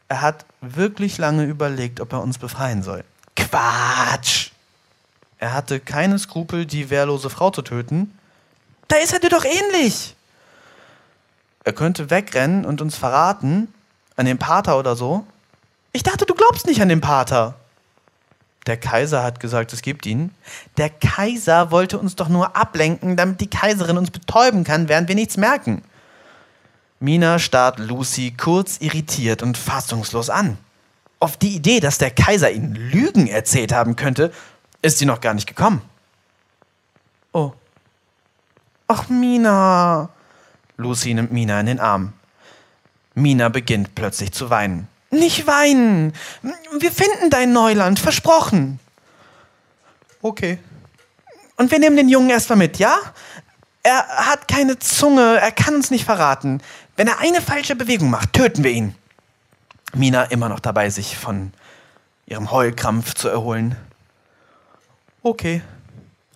Er 0.08 0.22
hat 0.22 0.46
wirklich 0.62 1.18
lange 1.18 1.44
überlegt, 1.44 2.00
ob 2.00 2.12
er 2.12 2.22
uns 2.22 2.38
befreien 2.38 2.82
soll. 2.82 3.04
Quatsch! 3.34 4.52
Er 5.38 5.52
hatte 5.52 5.80
keine 5.80 6.18
Skrupel, 6.18 6.64
die 6.64 6.88
wehrlose 6.88 7.28
Frau 7.28 7.50
zu 7.50 7.60
töten. 7.60 8.16
Da 8.88 8.96
ist 8.96 9.12
er 9.12 9.18
dir 9.18 9.28
doch 9.28 9.44
ähnlich! 9.44 10.15
Er 11.66 11.72
könnte 11.72 12.10
wegrennen 12.10 12.64
und 12.64 12.80
uns 12.80 12.96
verraten, 12.96 13.66
an 14.14 14.24
den 14.24 14.38
Pater 14.38 14.78
oder 14.78 14.94
so. 14.94 15.26
Ich 15.90 16.04
dachte, 16.04 16.24
du 16.24 16.32
glaubst 16.32 16.64
nicht 16.68 16.80
an 16.80 16.88
den 16.88 17.00
Pater. 17.00 17.56
Der 18.66 18.76
Kaiser 18.76 19.24
hat 19.24 19.40
gesagt, 19.40 19.72
es 19.72 19.82
gibt 19.82 20.06
ihn. 20.06 20.32
Der 20.76 20.90
Kaiser 20.90 21.72
wollte 21.72 21.98
uns 21.98 22.14
doch 22.14 22.28
nur 22.28 22.56
ablenken, 22.56 23.16
damit 23.16 23.40
die 23.40 23.50
Kaiserin 23.50 23.98
uns 23.98 24.12
betäuben 24.12 24.62
kann, 24.62 24.88
während 24.88 25.08
wir 25.08 25.16
nichts 25.16 25.36
merken. 25.36 25.82
Mina 27.00 27.40
starrt 27.40 27.80
Lucy 27.80 28.32
kurz 28.38 28.76
irritiert 28.78 29.42
und 29.42 29.58
fassungslos 29.58 30.30
an. 30.30 30.58
Auf 31.18 31.36
die 31.36 31.56
Idee, 31.56 31.80
dass 31.80 31.98
der 31.98 32.12
Kaiser 32.12 32.52
ihnen 32.52 32.76
Lügen 32.76 33.26
erzählt 33.26 33.72
haben 33.72 33.96
könnte, 33.96 34.32
ist 34.82 34.98
sie 34.98 35.04
noch 35.04 35.20
gar 35.20 35.34
nicht 35.34 35.48
gekommen. 35.48 35.82
Oh. 37.32 37.52
Ach, 38.86 39.08
Mina. 39.08 40.10
Lucy 40.76 41.14
nimmt 41.14 41.32
Mina 41.32 41.60
in 41.60 41.66
den 41.66 41.80
Arm. 41.80 42.12
Mina 43.14 43.48
beginnt 43.48 43.94
plötzlich 43.94 44.32
zu 44.32 44.50
weinen. 44.50 44.88
Nicht 45.10 45.46
weinen. 45.46 46.12
Wir 46.78 46.92
finden 46.92 47.30
dein 47.30 47.52
Neuland, 47.52 47.98
versprochen. 47.98 48.78
Okay. 50.20 50.58
Und 51.56 51.70
wir 51.70 51.78
nehmen 51.78 51.96
den 51.96 52.08
Jungen 52.08 52.28
erstmal 52.28 52.58
mit, 52.58 52.78
ja? 52.78 52.98
Er 53.82 54.04
hat 54.06 54.48
keine 54.48 54.78
Zunge, 54.78 55.38
er 55.38 55.52
kann 55.52 55.76
uns 55.76 55.90
nicht 55.90 56.04
verraten. 56.04 56.60
Wenn 56.96 57.06
er 57.06 57.20
eine 57.20 57.40
falsche 57.40 57.76
Bewegung 57.76 58.10
macht, 58.10 58.32
töten 58.32 58.64
wir 58.64 58.72
ihn. 58.72 58.94
Mina 59.94 60.24
immer 60.24 60.48
noch 60.48 60.60
dabei, 60.60 60.90
sich 60.90 61.16
von 61.16 61.52
ihrem 62.26 62.50
Heulkrampf 62.50 63.14
zu 63.14 63.28
erholen. 63.28 63.76
Okay. 65.22 65.62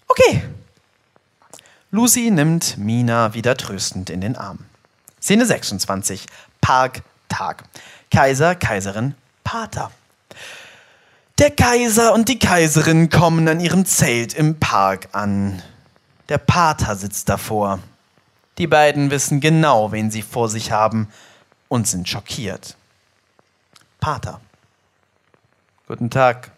Okay. 0.06 0.42
Lucy 1.92 2.30
nimmt 2.30 2.78
Mina 2.78 3.34
wieder 3.34 3.56
tröstend 3.56 4.10
in 4.10 4.20
den 4.20 4.36
Arm. 4.36 4.60
Szene 5.20 5.44
26. 5.44 6.26
Park, 6.60 7.02
Tag. 7.28 7.64
Kaiser, 8.12 8.54
Kaiserin, 8.54 9.16
Pater. 9.42 9.90
Der 11.38 11.50
Kaiser 11.50 12.14
und 12.14 12.28
die 12.28 12.38
Kaiserin 12.38 13.10
kommen 13.10 13.48
an 13.48 13.58
ihrem 13.58 13.86
Zelt 13.86 14.34
im 14.34 14.60
Park 14.60 15.08
an. 15.12 15.62
Der 16.28 16.38
Pater 16.38 16.94
sitzt 16.94 17.28
davor. 17.28 17.80
Die 18.58 18.68
beiden 18.68 19.10
wissen 19.10 19.40
genau, 19.40 19.90
wen 19.90 20.12
sie 20.12 20.22
vor 20.22 20.48
sich 20.48 20.70
haben 20.70 21.08
und 21.68 21.88
sind 21.88 22.08
schockiert. 22.08 22.76
Pater. 23.98 24.40
Guten 25.88 26.08
Tag. 26.08 26.52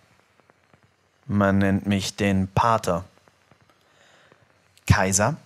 Man 1.26 1.56
nennt 1.56 1.86
mich 1.86 2.16
den 2.16 2.48
Pater. 2.48 3.06
Kaiser. 4.86 5.36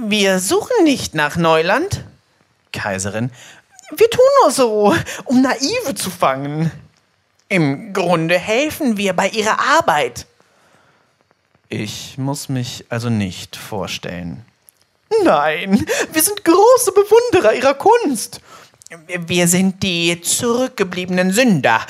Wir 0.00 0.38
suchen 0.38 0.84
nicht 0.84 1.14
nach 1.14 1.36
Neuland. 1.36 2.04
Kaiserin. 2.72 3.30
Wir 3.96 4.10
tun 4.10 4.24
nur 4.42 4.50
so, 4.50 4.94
um 5.24 5.42
Naive 5.42 5.94
zu 5.94 6.10
fangen. 6.10 6.70
Im 7.48 7.92
Grunde 7.92 8.38
helfen 8.38 8.96
wir 8.96 9.12
bei 9.12 9.28
ihrer 9.28 9.58
Arbeit. 9.60 10.26
Ich 11.68 12.18
muss 12.18 12.48
mich 12.48 12.84
also 12.88 13.08
nicht 13.08 13.56
vorstellen. 13.56 14.44
Nein, 15.22 15.86
wir 16.12 16.22
sind 16.22 16.44
große 16.44 16.92
Bewunderer 16.92 17.54
ihrer 17.54 17.74
Kunst. 17.74 18.40
Wir 18.88 19.48
sind 19.48 19.82
die 19.82 20.20
zurückgebliebenen 20.20 21.32
Sünder. 21.32 21.80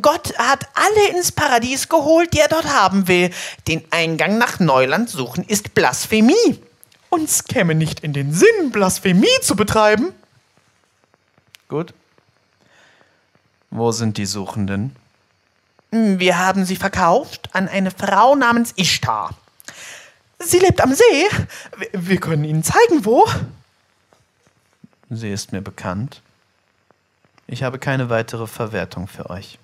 Gott 0.00 0.32
hat 0.38 0.68
alle 0.74 1.08
ins 1.16 1.32
Paradies 1.32 1.88
geholt, 1.88 2.32
die 2.34 2.38
er 2.38 2.46
dort 2.48 2.72
haben 2.72 3.08
will. 3.08 3.30
Den 3.66 3.82
Eingang 3.90 4.38
nach 4.38 4.60
Neuland 4.60 5.10
suchen 5.10 5.42
ist 5.44 5.74
Blasphemie. 5.74 6.60
Uns 7.10 7.44
käme 7.44 7.74
nicht 7.74 8.00
in 8.00 8.12
den 8.12 8.32
Sinn, 8.32 8.70
Blasphemie 8.70 9.26
zu 9.42 9.56
betreiben. 9.56 10.12
Gut. 11.68 11.92
Wo 13.70 13.90
sind 13.90 14.16
die 14.16 14.26
Suchenden? 14.26 14.94
Wir 15.90 16.38
haben 16.38 16.64
sie 16.64 16.76
verkauft 16.76 17.48
an 17.54 17.68
eine 17.68 17.90
Frau 17.90 18.36
namens 18.36 18.72
Ishtar. 18.76 19.30
Sie 20.38 20.60
lebt 20.60 20.80
am 20.80 20.94
See. 20.94 21.26
Wir 21.92 22.20
können 22.20 22.44
Ihnen 22.44 22.62
zeigen, 22.62 23.04
wo. 23.04 23.26
Sie 25.10 25.30
ist 25.30 25.52
mir 25.52 25.62
bekannt. 25.62 26.22
Ich 27.46 27.62
habe 27.62 27.78
keine 27.78 28.10
weitere 28.10 28.46
Verwertung 28.46 29.08
für 29.08 29.30
euch. 29.30 29.58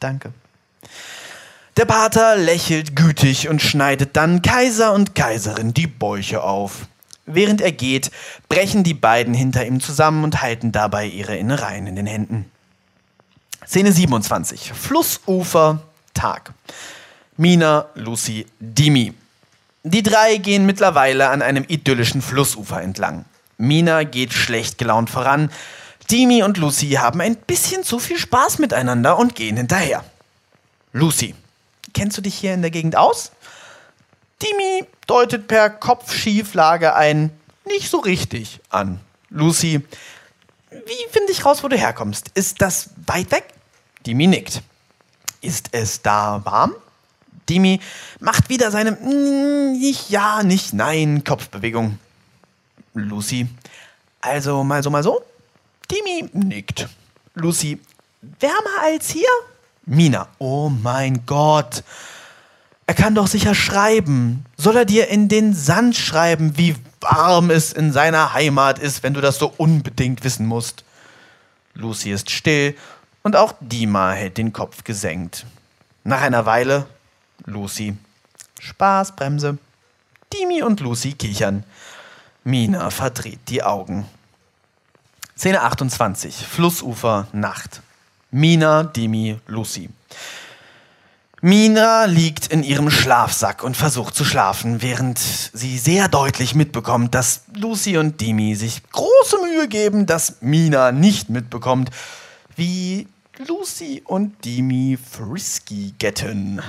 Danke. 0.00 0.32
Der 1.76 1.84
Pater 1.84 2.36
lächelt 2.36 2.96
gütig 2.96 3.48
und 3.48 3.62
schneidet 3.62 4.16
dann 4.16 4.42
Kaiser 4.42 4.92
und 4.92 5.14
Kaiserin 5.14 5.74
die 5.74 5.86
Bäuche 5.86 6.42
auf. 6.42 6.86
Während 7.24 7.60
er 7.60 7.72
geht, 7.72 8.10
brechen 8.48 8.84
die 8.84 8.94
beiden 8.94 9.34
hinter 9.34 9.64
ihm 9.64 9.80
zusammen 9.80 10.24
und 10.24 10.42
halten 10.42 10.72
dabei 10.72 11.06
ihre 11.06 11.36
Innereien 11.36 11.86
in 11.86 11.96
den 11.96 12.06
Händen. 12.06 12.50
Szene 13.66 13.92
27. 13.92 14.72
Flussufer, 14.72 15.82
Tag. 16.14 16.52
Mina, 17.36 17.86
Lucy, 17.94 18.46
Dimi. 18.58 19.14
Die 19.84 20.02
drei 20.02 20.38
gehen 20.38 20.66
mittlerweile 20.66 21.28
an 21.28 21.42
einem 21.42 21.64
idyllischen 21.68 22.22
Flussufer 22.22 22.82
entlang. 22.82 23.24
Mina 23.58 24.04
geht 24.04 24.32
schlecht 24.32 24.78
gelaunt 24.78 25.10
voran. 25.10 25.50
Dimi 26.10 26.42
und 26.42 26.56
Lucy 26.56 26.92
haben 26.92 27.20
ein 27.20 27.36
bisschen 27.36 27.84
zu 27.84 27.98
viel 27.98 28.18
Spaß 28.18 28.58
miteinander 28.58 29.18
und 29.18 29.34
gehen 29.34 29.56
hinterher. 29.58 30.04
Lucy, 30.92 31.34
kennst 31.92 32.16
du 32.16 32.22
dich 32.22 32.34
hier 32.34 32.54
in 32.54 32.62
der 32.62 32.70
Gegend 32.70 32.96
aus? 32.96 33.32
Dimi 34.42 34.86
deutet 35.06 35.48
per 35.48 35.68
Kopfschieflage 35.68 36.94
ein 36.94 37.30
nicht 37.66 37.90
so 37.90 37.98
richtig 37.98 38.60
an. 38.70 39.00
Lucy, 39.28 39.82
wie 40.70 41.10
finde 41.10 41.32
ich 41.32 41.44
raus, 41.44 41.62
wo 41.62 41.68
du 41.68 41.76
herkommst? 41.76 42.30
Ist 42.34 42.62
das 42.62 42.90
weit 43.06 43.30
weg? 43.30 43.44
Dimi 44.06 44.26
nickt. 44.26 44.62
Ist 45.42 45.68
es 45.72 46.00
da 46.00 46.40
warm? 46.44 46.74
Dimi 47.48 47.80
macht 48.20 48.48
wieder 48.48 48.70
seine 48.70 48.92
mm, 48.92 49.78
nicht 49.78 50.08
ja, 50.08 50.42
nicht 50.42 50.72
nein 50.72 51.22
Kopfbewegung. 51.24 51.98
Lucy, 52.94 53.46
also 54.20 54.64
mal 54.64 54.82
so, 54.82 54.90
mal 54.90 55.02
so? 55.02 55.22
Dimi 55.90 56.28
nickt. 56.32 56.88
Lucy, 57.34 57.80
wärmer 58.20 58.82
als 58.82 59.10
hier? 59.10 59.28
Mina, 59.86 60.28
oh 60.38 60.68
mein 60.68 61.24
Gott. 61.24 61.82
Er 62.86 62.94
kann 62.94 63.14
doch 63.14 63.26
sicher 63.26 63.54
schreiben. 63.54 64.44
Soll 64.56 64.76
er 64.76 64.84
dir 64.84 65.08
in 65.08 65.28
den 65.28 65.54
Sand 65.54 65.96
schreiben, 65.96 66.56
wie 66.56 66.74
warm 67.00 67.50
es 67.50 67.72
in 67.72 67.92
seiner 67.92 68.34
Heimat 68.34 68.78
ist, 68.78 69.02
wenn 69.02 69.14
du 69.14 69.20
das 69.20 69.38
so 69.38 69.52
unbedingt 69.56 70.24
wissen 70.24 70.46
musst? 70.46 70.84
Lucy 71.74 72.10
ist 72.10 72.30
still 72.30 72.76
und 73.22 73.36
auch 73.36 73.54
Dima 73.60 74.12
hält 74.12 74.36
den 74.36 74.52
Kopf 74.52 74.84
gesenkt. 74.84 75.46
Nach 76.04 76.20
einer 76.20 76.44
Weile 76.46 76.86
Lucy. 77.44 77.96
Spaßbremse. 78.58 79.58
Dimi 80.32 80.62
und 80.62 80.80
Lucy 80.80 81.12
kichern. 81.12 81.64
Mina 82.44 82.90
verdreht 82.90 83.40
die 83.48 83.62
Augen. 83.62 84.06
Szene 85.38 85.62
28. 85.62 86.34
Flussufer, 86.34 87.28
Nacht. 87.30 87.80
Mina, 88.32 88.82
Dimi, 88.82 89.38
Lucy. 89.46 89.88
Mina 91.40 92.06
liegt 92.06 92.48
in 92.48 92.64
ihrem 92.64 92.90
Schlafsack 92.90 93.62
und 93.62 93.76
versucht 93.76 94.16
zu 94.16 94.24
schlafen, 94.24 94.82
während 94.82 95.20
sie 95.20 95.78
sehr 95.78 96.08
deutlich 96.08 96.56
mitbekommt, 96.56 97.14
dass 97.14 97.42
Lucy 97.54 97.98
und 97.98 98.20
Dimi 98.20 98.56
sich 98.56 98.82
große 98.90 99.36
Mühe 99.44 99.68
geben, 99.68 100.06
dass 100.06 100.42
Mina 100.42 100.90
nicht 100.90 101.30
mitbekommt, 101.30 101.90
wie 102.56 103.06
Lucy 103.46 104.02
und 104.04 104.44
Dimi 104.44 104.98
Frisky 104.98 105.94
getten. 106.00 106.60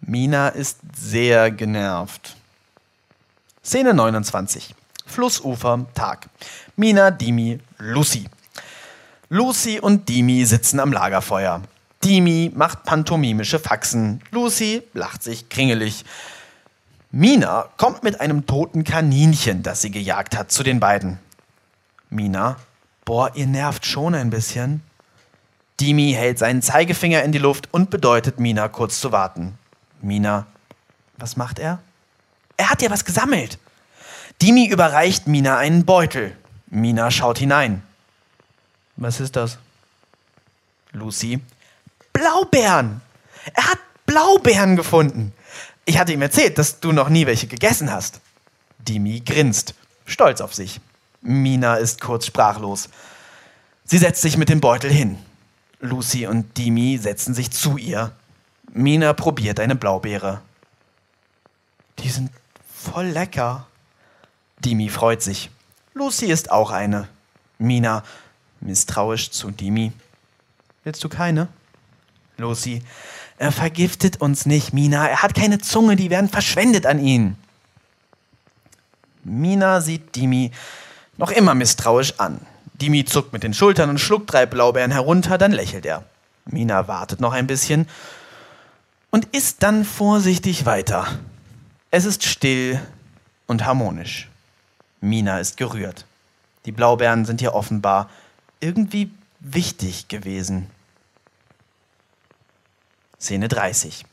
Mina 0.00 0.48
ist 0.48 0.78
sehr 0.96 1.50
genervt. 1.50 2.34
Szene 3.62 3.92
29. 3.92 4.74
Flussufer, 5.04 5.84
Tag. 5.94 6.30
Mina, 6.78 7.10
Dimi, 7.10 7.58
Lucy. 7.78 8.28
Lucy 9.30 9.80
und 9.80 10.10
Dimi 10.10 10.44
sitzen 10.44 10.78
am 10.78 10.92
Lagerfeuer. 10.92 11.62
Dimi 12.04 12.52
macht 12.54 12.84
pantomimische 12.84 13.58
Faxen. 13.58 14.20
Lucy 14.30 14.82
lacht 14.92 15.22
sich 15.22 15.48
kringelig. 15.48 16.04
Mina 17.10 17.70
kommt 17.78 18.02
mit 18.02 18.20
einem 18.20 18.44
toten 18.44 18.84
Kaninchen, 18.84 19.62
das 19.62 19.80
sie 19.80 19.90
gejagt 19.90 20.36
hat, 20.36 20.52
zu 20.52 20.62
den 20.62 20.78
beiden. 20.78 21.18
Mina, 22.10 22.56
boah, 23.06 23.34
ihr 23.34 23.46
nervt 23.46 23.86
schon 23.86 24.14
ein 24.14 24.28
bisschen. 24.28 24.82
Dimi 25.80 26.12
hält 26.12 26.38
seinen 26.38 26.60
Zeigefinger 26.60 27.22
in 27.22 27.32
die 27.32 27.38
Luft 27.38 27.72
und 27.72 27.88
bedeutet 27.88 28.38
Mina 28.38 28.68
kurz 28.68 29.00
zu 29.00 29.12
warten. 29.12 29.56
Mina, 30.02 30.46
was 31.16 31.38
macht 31.38 31.58
er? 31.58 31.78
Er 32.58 32.68
hat 32.68 32.82
ja 32.82 32.90
was 32.90 33.06
gesammelt. 33.06 33.58
Dimi 34.42 34.66
überreicht 34.66 35.26
Mina 35.26 35.56
einen 35.56 35.86
Beutel. 35.86 36.36
Mina 36.68 37.10
schaut 37.10 37.38
hinein. 37.38 37.82
Was 38.96 39.20
ist 39.20 39.36
das? 39.36 39.58
Lucy, 40.92 41.40
Blaubeeren. 42.12 43.00
Er 43.54 43.70
hat 43.70 43.78
Blaubeeren 44.06 44.76
gefunden. 44.76 45.32
Ich 45.84 45.98
hatte 45.98 46.12
ihm 46.12 46.22
erzählt, 46.22 46.58
dass 46.58 46.80
du 46.80 46.92
noch 46.92 47.08
nie 47.08 47.26
welche 47.26 47.46
gegessen 47.46 47.92
hast. 47.92 48.20
Dimi 48.78 49.20
grinst, 49.20 49.74
stolz 50.04 50.40
auf 50.40 50.54
sich. 50.54 50.80
Mina 51.20 51.76
ist 51.76 52.00
kurz 52.00 52.26
sprachlos. 52.26 52.88
Sie 53.84 53.98
setzt 53.98 54.22
sich 54.22 54.36
mit 54.36 54.48
dem 54.48 54.60
Beutel 54.60 54.90
hin. 54.90 55.18
Lucy 55.80 56.26
und 56.26 56.56
Dimi 56.56 56.98
setzen 56.98 57.34
sich 57.34 57.50
zu 57.50 57.76
ihr. 57.76 58.12
Mina 58.72 59.12
probiert 59.12 59.60
eine 59.60 59.76
Blaubeere. 59.76 60.40
Die 61.98 62.08
sind 62.08 62.30
voll 62.74 63.06
lecker. 63.06 63.66
Dimi 64.64 64.88
freut 64.88 65.22
sich. 65.22 65.50
Lucy 65.96 66.26
ist 66.26 66.50
auch 66.50 66.70
eine. 66.70 67.08
Mina 67.58 68.04
misstrauisch 68.60 69.30
zu 69.30 69.50
Dimi. 69.50 69.92
Willst 70.84 71.02
du 71.02 71.08
keine? 71.08 71.48
Lucy, 72.36 72.82
er 73.38 73.50
vergiftet 73.50 74.20
uns 74.20 74.44
nicht, 74.44 74.74
Mina. 74.74 75.08
Er 75.08 75.22
hat 75.22 75.34
keine 75.34 75.58
Zunge, 75.58 75.96
die 75.96 76.10
werden 76.10 76.28
verschwendet 76.28 76.84
an 76.84 76.98
ihn. 76.98 77.36
Mina 79.24 79.80
sieht 79.80 80.14
Dimi 80.16 80.50
noch 81.16 81.30
immer 81.30 81.54
misstrauisch 81.54 82.12
an. 82.18 82.40
Dimi 82.74 83.06
zuckt 83.06 83.32
mit 83.32 83.42
den 83.42 83.54
Schultern 83.54 83.88
und 83.88 83.98
schluckt 83.98 84.30
drei 84.30 84.44
Blaubeeren 84.44 84.90
herunter, 84.90 85.38
dann 85.38 85.52
lächelt 85.52 85.86
er. 85.86 86.04
Mina 86.44 86.88
wartet 86.88 87.22
noch 87.22 87.32
ein 87.32 87.46
bisschen 87.46 87.88
und 89.08 89.34
isst 89.34 89.62
dann 89.62 89.86
vorsichtig 89.86 90.66
weiter. 90.66 91.06
Es 91.90 92.04
ist 92.04 92.22
still 92.22 92.82
und 93.46 93.64
harmonisch. 93.64 94.28
Mina 95.00 95.38
ist 95.38 95.56
gerührt. 95.56 96.06
Die 96.64 96.72
Blaubeeren 96.72 97.24
sind 97.24 97.40
ihr 97.40 97.54
offenbar 97.54 98.10
irgendwie 98.60 99.10
wichtig 99.40 100.08
gewesen. 100.08 100.70
Szene 103.20 103.48
30. 103.48 104.04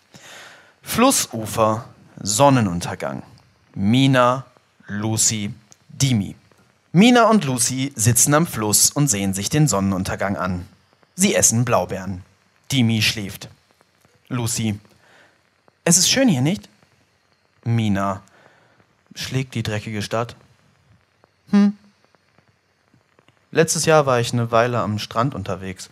Flussufer, 0.81 1.85
Sonnenuntergang. 2.21 3.23
Mina, 3.73 4.45
Lucy, 4.87 5.53
Dimi. 5.89 6.35
Mina 6.91 7.29
und 7.29 7.43
Lucy 7.45 7.91
sitzen 7.95 8.33
am 8.33 8.45
Fluss 8.45 8.91
und 8.91 9.07
sehen 9.07 9.33
sich 9.33 9.49
den 9.49 9.67
Sonnenuntergang 9.67 10.37
an. 10.37 10.67
Sie 11.15 11.33
essen 11.33 11.65
Blaubeeren. 11.65 12.23
Dimi 12.71 13.01
schläft. 13.01 13.49
Lucy. 14.29 14.79
Es 15.85 15.97
ist 15.97 16.09
schön 16.09 16.27
hier, 16.27 16.41
nicht? 16.41 16.69
Mina. 17.63 18.21
Schlägt 19.15 19.55
die 19.55 19.63
dreckige 19.63 20.01
Stadt. 20.01 20.35
Hm. 21.53 21.77
Letztes 23.51 23.85
Jahr 23.85 24.07
war 24.07 24.19
ich 24.19 24.33
eine 24.33 24.51
Weile 24.51 24.79
am 24.79 24.97
Strand 24.97 25.35
unterwegs, 25.35 25.89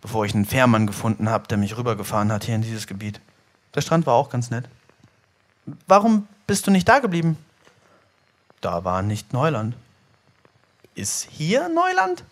bevor 0.00 0.24
ich 0.24 0.34
einen 0.34 0.44
Fährmann 0.44 0.88
gefunden 0.88 1.30
habe, 1.30 1.46
der 1.46 1.58
mich 1.58 1.76
rübergefahren 1.76 2.32
hat 2.32 2.44
hier 2.44 2.56
in 2.56 2.62
dieses 2.62 2.88
Gebiet. 2.88 3.20
Der 3.74 3.82
Strand 3.82 4.06
war 4.06 4.14
auch 4.14 4.30
ganz 4.30 4.50
nett. 4.50 4.68
Warum 5.86 6.26
bist 6.48 6.66
du 6.66 6.72
nicht 6.72 6.88
da 6.88 6.98
geblieben? 6.98 7.38
Da 8.60 8.82
war 8.84 9.02
nicht 9.02 9.32
Neuland. 9.32 9.76
Ist 10.96 11.28
hier 11.30 11.68
Neuland? 11.68 12.24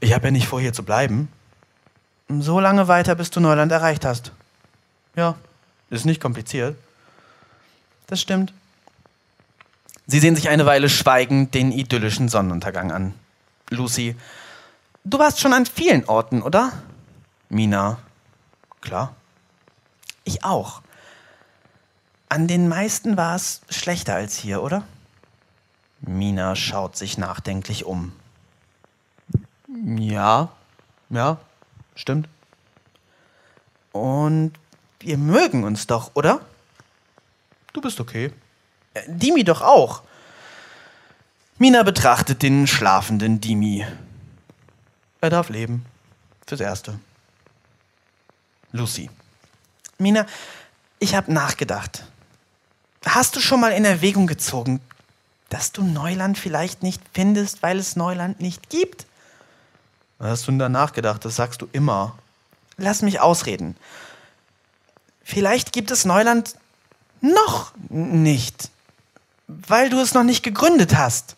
Ich 0.00 0.12
habe 0.12 0.26
ja 0.26 0.30
nicht 0.30 0.46
vor, 0.46 0.60
hier 0.60 0.74
zu 0.74 0.82
bleiben. 0.82 1.28
So 2.28 2.60
lange 2.60 2.86
weiter, 2.86 3.14
bis 3.14 3.30
du 3.30 3.40
Neuland 3.40 3.72
erreicht 3.72 4.04
hast. 4.04 4.32
Ja, 5.14 5.36
ist 5.88 6.04
nicht 6.04 6.20
kompliziert. 6.20 6.76
Das 8.08 8.20
stimmt. 8.20 8.52
Sie 10.06 10.20
sehen 10.20 10.36
sich 10.36 10.48
eine 10.48 10.66
Weile 10.66 10.88
schweigend 10.88 11.54
den 11.54 11.72
idyllischen 11.72 12.28
Sonnenuntergang 12.28 12.92
an. 12.92 13.14
Lucy, 13.70 14.14
du 15.04 15.18
warst 15.18 15.40
schon 15.40 15.52
an 15.52 15.66
vielen 15.66 16.04
Orten, 16.04 16.42
oder? 16.42 16.72
Mina, 17.48 17.98
klar. 18.80 19.14
Ich 20.22 20.44
auch. 20.44 20.82
An 22.28 22.46
den 22.46 22.68
meisten 22.68 23.16
war 23.16 23.34
es 23.34 23.62
schlechter 23.68 24.14
als 24.14 24.36
hier, 24.36 24.62
oder? 24.62 24.84
Mina 26.00 26.54
schaut 26.54 26.96
sich 26.96 27.18
nachdenklich 27.18 27.84
um. 27.84 28.12
Ja, 29.84 30.50
ja, 31.10 31.38
stimmt. 31.94 32.28
Und 33.92 34.52
wir 35.00 35.18
mögen 35.18 35.64
uns 35.64 35.86
doch, 35.86 36.12
oder? 36.14 36.40
Du 37.72 37.80
bist 37.80 38.00
okay. 38.00 38.32
Dimi 39.06 39.44
doch 39.44 39.62
auch. 39.62 40.02
Mina 41.58 41.82
betrachtet 41.82 42.42
den 42.42 42.66
schlafenden 42.66 43.40
Dimi. 43.40 43.86
Er 45.20 45.30
darf 45.30 45.48
leben. 45.48 45.86
Fürs 46.46 46.60
Erste. 46.60 46.98
Lucy. 48.72 49.10
Mina, 49.98 50.26
ich 50.98 51.14
habe 51.14 51.32
nachgedacht. 51.32 52.04
Hast 53.04 53.36
du 53.36 53.40
schon 53.40 53.60
mal 53.60 53.72
in 53.72 53.84
Erwägung 53.84 54.26
gezogen, 54.26 54.80
dass 55.48 55.72
du 55.72 55.82
Neuland 55.82 56.38
vielleicht 56.38 56.82
nicht 56.82 57.00
findest, 57.12 57.62
weil 57.62 57.78
es 57.78 57.96
Neuland 57.96 58.40
nicht 58.40 58.68
gibt? 58.68 59.06
Was 60.18 60.30
hast 60.30 60.46
du 60.46 60.52
denn 60.52 60.58
da 60.58 60.68
nachgedacht? 60.68 61.24
Das 61.24 61.36
sagst 61.36 61.62
du 61.62 61.68
immer. 61.72 62.18
Lass 62.76 63.02
mich 63.02 63.20
ausreden. 63.20 63.76
Vielleicht 65.22 65.72
gibt 65.72 65.90
es 65.90 66.04
Neuland 66.04 66.56
noch 67.20 67.72
nicht, 67.88 68.70
weil 69.48 69.90
du 69.90 70.00
es 70.00 70.14
noch 70.14 70.22
nicht 70.22 70.42
gegründet 70.42 70.96
hast. 70.96 71.36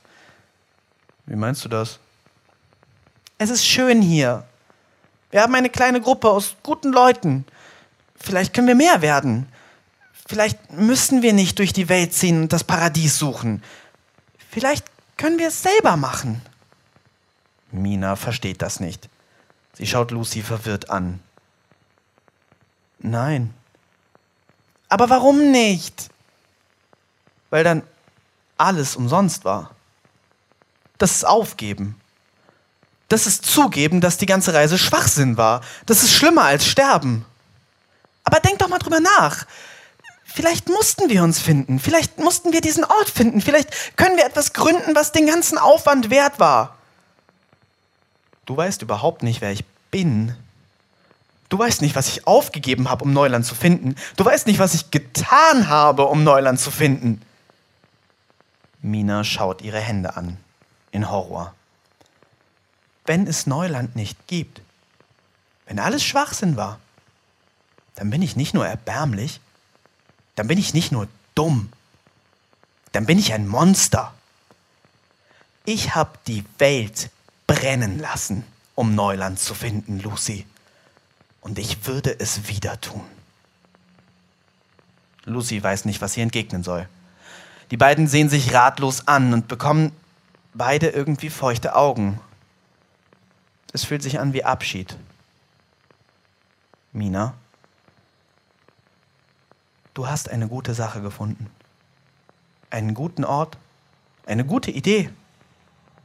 Wie 1.26 1.36
meinst 1.36 1.64
du 1.64 1.68
das? 1.68 1.98
Es 3.38 3.50
ist 3.50 3.66
schön 3.66 4.02
hier. 4.02 4.44
Wir 5.30 5.42
haben 5.42 5.54
eine 5.54 5.70
kleine 5.70 6.00
Gruppe 6.00 6.30
aus 6.30 6.56
guten 6.62 6.92
Leuten. 6.92 7.44
Vielleicht 8.16 8.54
können 8.54 8.66
wir 8.66 8.74
mehr 8.74 9.02
werden. 9.02 9.46
Vielleicht 10.26 10.72
müssen 10.72 11.22
wir 11.22 11.32
nicht 11.32 11.58
durch 11.58 11.72
die 11.72 11.88
Welt 11.88 12.12
ziehen 12.14 12.42
und 12.42 12.52
das 12.52 12.64
Paradies 12.64 13.18
suchen. 13.18 13.62
Vielleicht 14.50 14.86
können 15.16 15.38
wir 15.38 15.48
es 15.48 15.62
selber 15.62 15.96
machen. 15.96 16.42
Mina 17.70 18.16
versteht 18.16 18.62
das 18.62 18.80
nicht. 18.80 19.08
Sie 19.74 19.86
schaut 19.86 20.10
Lucy 20.10 20.42
verwirrt 20.42 20.90
an. 20.90 21.20
Nein. 22.98 23.54
Aber 24.88 25.10
warum 25.10 25.50
nicht? 25.50 26.10
Weil 27.50 27.64
dann 27.64 27.82
alles 28.58 28.96
umsonst 28.96 29.44
war. 29.44 29.70
Das 30.98 31.12
ist 31.12 31.24
Aufgeben. 31.24 31.98
Das 33.08 33.26
ist 33.26 33.46
zugeben, 33.46 34.00
dass 34.00 34.18
die 34.18 34.26
ganze 34.26 34.52
Reise 34.52 34.76
Schwachsinn 34.76 35.36
war. 35.36 35.62
Das 35.86 36.02
ist 36.02 36.12
schlimmer 36.12 36.44
als 36.44 36.66
Sterben. 36.66 37.24
Aber 38.24 38.40
denk 38.40 38.58
doch 38.58 38.68
mal 38.68 38.78
drüber 38.78 39.00
nach. 39.00 39.46
Vielleicht 40.24 40.68
mussten 40.68 41.08
wir 41.08 41.22
uns 41.22 41.38
finden. 41.38 41.80
Vielleicht 41.80 42.18
mussten 42.18 42.52
wir 42.52 42.60
diesen 42.60 42.84
Ort 42.84 43.08
finden. 43.08 43.40
Vielleicht 43.40 43.96
können 43.96 44.18
wir 44.18 44.26
etwas 44.26 44.52
gründen, 44.52 44.94
was 44.94 45.12
den 45.12 45.26
ganzen 45.26 45.56
Aufwand 45.56 46.10
wert 46.10 46.38
war. 46.38 46.76
Du 48.44 48.56
weißt 48.56 48.82
überhaupt 48.82 49.22
nicht, 49.22 49.40
wer 49.40 49.52
ich 49.52 49.64
bin. 49.90 50.34
Du 51.48 51.58
weißt 51.58 51.80
nicht, 51.80 51.96
was 51.96 52.08
ich 52.08 52.26
aufgegeben 52.26 52.90
habe, 52.90 53.04
um 53.04 53.12
Neuland 53.12 53.46
zu 53.46 53.54
finden. 53.54 53.96
Du 54.16 54.24
weißt 54.24 54.46
nicht, 54.46 54.58
was 54.58 54.74
ich 54.74 54.90
getan 54.90 55.68
habe, 55.68 56.04
um 56.04 56.24
Neuland 56.24 56.60
zu 56.60 56.70
finden. 56.70 57.22
Mina 58.80 59.24
schaut 59.24 59.62
ihre 59.62 59.80
Hände 59.80 60.16
an, 60.16 60.36
in 60.90 61.10
Horror. 61.10 61.54
Wenn 63.04 63.26
es 63.26 63.46
Neuland 63.46 63.96
nicht 63.96 64.26
gibt, 64.26 64.60
wenn 65.66 65.78
alles 65.78 66.04
Schwachsinn 66.04 66.56
war, 66.56 66.78
dann 67.94 68.10
bin 68.10 68.22
ich 68.22 68.36
nicht 68.36 68.54
nur 68.54 68.66
erbärmlich, 68.66 69.40
dann 70.36 70.46
bin 70.46 70.58
ich 70.58 70.72
nicht 70.74 70.92
nur 70.92 71.08
dumm, 71.34 71.72
dann 72.92 73.06
bin 73.06 73.18
ich 73.18 73.32
ein 73.32 73.46
Monster. 73.46 74.14
Ich 75.64 75.94
habe 75.94 76.18
die 76.26 76.44
Welt 76.58 77.10
brennen 77.46 77.98
lassen, 77.98 78.44
um 78.74 78.94
Neuland 78.94 79.40
zu 79.40 79.54
finden, 79.54 80.00
Lucy. 80.00 80.46
Und 81.40 81.58
ich 81.58 81.86
würde 81.86 82.18
es 82.18 82.48
wieder 82.48 82.80
tun. 82.80 83.04
Lucy 85.24 85.62
weiß 85.62 85.84
nicht, 85.84 86.00
was 86.00 86.14
sie 86.14 86.20
entgegnen 86.20 86.62
soll. 86.62 86.88
Die 87.70 87.76
beiden 87.76 88.06
sehen 88.06 88.28
sich 88.28 88.54
ratlos 88.54 89.06
an 89.06 89.32
und 89.32 89.48
bekommen 89.48 89.92
beide 90.54 90.88
irgendwie 90.88 91.30
feuchte 91.30 91.74
Augen. 91.74 92.20
Es 93.72 93.84
fühlt 93.84 94.02
sich 94.02 94.18
an 94.18 94.32
wie 94.32 94.44
Abschied. 94.44 94.96
Mina, 96.92 97.34
du 99.94 100.06
hast 100.08 100.30
eine 100.30 100.48
gute 100.48 100.74
Sache 100.74 101.02
gefunden. 101.02 101.50
Einen 102.70 102.94
guten 102.94 103.24
Ort, 103.24 103.58
eine 104.26 104.44
gute 104.44 104.70
Idee. 104.70 105.10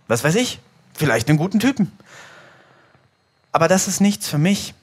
Was 0.08 0.24
weiß 0.24 0.36
ich, 0.36 0.60
vielleicht 0.94 1.30
einen 1.30 1.38
guten 1.38 1.60
Typen. 1.60 1.92
Aber 3.52 3.68
das 3.68 3.88
ist 3.88 4.02
nichts 4.02 4.28
für 4.28 4.38
mich. 4.38 4.74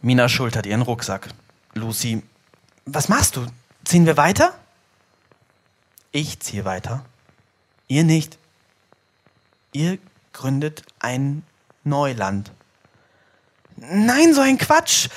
Mina 0.00 0.28
schultert 0.28 0.66
ihren 0.66 0.82
Rucksack. 0.82 1.28
Lucy, 1.74 2.22
was 2.84 3.08
machst 3.08 3.36
du? 3.36 3.46
Ziehen 3.84 4.06
wir 4.06 4.16
weiter? 4.16 4.54
Ich 6.16 6.40
ziehe 6.40 6.64
weiter. 6.64 7.04
Ihr 7.88 8.04
nicht. 8.04 8.38
Ihr 9.72 9.98
gründet 10.32 10.82
ein 10.98 11.42
Neuland. 11.84 12.52
Nein, 13.76 14.32
so 14.32 14.40
ein 14.40 14.56
Quatsch 14.56 15.08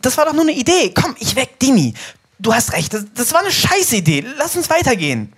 das 0.00 0.16
war 0.16 0.26
doch 0.26 0.32
nur 0.32 0.42
eine 0.42 0.52
Idee. 0.52 0.92
Komm, 0.94 1.16
ich 1.18 1.36
weck 1.36 1.58
Dini. 1.58 1.94
Du 2.38 2.52
hast 2.52 2.72
recht, 2.72 2.92
das, 2.92 3.04
das 3.14 3.32
war 3.32 3.40
eine 3.40 3.52
Scheißidee. 3.52 4.20
Lass 4.36 4.56
uns 4.56 4.70
weitergehen. 4.70 5.32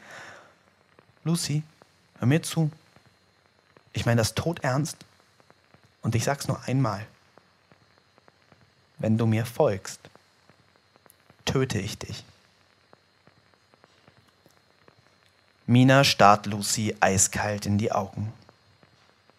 Lucy, 1.24 1.62
hör 2.18 2.26
mir 2.26 2.42
zu. 2.42 2.70
Ich 3.92 4.06
meine 4.06 4.20
das 4.20 4.34
tot 4.34 4.60
ernst. 4.60 4.96
Und 6.02 6.14
ich 6.14 6.24
sag's 6.24 6.48
nur 6.48 6.62
einmal. 6.64 7.06
Wenn 8.98 9.18
du 9.18 9.26
mir 9.26 9.44
folgst, 9.44 10.00
töte 11.44 11.78
ich 11.78 11.98
dich. 11.98 12.24
Mina 15.76 16.04
starrt 16.04 16.46
Lucy 16.46 16.96
eiskalt 17.00 17.66
in 17.66 17.76
die 17.76 17.92
Augen. 17.92 18.32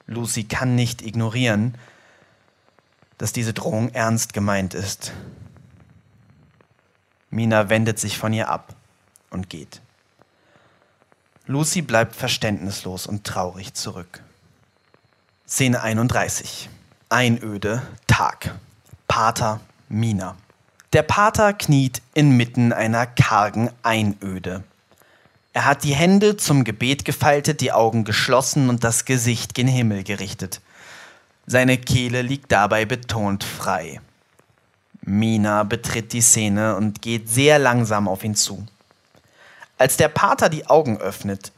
Lucy 0.05 0.43
kann 0.43 0.75
nicht 0.75 1.01
ignorieren, 1.01 1.73
dass 3.17 3.33
diese 3.33 3.55
Drohung 3.55 3.89
ernst 3.89 4.33
gemeint 4.33 4.75
ist. 4.75 5.13
Mina 7.31 7.69
wendet 7.69 7.97
sich 7.97 8.19
von 8.19 8.33
ihr 8.33 8.49
ab 8.49 8.75
und 9.31 9.49
geht. 9.49 9.81
Lucy 11.47 11.81
bleibt 11.81 12.15
verständnislos 12.15 13.07
und 13.07 13.23
traurig 13.23 13.73
zurück. 13.73 14.21
Szene 15.47 15.81
31. 15.81 16.69
Einöde, 17.09 17.81
Tag. 18.05 18.53
Pater 19.07 19.59
Mina. 19.89 20.38
Der 20.93 21.01
Pater 21.01 21.53
kniet 21.53 22.03
inmitten 22.13 22.73
einer 22.73 23.07
kargen 23.07 23.71
Einöde. 23.81 24.63
Er 25.58 25.66
hat 25.66 25.84
die 25.84 25.95
Hände 25.95 26.38
zum 26.38 26.64
Gebet 26.64 27.03
gefaltet, 27.03 27.62
die 27.62 27.72
Augen 27.72 28.03
geschlossen 28.03 28.70
und 28.70 28.84
das 28.84 29.05
Gesicht 29.05 29.55
gen 29.55 29.66
Himmel 29.68 30.03
gerichtet. 30.03 30.62
Seine 31.47 31.80
Kehle 31.80 32.22
liegt 32.22 32.51
dabei 32.51 32.86
betont 32.86 33.43
frei. 33.43 33.99
Mina 35.01 35.64
betritt 35.64 36.14
die 36.14 36.22
Szene 36.22 36.76
und 36.76 37.01
geht 37.01 37.28
sehr 37.28 37.58
langsam 37.58 38.08
auf 38.08 38.24
ihn 38.24 38.36
zu. 38.36 38.68
Als 39.80 39.97
der 39.97 40.10
Pater 40.10 40.49
die 40.49 40.68
Augen 40.68 40.97
öffnet, 40.97 41.51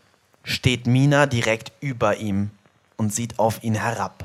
steht 0.46 0.88
Mina 0.88 1.26
direkt 1.26 1.74
über 1.82 2.16
ihm 2.16 2.52
und 2.96 3.14
sieht 3.14 3.38
auf 3.38 3.62
ihn 3.66 3.76
herab. 3.76 4.24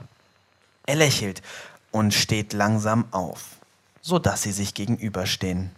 Er 0.87 0.95
lächelt 0.95 1.43
und 1.91 2.15
steht 2.15 2.53
langsam 2.53 3.07
auf, 3.11 3.57
sodass 4.03 4.43
sie 4.43 4.53
sich 4.53 4.73
gegenüberstehen. 4.75 5.73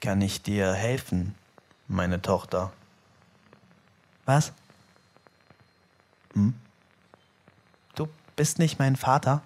Kann 0.00 0.20
ich 0.20 0.42
dir 0.42 0.74
helfen, 0.74 1.34
meine 1.88 2.20
Tochter? 2.22 2.72
Was? 4.24 4.52
Hm? 6.32 6.54
bist 8.36 8.58
nicht 8.58 8.78
mein 8.78 8.96
Vater? 8.96 9.42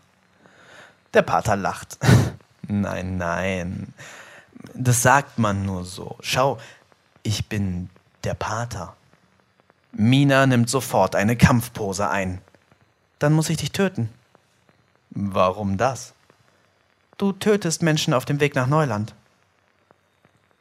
Der 1.15 1.23
Pater 1.23 1.57
lacht. 1.57 1.99
nein, 2.63 3.17
nein. 3.17 3.93
Das 4.75 5.03
sagt 5.03 5.39
man 5.39 5.65
nur 5.65 5.85
so. 5.85 6.17
Schau, 6.21 6.59
ich 7.23 7.49
bin 7.49 7.91
der 8.25 8.35
Pater. 8.35 8.95
Mina 9.93 10.47
nimmt 10.47 10.69
sofort 10.69 11.17
eine 11.17 11.37
Kampfpose 11.37 12.09
ein. 12.09 12.41
Dann 13.19 13.33
muss 13.33 13.51
ich 13.51 13.57
dich 13.57 13.73
töten. 13.73 14.11
Warum 15.11 15.77
das? 15.77 16.15
Du 17.17 17.33
tötest 17.33 17.83
Menschen 17.83 18.15
auf 18.15 18.25
dem 18.25 18.41
Weg 18.41 18.55
nach 18.55 18.67
Neuland. 18.67 19.15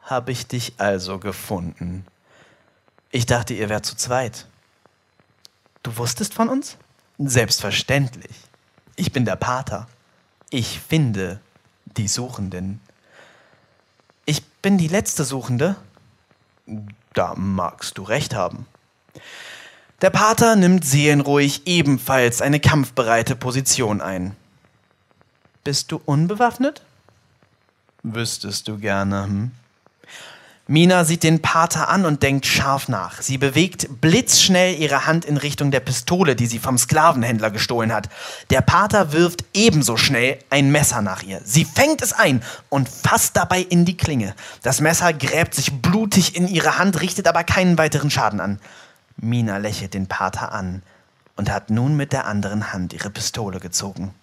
Hab 0.07 0.29
ich 0.29 0.47
dich 0.47 0.73
also 0.77 1.19
gefunden. 1.19 2.05
Ich 3.11 3.25
dachte, 3.25 3.53
ihr 3.53 3.67
wärt 3.67 3.85
zu 3.85 3.97
zweit. 3.97 4.47
Du 5.83 5.97
wusstest 5.97 6.33
von 6.33 6.47
uns? 6.47 6.77
Selbstverständlich. 7.17 8.35
Ich 8.95 9.11
bin 9.11 9.25
der 9.25 9.35
Pater. 9.35 9.85
Ich 10.49 10.79
finde 10.79 11.41
die 11.83 12.07
Suchenden. 12.07 12.79
Ich 14.25 14.45
bin 14.45 14.77
die 14.77 14.87
letzte 14.87 15.25
Suchende. 15.25 15.75
Da 17.13 17.33
magst 17.35 17.97
du 17.97 18.03
recht 18.03 18.33
haben. 18.33 18.65
Der 20.01 20.09
Pater 20.09 20.55
nimmt 20.55 20.85
seelenruhig 20.85 21.67
ebenfalls 21.67 22.41
eine 22.41 22.61
kampfbereite 22.61 23.35
Position 23.35 23.99
ein. 23.99 24.37
Bist 25.65 25.91
du 25.91 25.99
unbewaffnet? 26.05 26.81
Wüsstest 28.03 28.69
du 28.69 28.77
gerne, 28.77 29.25
hm? 29.25 29.51
Mina 30.69 31.05
sieht 31.05 31.23
den 31.23 31.41
Pater 31.41 31.87
an 31.87 32.05
und 32.05 32.23
denkt 32.23 32.45
scharf 32.45 32.89
nach. 32.89 33.21
Sie 33.21 33.37
bewegt 33.37 34.01
blitzschnell 34.01 34.75
ihre 34.75 35.05
Hand 35.05 35.23
in 35.23 35.37
Richtung 35.37 35.71
der 35.71 35.79
Pistole, 35.79 36.35
die 36.35 36.45
sie 36.45 36.59
vom 36.59 36.77
Sklavenhändler 36.77 37.51
gestohlen 37.51 37.93
hat. 37.93 38.09
Der 38.49 38.59
Pater 38.59 39.13
wirft 39.13 39.45
ebenso 39.53 39.95
schnell 39.95 40.39
ein 40.49 40.69
Messer 40.69 41.01
nach 41.01 41.23
ihr. 41.23 41.39
Sie 41.45 41.63
fängt 41.63 42.01
es 42.01 42.11
ein 42.11 42.43
und 42.67 42.89
fasst 42.89 43.37
dabei 43.37 43.61
in 43.61 43.85
die 43.85 43.95
Klinge. 43.95 44.35
Das 44.61 44.81
Messer 44.81 45.13
gräbt 45.13 45.55
sich 45.55 45.71
blutig 45.81 46.35
in 46.35 46.49
ihre 46.49 46.77
Hand, 46.77 46.99
richtet 46.99 47.29
aber 47.29 47.45
keinen 47.45 47.77
weiteren 47.77 48.09
Schaden 48.09 48.41
an. 48.41 48.59
Mina 49.15 49.59
lächelt 49.59 49.93
den 49.93 50.07
Pater 50.07 50.51
an 50.51 50.83
und 51.37 51.49
hat 51.49 51.69
nun 51.69 51.95
mit 51.95 52.11
der 52.11 52.25
anderen 52.25 52.73
Hand 52.73 52.91
ihre 52.91 53.09
Pistole 53.09 53.61
gezogen. 53.61 54.13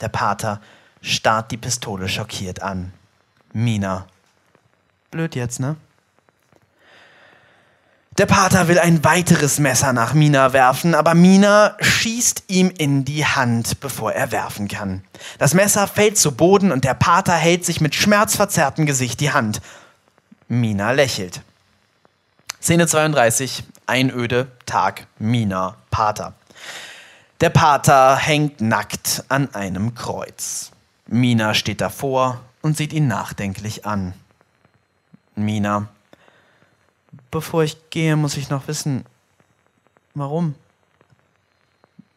Der 0.00 0.08
Pater 0.08 0.60
starrt 1.02 1.52
die 1.52 1.56
Pistole 1.56 2.08
schockiert 2.08 2.62
an. 2.62 2.92
Mina 3.52 4.06
Blöd 5.12 5.34
jetzt, 5.34 5.60
ne? 5.60 5.76
Der 8.16 8.24
Pater 8.24 8.66
will 8.68 8.78
ein 8.78 9.04
weiteres 9.04 9.58
Messer 9.58 9.92
nach 9.92 10.14
Mina 10.14 10.54
werfen, 10.54 10.94
aber 10.94 11.12
Mina 11.14 11.76
schießt 11.80 12.44
ihm 12.48 12.72
in 12.78 13.04
die 13.04 13.26
Hand, 13.26 13.80
bevor 13.80 14.12
er 14.12 14.32
werfen 14.32 14.68
kann. 14.68 15.04
Das 15.36 15.52
Messer 15.52 15.86
fällt 15.86 16.16
zu 16.16 16.32
Boden 16.32 16.72
und 16.72 16.84
der 16.84 16.94
Pater 16.94 17.34
hält 17.34 17.66
sich 17.66 17.82
mit 17.82 17.94
schmerzverzerrtem 17.94 18.86
Gesicht 18.86 19.20
die 19.20 19.32
Hand. 19.32 19.60
Mina 20.48 20.92
lächelt. 20.92 21.42
Szene 22.62 22.86
32, 22.86 23.64
Einöde, 23.86 24.50
Tag, 24.64 25.06
Mina, 25.18 25.76
Pater. 25.90 26.32
Der 27.42 27.50
Pater 27.50 28.16
hängt 28.16 28.62
nackt 28.62 29.24
an 29.28 29.54
einem 29.54 29.94
Kreuz. 29.94 30.70
Mina 31.06 31.52
steht 31.52 31.82
davor 31.82 32.40
und 32.62 32.78
sieht 32.78 32.94
ihn 32.94 33.08
nachdenklich 33.08 33.84
an. 33.84 34.14
Mina. 35.34 35.88
Bevor 37.30 37.62
ich 37.64 37.90
gehe, 37.90 38.16
muss 38.16 38.36
ich 38.36 38.50
noch 38.50 38.68
wissen, 38.68 39.04
warum? 40.14 40.54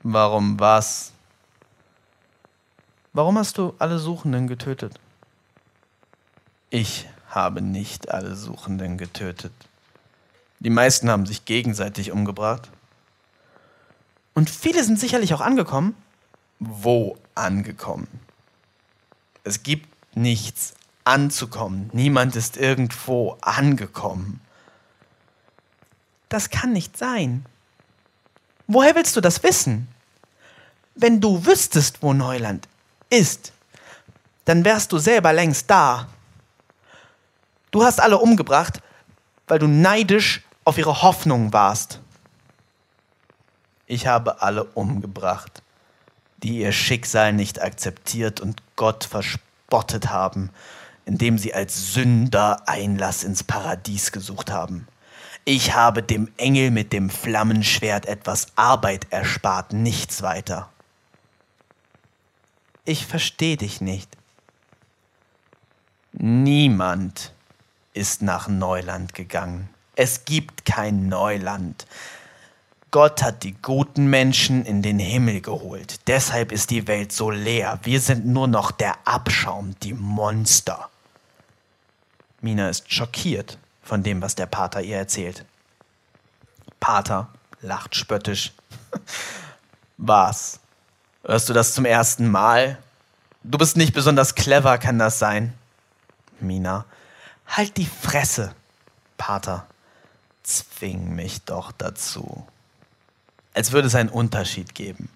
Warum 0.03 0.59
was? 0.59 1.11
Warum 3.13 3.38
hast 3.38 3.57
du 3.57 3.74
alle 3.80 3.97
Suchenden 3.97 4.47
getötet? 4.47 4.99
Ich 6.70 7.07
habe 7.30 7.61
nicht 7.61 8.11
alle 8.11 8.36
Suchenden 8.36 8.97
getötet. 8.97 9.53
Die 10.59 10.70
meisten 10.70 11.09
haben 11.09 11.26
sich 11.26 11.45
gegenseitig 11.45 12.11
umgebracht. 12.11 12.70
Und 14.34 14.49
viele 14.49 14.84
sind 14.84 14.99
sicherlich 14.99 15.34
auch 15.34 15.41
angekommen. 15.41 15.95
Wo 16.59 17.18
angekommen? 17.36 18.07
Es 19.43 19.63
gibt 19.63 19.88
nichts 20.16 20.74
anzukommen. 21.06 21.89
Niemand 21.93 22.36
ist 22.36 22.58
irgendwo 22.58 23.38
angekommen. 23.41 24.41
Das 26.28 26.49
kann 26.49 26.74
nicht 26.74 26.97
sein. 26.97 27.45
Woher 28.68 28.95
willst 28.95 29.16
du 29.16 29.22
das 29.22 29.43
wissen? 29.43 29.88
Wenn 30.95 31.22
du 31.22 31.45
wüsstest, 31.45 32.01
wo 32.01 32.14
Neuland 32.14 32.68
ist, 33.10 33.53
dann 34.45 34.66
wärst 34.66 34.91
du 34.91 34.97
selber 34.97 35.34
längst 35.34 35.70
da. 35.70 36.08
Du 37.72 37.84
hast 37.84 38.01
alle 38.01 38.18
umgebracht, 38.18 38.82
weil 39.47 39.60
du 39.60 39.68
neidisch 39.68 40.43
auf 40.64 40.78
ihre 40.78 41.03
Hoffnung 41.03 41.53
warst. 41.53 41.99
Ich 43.86 44.08
habe 44.08 44.41
alle 44.41 44.64
umgebracht, 44.64 45.62
die 46.38 46.60
ihr 46.60 46.72
Schicksal 46.72 47.34
nicht 47.34 47.62
akzeptiert 47.62 48.39
und 48.39 48.64
Gott 48.76 49.03
verspottet 49.03 50.10
haben 50.10 50.49
indem 51.06 51.38
sie 51.38 51.53
als 51.53 51.93
Sünder 51.93 52.68
Einlass 52.68 53.24
ins 53.24 53.43
Paradies 53.43 54.12
gesucht 54.12 54.51
haben. 54.51 54.88
Ich 55.45 55.76
habe 55.76 56.01
dem 56.01 56.32
Engel 56.38 56.72
mit 56.72 56.91
dem 56.91 57.10
Flammenschwert 57.10 58.08
etwas 58.08 58.47
Arbeit 58.56 59.08
erspart, 59.12 59.74
nichts 59.74 60.24
weiter. 60.24 60.70
Ich 62.84 63.06
verstehe 63.06 63.58
dich 63.58 63.80
nicht. 63.80 64.10
Niemand 66.14 67.34
ist 67.93 68.22
nach 68.22 68.47
Neuland 68.47 69.14
gegangen. 69.14 69.70
Es 69.95 70.26
gibt 70.26 70.66
kein 70.66 71.08
Neuland. 71.08 71.86
Gott 72.91 73.22
hat 73.22 73.43
die 73.43 73.53
guten 73.62 74.10
Menschen 74.10 74.66
in 74.66 74.82
den 74.82 74.99
Himmel 74.99 75.41
geholt. 75.41 75.99
Deshalb 76.08 76.51
ist 76.51 76.70
die 76.70 76.88
Welt 76.88 77.12
so 77.12 77.30
leer. 77.30 77.80
Wir 77.84 77.99
sind 77.99 78.26
nur 78.26 78.47
noch 78.47 78.72
der 78.72 78.95
Abschaum, 79.06 79.76
die 79.84 79.93
Monster. 79.93 80.89
Mina 82.46 82.70
ist 82.70 82.93
schockiert 82.93 83.58
von 83.82 84.04
dem, 84.04 84.22
was 84.22 84.36
der 84.36 84.46
Pater 84.46 84.80
ihr 84.80 84.98
erzählt. 84.98 85.46
Pater 86.80 87.28
lacht 87.62 87.96
spöttisch. 87.96 88.54
Was? 89.98 90.60
Hörst 91.24 91.50
du 91.50 91.54
das 91.54 91.74
zum 91.74 91.86
ersten 91.86 92.30
Mal? 92.30 92.78
Du 93.41 93.58
bist 93.58 93.78
nicht 93.78 93.96
besonders 93.96 94.36
clever, 94.36 94.78
kann 94.78 95.00
das 95.00 95.18
sein? 95.18 95.56
Mina. 96.39 96.86
Halt 97.48 97.78
die 97.78 97.88
Fresse. 97.88 98.54
Pater. 99.18 99.66
Zwing 100.43 101.16
mich 101.16 101.41
doch 101.46 101.72
dazu. 101.72 102.46
Als 103.56 103.72
würde 103.72 103.88
es 103.88 103.96
einen 103.96 104.10
Unterschied 104.10 104.76
geben. 104.76 105.10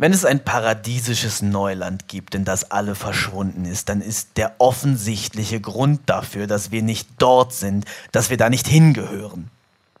Wenn 0.00 0.14
es 0.14 0.24
ein 0.24 0.42
paradiesisches 0.42 1.42
Neuland 1.42 2.08
gibt, 2.08 2.34
in 2.34 2.46
das 2.46 2.70
alle 2.70 2.94
verschwunden 2.94 3.66
ist, 3.66 3.90
dann 3.90 4.00
ist 4.00 4.38
der 4.38 4.54
offensichtliche 4.56 5.60
Grund 5.60 6.00
dafür, 6.06 6.46
dass 6.46 6.70
wir 6.70 6.80
nicht 6.80 7.06
dort 7.18 7.52
sind, 7.52 7.84
dass 8.10 8.30
wir 8.30 8.38
da 8.38 8.48
nicht 8.48 8.66
hingehören. 8.66 9.50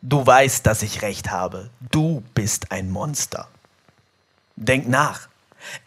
Du 0.00 0.26
weißt, 0.26 0.64
dass 0.64 0.80
ich 0.80 1.02
recht 1.02 1.30
habe. 1.30 1.68
Du 1.90 2.22
bist 2.32 2.72
ein 2.72 2.88
Monster. 2.90 3.48
Denk 4.56 4.88
nach. 4.88 5.28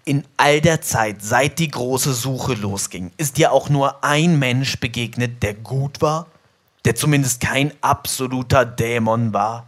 In 0.06 0.26
all 0.38 0.62
der 0.62 0.82
Zeit, 0.82 1.24
seit 1.24 1.58
die 1.58 1.70
große 1.70 2.14
Suche 2.14 2.54
losging, 2.54 3.10
ist 3.18 3.38
dir 3.38 3.52
auch 3.52 3.68
nur 3.68 4.04
ein 4.04 4.38
Mensch 4.38 4.80
begegnet, 4.80 5.42
der 5.42 5.56
gut 5.56 6.04
war? 6.04 6.28
Der 6.86 6.94
zumindest 6.94 7.42
kein 7.42 7.74
absoluter 7.82 8.64
Dämon 8.64 9.34
war? 9.34 9.66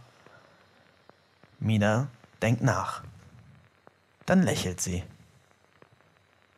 Mina, 1.58 2.06
denk 2.40 2.62
nach. 2.62 3.02
Dann 4.26 4.42
lächelt 4.42 4.80
sie. 4.80 5.04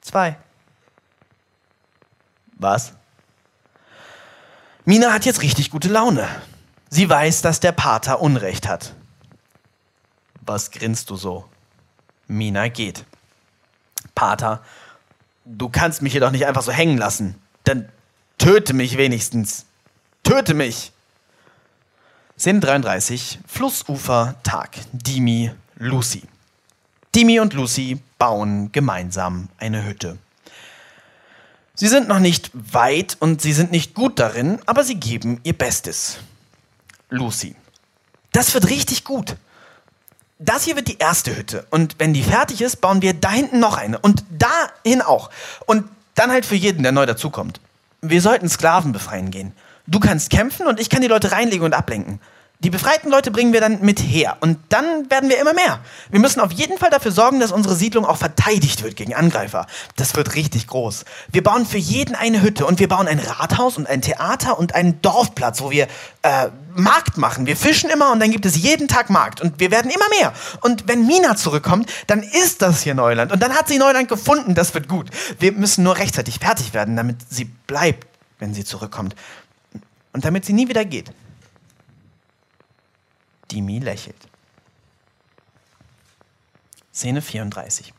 Zwei. 0.00 0.36
Was? 2.54 2.94
Mina 4.84 5.12
hat 5.12 5.26
jetzt 5.26 5.42
richtig 5.42 5.70
gute 5.70 5.88
Laune. 5.88 6.26
Sie 6.88 7.08
weiß, 7.08 7.42
dass 7.42 7.60
der 7.60 7.72
Pater 7.72 8.20
Unrecht 8.20 8.66
hat. 8.66 8.94
Was 10.40 10.70
grinst 10.70 11.10
du 11.10 11.16
so? 11.16 11.44
Mina 12.26 12.68
geht. 12.68 13.04
Pater, 14.14 14.62
du 15.44 15.68
kannst 15.68 16.02
mich 16.02 16.14
jedoch 16.14 16.30
nicht 16.30 16.46
einfach 16.46 16.62
so 16.62 16.72
hängen 16.72 16.96
lassen. 16.96 17.34
Dann 17.64 17.88
töte 18.38 18.72
mich 18.72 18.96
wenigstens. 18.96 19.66
Töte 20.22 20.54
mich! 20.54 20.92
Szene 22.38 22.60
33, 22.60 23.40
Flussufer, 23.46 24.36
Tag, 24.44 24.78
Dimi, 24.92 25.50
Lucy. 25.76 26.27
Dimi 27.18 27.40
und 27.40 27.52
Lucy 27.52 27.98
bauen 28.20 28.70
gemeinsam 28.70 29.48
eine 29.58 29.84
Hütte. 29.84 30.18
Sie 31.74 31.88
sind 31.88 32.06
noch 32.06 32.20
nicht 32.20 32.52
weit 32.54 33.16
und 33.18 33.42
sie 33.42 33.52
sind 33.52 33.72
nicht 33.72 33.94
gut 33.94 34.20
darin, 34.20 34.60
aber 34.66 34.84
sie 34.84 34.94
geben 34.94 35.40
ihr 35.42 35.58
Bestes. 35.58 36.18
Lucy. 37.10 37.56
Das 38.30 38.54
wird 38.54 38.70
richtig 38.70 39.02
gut. 39.02 39.34
Das 40.38 40.62
hier 40.62 40.76
wird 40.76 40.86
die 40.86 40.98
erste 40.98 41.36
Hütte. 41.36 41.66
Und 41.70 41.96
wenn 41.98 42.14
die 42.14 42.22
fertig 42.22 42.60
ist, 42.60 42.80
bauen 42.80 43.02
wir 43.02 43.14
da 43.14 43.32
hinten 43.32 43.58
noch 43.58 43.78
eine. 43.78 43.98
Und 43.98 44.22
dahin 44.30 45.02
auch. 45.02 45.30
Und 45.66 45.88
dann 46.14 46.30
halt 46.30 46.46
für 46.46 46.54
jeden, 46.54 46.84
der 46.84 46.92
neu 46.92 47.04
dazukommt. 47.04 47.60
Wir 48.00 48.22
sollten 48.22 48.48
Sklaven 48.48 48.92
befreien 48.92 49.32
gehen. 49.32 49.54
Du 49.88 49.98
kannst 49.98 50.30
kämpfen 50.30 50.68
und 50.68 50.78
ich 50.78 50.88
kann 50.88 51.02
die 51.02 51.08
Leute 51.08 51.32
reinlegen 51.32 51.64
und 51.64 51.74
ablenken. 51.74 52.20
Die 52.60 52.70
befreiten 52.70 53.08
Leute 53.08 53.30
bringen 53.30 53.52
wir 53.52 53.60
dann 53.60 53.82
mit 53.82 54.00
her 54.00 54.36
und 54.40 54.58
dann 54.70 55.08
werden 55.12 55.30
wir 55.30 55.40
immer 55.40 55.54
mehr. 55.54 55.78
Wir 56.10 56.18
müssen 56.18 56.40
auf 56.40 56.50
jeden 56.50 56.76
Fall 56.76 56.90
dafür 56.90 57.12
sorgen, 57.12 57.38
dass 57.38 57.52
unsere 57.52 57.76
Siedlung 57.76 58.04
auch 58.04 58.16
verteidigt 58.16 58.82
wird 58.82 58.96
gegen 58.96 59.14
Angreifer. 59.14 59.68
Das 59.94 60.16
wird 60.16 60.34
richtig 60.34 60.66
groß. 60.66 61.04
Wir 61.30 61.44
bauen 61.44 61.66
für 61.66 61.78
jeden 61.78 62.16
eine 62.16 62.42
Hütte 62.42 62.66
und 62.66 62.80
wir 62.80 62.88
bauen 62.88 63.06
ein 63.06 63.20
Rathaus 63.20 63.76
und 63.76 63.86
ein 63.86 64.02
Theater 64.02 64.58
und 64.58 64.74
einen 64.74 65.00
Dorfplatz, 65.02 65.60
wo 65.60 65.70
wir 65.70 65.86
äh, 66.22 66.48
Markt 66.74 67.16
machen. 67.16 67.46
Wir 67.46 67.56
fischen 67.56 67.90
immer 67.90 68.10
und 68.10 68.18
dann 68.18 68.32
gibt 68.32 68.44
es 68.44 68.56
jeden 68.56 68.88
Tag 68.88 69.08
Markt 69.08 69.40
und 69.40 69.60
wir 69.60 69.70
werden 69.70 69.88
immer 69.92 70.08
mehr. 70.18 70.32
Und 70.60 70.88
wenn 70.88 71.06
Mina 71.06 71.36
zurückkommt, 71.36 71.88
dann 72.08 72.24
ist 72.24 72.60
das 72.60 72.82
hier 72.82 72.94
Neuland 72.94 73.30
und 73.30 73.40
dann 73.40 73.54
hat 73.54 73.68
sie 73.68 73.78
Neuland 73.78 74.08
gefunden. 74.08 74.56
Das 74.56 74.74
wird 74.74 74.88
gut. 74.88 75.10
Wir 75.38 75.52
müssen 75.52 75.84
nur 75.84 75.96
rechtzeitig 75.96 76.40
fertig 76.40 76.74
werden, 76.74 76.96
damit 76.96 77.18
sie 77.30 77.44
bleibt, 77.44 78.08
wenn 78.40 78.52
sie 78.52 78.64
zurückkommt 78.64 79.14
und 80.12 80.24
damit 80.24 80.44
sie 80.44 80.54
nie 80.54 80.68
wieder 80.68 80.84
geht. 80.84 81.12
Dimi 83.50 83.78
lächelt. 83.78 84.28
Szene 86.90 87.22
34. 87.22 87.92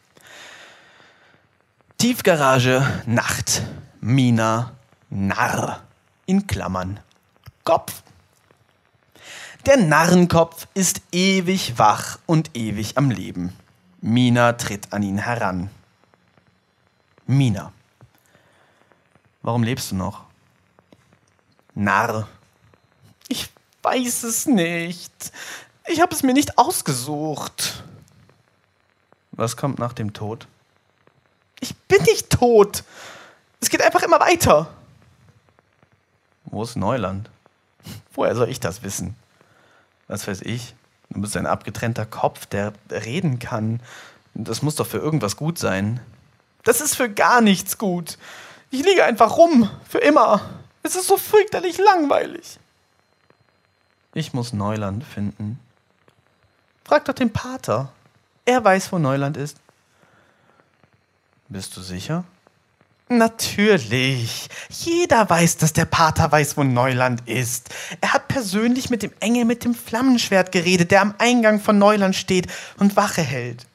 Tiefgarage, 1.97 3.03
Nacht. 3.05 3.63
Mina, 4.01 4.75
Narr. 5.09 5.83
In 6.25 6.47
Klammern. 6.47 6.99
Kopf. 7.63 8.03
Der 9.65 9.77
Narrenkopf 9.77 10.67
ist 10.73 11.01
ewig 11.11 11.77
wach 11.77 12.19
und 12.25 12.55
ewig 12.55 12.97
am 12.97 13.11
Leben. 13.11 13.53
Mina 14.01 14.53
tritt 14.53 14.93
an 14.93 15.03
ihn 15.03 15.17
heran. 15.17 15.69
Mina. 17.25 17.73
Warum 19.41 19.63
lebst 19.63 19.91
du 19.91 19.95
noch? 19.95 20.25
Narr. 21.75 22.27
Ich 23.27 23.49
weiß 23.89 24.23
es 24.23 24.45
nicht. 24.45 25.31
Ich 25.87 26.01
habe 26.01 26.13
es 26.13 26.21
mir 26.21 26.33
nicht 26.33 26.57
ausgesucht. 26.57 27.83
Was 29.31 29.57
kommt 29.57 29.79
nach 29.79 29.93
dem 29.93 30.13
Tod? 30.13 30.47
Ich 31.59 31.75
bin 31.75 32.01
nicht 32.03 32.29
tot. 32.29 32.83
Es 33.59 33.69
geht 33.69 33.81
einfach 33.81 34.03
immer 34.03 34.19
weiter. 34.19 34.71
Wo 36.45 36.63
ist 36.63 36.75
Neuland? 36.75 37.29
Woher 38.13 38.35
soll 38.35 38.49
ich 38.49 38.59
das 38.59 38.83
wissen? 38.83 39.15
Was 40.07 40.27
weiß 40.27 40.41
ich? 40.41 40.75
Du 41.09 41.21
bist 41.21 41.35
ein 41.35 41.47
abgetrennter 41.47 42.05
Kopf, 42.05 42.45
der 42.45 42.73
reden 42.91 43.39
kann. 43.39 43.81
Das 44.35 44.61
muss 44.61 44.75
doch 44.75 44.87
für 44.87 44.99
irgendwas 44.99 45.35
gut 45.35 45.57
sein. 45.57 45.99
Das 46.63 46.81
ist 46.81 46.95
für 46.95 47.09
gar 47.09 47.41
nichts 47.41 47.77
gut. 47.77 48.17
Ich 48.69 48.85
liege 48.85 49.03
einfach 49.03 49.37
rum. 49.37 49.69
Für 49.87 49.99
immer. 49.99 50.41
Es 50.83 50.95
ist 50.95 51.07
so 51.07 51.17
fürchterlich 51.17 51.79
langweilig. 51.79 52.59
Ich 54.19 54.33
muss 54.33 54.51
Neuland 54.51 55.05
finden. 55.05 55.57
Frag 56.83 57.05
doch 57.05 57.13
den 57.13 57.31
Pater. 57.31 57.93
Er 58.43 58.61
weiß, 58.61 58.91
wo 58.91 58.99
Neuland 58.99 59.37
ist. 59.37 59.61
Bist 61.47 61.77
du 61.77 61.81
sicher? 61.81 62.25
Natürlich. 63.07 64.49
Jeder 64.67 65.29
weiß, 65.29 65.55
dass 65.55 65.71
der 65.71 65.85
Pater 65.85 66.29
weiß, 66.29 66.57
wo 66.57 66.65
Neuland 66.65 67.29
ist. 67.29 67.69
Er 68.01 68.11
hat 68.11 68.27
persönlich 68.27 68.89
mit 68.89 69.03
dem 69.03 69.13
Engel 69.21 69.45
mit 69.45 69.63
dem 69.63 69.73
Flammenschwert 69.73 70.51
geredet, 70.51 70.91
der 70.91 71.01
am 71.01 71.15
Eingang 71.17 71.61
von 71.61 71.79
Neuland 71.79 72.13
steht 72.13 72.47
und 72.77 72.97
Wache 72.97 73.21
hält. 73.21 73.67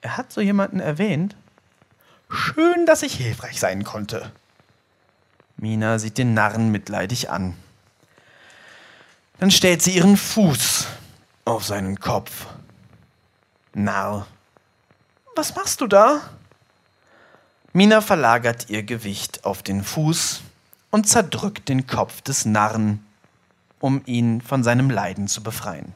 Er 0.00 0.16
hat 0.16 0.32
so 0.32 0.40
jemanden 0.40 0.80
erwähnt. 0.80 1.36
Schön, 2.28 2.84
dass 2.84 3.04
ich 3.04 3.14
hilfreich 3.14 3.60
sein 3.60 3.84
konnte. 3.84 4.32
Mina 5.56 6.00
sieht 6.00 6.18
den 6.18 6.34
Narren 6.34 6.72
mitleidig 6.72 7.30
an. 7.30 7.54
Dann 9.40 9.50
stellt 9.50 9.80
sie 9.80 9.96
ihren 9.96 10.18
Fuß 10.18 10.86
auf 11.46 11.64
seinen 11.64 11.98
Kopf. 11.98 12.46
Narr, 13.72 14.26
was 15.34 15.54
machst 15.54 15.80
du 15.80 15.86
da? 15.86 16.20
Mina 17.72 18.02
verlagert 18.02 18.68
ihr 18.68 18.82
Gewicht 18.82 19.46
auf 19.46 19.62
den 19.62 19.82
Fuß 19.82 20.42
und 20.90 21.08
zerdrückt 21.08 21.70
den 21.70 21.86
Kopf 21.86 22.20
des 22.20 22.44
Narren, 22.44 23.02
um 23.78 24.02
ihn 24.04 24.42
von 24.42 24.62
seinem 24.62 24.90
Leiden 24.90 25.26
zu 25.26 25.42
befreien. 25.42 25.94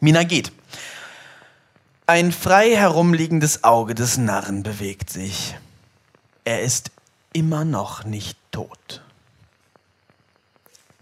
Mina 0.00 0.24
geht. 0.24 0.52
Ein 2.06 2.32
frei 2.32 2.76
herumliegendes 2.76 3.64
Auge 3.64 3.94
des 3.94 4.18
Narren 4.18 4.62
bewegt 4.62 5.08
sich. 5.08 5.56
Er 6.44 6.60
ist 6.60 6.90
immer 7.32 7.64
noch 7.64 8.04
nicht 8.04 8.36
tot. 8.52 9.05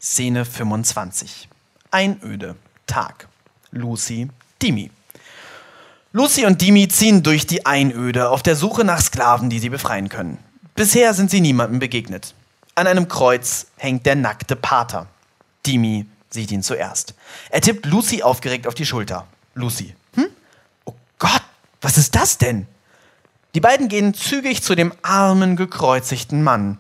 Szene 0.05 0.45
25. 0.45 1.49
Einöde. 1.91 2.57
Tag. 2.87 3.27
Lucy, 3.71 4.29
Dimi. 4.61 4.91
Lucy 6.13 6.45
und 6.45 6.61
Dimi 6.61 6.89
ziehen 6.89 7.23
durch 7.23 7.47
die 7.47 7.65
Einöde 7.65 8.29
auf 8.29 8.43
der 8.43 8.55
Suche 8.55 8.85
nach 8.85 9.01
Sklaven, 9.01 9.49
die 9.49 9.61
sie 9.61 9.71
befreien 9.71 10.11
können. 10.11 10.37
Bisher 10.75 11.15
sind 11.15 11.31
sie 11.31 11.41
niemandem 11.41 11.79
begegnet. 11.79 12.35
An 12.75 12.87
einem 12.87 13.09
Kreuz 13.09 13.69
hängt 13.79 14.05
der 14.05 14.15
nackte 14.15 14.57
Pater. 14.57 15.07
Dimi 15.65 16.05
sieht 16.29 16.53
ihn 16.53 16.63
zuerst. 16.63 17.15
Er 17.49 17.63
tippt 17.63 17.87
Lucy 17.87 18.23
aufgeregt 18.23 18.67
auf 18.67 18.75
die 18.75 18.85
Schulter. 18.85 19.27
Lucy. 19.55 19.95
Hm? 20.17 20.27
Oh 20.85 20.93
Gott, 21.19 21.43
was 21.81 21.97
ist 21.97 22.15
das 22.15 22.37
denn? 22.37 22.67
Die 23.55 23.61
beiden 23.61 23.89
gehen 23.89 24.13
zügig 24.13 24.63
zu 24.63 24.75
dem 24.75 24.93
armen, 25.01 25.57
gekreuzigten 25.57 26.43
Mann. 26.43 26.79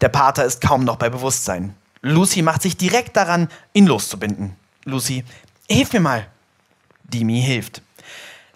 Der 0.00 0.08
Pater 0.08 0.44
ist 0.44 0.60
kaum 0.60 0.82
noch 0.82 0.96
bei 0.96 1.08
Bewusstsein. 1.08 1.76
Lucy 2.00 2.42
macht 2.42 2.62
sich 2.62 2.76
direkt 2.76 3.16
daran, 3.16 3.48
ihn 3.72 3.86
loszubinden. 3.86 4.56
Lucy, 4.84 5.24
hilf 5.68 5.92
mir 5.92 6.00
mal. 6.00 6.26
Dimi 7.04 7.42
hilft. 7.42 7.82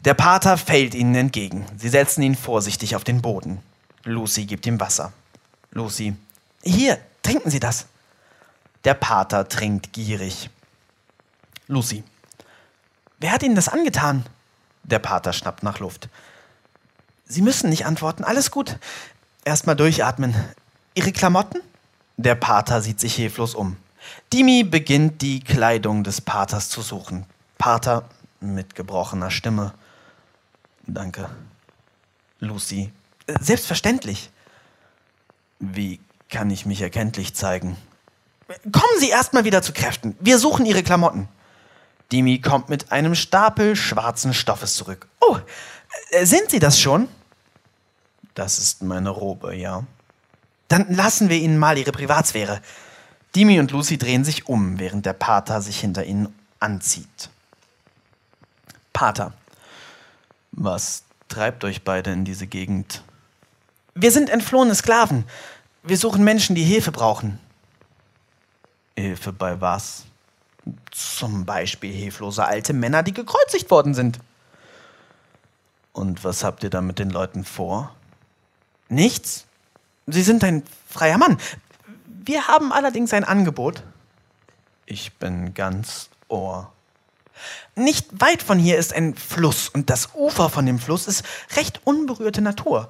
Der 0.05 0.15
Pater 0.15 0.59
fällt 0.59 0.95
ihnen 0.95 1.15
entgegen. 1.15 1.67
Sie 1.77 1.89
setzen 1.89 2.23
ihn 2.23 2.35
vorsichtig 2.35 2.97
auf 2.97 3.05
den 3.05 3.23
Boden. 3.23 3.61
Lucy 4.05 4.47
gibt 4.47 4.67
ihm 4.67 4.81
Wasser. 4.81 5.13
Lucy, 5.71 6.15
hier, 6.63 6.99
trinken 7.23 7.51
Sie 7.51 7.61
das. 7.61 7.87
Der 8.85 8.95
Pater 8.95 9.49
trinkt 9.49 9.93
gierig. 9.93 10.51
Lucy, 11.69 12.03
wer 13.19 13.33
hat 13.33 13.43
Ihnen 13.43 13.55
das 13.55 13.69
angetan? 13.69 14.27
Der 14.83 14.99
Pater 14.99 15.33
schnappt 15.33 15.63
nach 15.63 15.79
Luft. 15.79 16.09
Sie 17.25 17.43
müssen 17.43 17.71
nicht 17.71 17.87
antworten, 17.87 18.25
alles 18.25 18.51
gut. 18.51 18.79
Erstmal 19.45 19.77
durchatmen. 19.77 20.35
Ihre 20.95 21.13
Klamotten? 21.13 21.61
Der 22.17 22.35
Pater 22.35 22.83
sieht 22.83 23.01
sich 23.01 23.15
hilflos 23.15 23.55
um. 23.55 23.77
Dimi 24.33 24.65
beginnt 24.65 25.23
die 25.23 25.41
Kleidung 25.41 26.05
des 26.05 26.21
Paters 26.21 26.69
zu 26.69 26.83
suchen. 26.83 27.27
Pater 27.59 28.09
mit 28.41 28.75
gebrochener 28.75 29.31
Stimme. 29.31 29.75
Danke. 30.87 31.29
Lucy. 32.41 32.93
Selbstverständlich. 33.41 34.31
Wie 35.59 36.01
kann 36.29 36.51
ich 36.51 36.67
mich 36.67 36.81
erkenntlich 36.81 37.35
zeigen? 37.35 37.77
Kommen 38.73 38.99
Sie 38.99 39.09
erstmal 39.09 39.45
wieder 39.45 39.63
zu 39.63 39.73
Kräften. 39.73 40.17
Wir 40.21 40.39
suchen 40.39 40.67
Ihre 40.67 40.83
Klamotten. 40.83 41.29
Dimi 42.11 42.41
kommt 42.41 42.69
mit 42.69 42.93
einem 42.93 43.15
Stapel 43.15 43.77
schwarzen 43.77 44.35
Stoffes 44.35 44.75
zurück. 44.75 45.09
Oh, 45.21 45.39
äh, 46.11 46.27
sind 46.27 46.51
Sie 46.51 46.59
das 46.59 46.79
schon? 46.79 47.09
Das 48.35 48.59
ist 48.59 48.83
meine 48.83 49.11
Robe, 49.11 49.55
ja. 49.55 49.85
Dann 50.73 50.91
lassen 50.95 51.29
wir 51.29 51.37
ihnen 51.37 51.59
mal 51.59 51.77
ihre 51.77 51.93
Privatsphäre. 51.93 52.63
Dimi 53.37 53.61
und 53.61 53.73
Lucy 53.73 53.99
drehen 53.99 54.25
sich 54.25 54.49
um, 54.49 54.79
während 54.79 55.05
der 55.05 55.13
Pater 55.13 55.61
sich 55.61 55.79
hinter 55.79 56.07
ihnen 56.07 56.35
anzieht. 56.61 57.29
Pater, 58.95 59.35
was 60.51 61.05
treibt 61.29 61.65
euch 61.65 61.85
beide 61.85 62.11
in 62.13 62.25
diese 62.25 62.47
Gegend? 62.47 63.05
Wir 63.95 64.11
sind 64.11 64.31
entflohene 64.31 64.75
Sklaven. 64.75 65.27
Wir 65.83 65.99
suchen 65.99 66.25
Menschen, 66.25 66.57
die 66.57 66.65
Hilfe 66.65 66.91
brauchen. 66.91 67.39
Hilfe 68.97 69.35
bei 69.35 69.61
was? 69.61 70.05
Zum 70.91 71.45
Beispiel 71.45 71.93
hilflose 71.93 72.47
alte 72.47 72.73
Männer, 72.73 73.03
die 73.03 73.13
gekreuzigt 73.13 73.71
worden 73.71 73.93
sind. 73.93 74.21
Und 75.93 76.25
was 76.25 76.43
habt 76.43 76.65
ihr 76.65 76.71
da 76.71 76.81
mit 76.81 76.99
den 76.99 77.11
Leuten 77.11 77.45
vor? 77.45 77.95
Nichts. 78.89 79.45
Sie 80.07 80.23
sind 80.23 80.43
ein 80.45 80.63
freier 80.89 81.19
Mann. 81.19 81.39
Wir 82.07 82.49
haben 82.49 82.73
allerdings 82.73 83.13
ein 83.13 83.25
Angebot. 83.25 83.83
Ich 84.87 85.13
bin 85.15 85.55
ganz 85.55 86.11
Ohr. 86.29 86.73
Nicht 87.75 88.09
weit 88.21 88.43
von 88.43 88.59
hier 88.59 88.79
ist 88.79 88.93
ein 88.93 89.15
Fluss 89.15 89.69
und 89.69 89.91
das 89.91 90.11
Ufer 90.15 90.51
von 90.51 90.67
dem 90.67 90.79
Fluss 90.79 91.09
ist 91.09 91.25
recht 91.57 91.81
unberührte 91.85 92.43
Natur. 92.43 92.89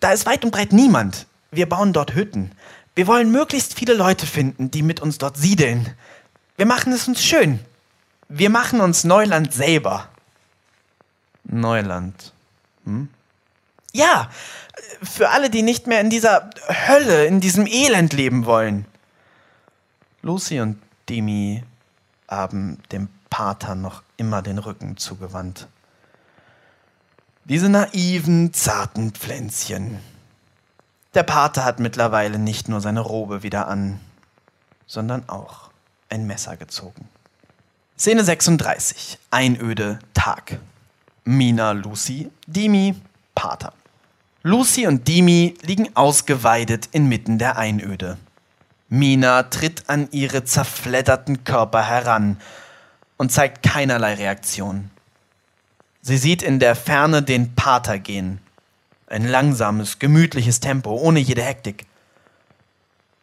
Da 0.00 0.12
ist 0.12 0.26
weit 0.26 0.44
und 0.44 0.50
breit 0.50 0.72
niemand. 0.72 1.26
Wir 1.50 1.68
bauen 1.68 1.92
dort 1.92 2.14
Hütten. 2.14 2.52
Wir 2.94 3.06
wollen 3.06 3.30
möglichst 3.30 3.74
viele 3.74 3.94
Leute 3.94 4.26
finden, 4.26 4.70
die 4.70 4.82
mit 4.82 5.00
uns 5.00 5.18
dort 5.18 5.36
siedeln. 5.36 5.94
Wir 6.56 6.66
machen 6.66 6.92
es 6.92 7.08
uns 7.08 7.22
schön. 7.22 7.60
Wir 8.28 8.50
machen 8.50 8.80
uns 8.80 9.04
Neuland 9.04 9.52
selber. 9.52 10.08
Neuland. 11.44 12.32
Hm? 12.84 13.08
Ja, 13.96 14.28
Für 15.02 15.30
alle, 15.30 15.48
die 15.48 15.62
nicht 15.62 15.86
mehr 15.86 16.02
in 16.02 16.10
dieser 16.10 16.50
Hölle, 16.68 17.24
in 17.24 17.40
diesem 17.40 17.66
Elend 17.66 18.12
leben 18.12 18.44
wollen. 18.44 18.84
Lucy 20.20 20.60
und 20.60 20.78
Demi 21.08 21.64
haben 22.28 22.78
dem 22.92 23.08
Pater 23.30 23.74
noch 23.74 24.02
immer 24.18 24.42
den 24.42 24.58
Rücken 24.58 24.98
zugewandt. 24.98 25.66
Diese 27.44 27.70
naiven, 27.70 28.52
zarten 28.52 29.12
Pflänzchen. 29.12 29.98
Der 31.14 31.22
Pater 31.22 31.64
hat 31.64 31.80
mittlerweile 31.80 32.38
nicht 32.38 32.68
nur 32.68 32.82
seine 32.82 33.00
Robe 33.00 33.42
wieder 33.42 33.68
an, 33.68 33.98
sondern 34.86 35.26
auch 35.28 35.70
ein 36.10 36.26
Messer 36.26 36.58
gezogen. 36.58 37.08
Szene 37.98 38.24
36. 38.24 39.18
Einöde 39.30 40.00
Tag. 40.12 40.58
Mina, 41.24 41.72
Lucy, 41.72 42.30
Dimi, 42.46 42.94
Pater. 43.34 43.72
Lucy 44.46 44.86
und 44.86 45.08
Dimi 45.08 45.54
liegen 45.62 45.96
ausgeweidet 45.96 46.90
inmitten 46.92 47.36
der 47.36 47.58
Einöde. 47.58 48.16
Mina 48.88 49.42
tritt 49.42 49.88
an 49.88 50.08
ihre 50.12 50.44
zerfledderten 50.44 51.42
Körper 51.42 51.82
heran 51.82 52.36
und 53.16 53.32
zeigt 53.32 53.64
keinerlei 53.64 54.14
Reaktion. 54.14 54.92
Sie 56.00 56.16
sieht 56.16 56.44
in 56.44 56.60
der 56.60 56.76
Ferne 56.76 57.24
den 57.24 57.56
Pater 57.56 57.98
gehen. 57.98 58.38
Ein 59.08 59.26
langsames, 59.26 59.98
gemütliches 59.98 60.60
Tempo, 60.60 60.92
ohne 60.92 61.18
jede 61.18 61.42
Hektik. 61.42 61.84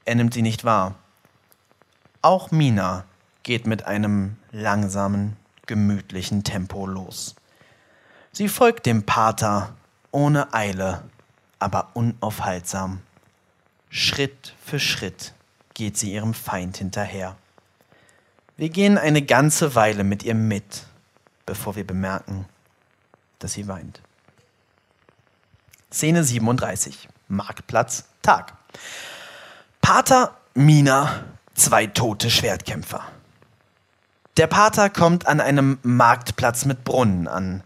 Er 0.03 0.15
nimmt 0.15 0.34
sie 0.34 0.41
nicht 0.41 0.65
wahr. 0.65 0.95
Auch 2.21 2.51
Mina 2.51 3.05
geht 3.43 3.65
mit 3.65 3.86
einem 3.86 4.36
langsamen, 4.51 5.38
gemütlichen 5.67 6.43
Tempo 6.43 6.86
los. 6.86 7.36
Sie 8.34 8.49
folgt 8.49 8.86
dem 8.86 9.03
Pater 9.03 9.74
ohne 10.11 10.53
Eile, 10.53 11.03
aber 11.64 11.91
unaufhaltsam. 11.93 13.01
Schritt 13.89 14.53
für 14.64 14.80
Schritt 14.80 15.34
geht 15.74 15.97
sie 15.97 16.14
ihrem 16.14 16.34
Feind 16.34 16.78
hinterher. 16.78 17.38
Wir 18.57 18.70
gehen 18.70 18.97
eine 18.97 19.22
ganze 19.22 19.74
Weile 19.74 20.03
mit 20.03 20.24
ihr 20.24 20.36
mit, 20.36 20.86
bevor 21.45 21.76
wir 21.76 21.88
bemerken, 21.88 22.45
dass 23.39 23.53
sie 23.53 23.68
weint. 23.68 24.01
Szene 25.91 26.24
37. 26.24 27.07
Marktplatz, 27.28 28.05
Tag. 28.22 28.53
Pater, 29.82 30.38
Mina, 30.53 31.24
zwei 31.53 31.88
tote 31.88 32.30
Schwertkämpfer. 32.30 33.03
Der 34.38 34.47
Pater 34.47 34.89
kommt 34.89 35.28
an 35.28 35.39
einem 35.39 35.78
Marktplatz 35.84 36.66
mit 36.66 36.84
Brunnen 36.84 37.28
an. 37.28 37.64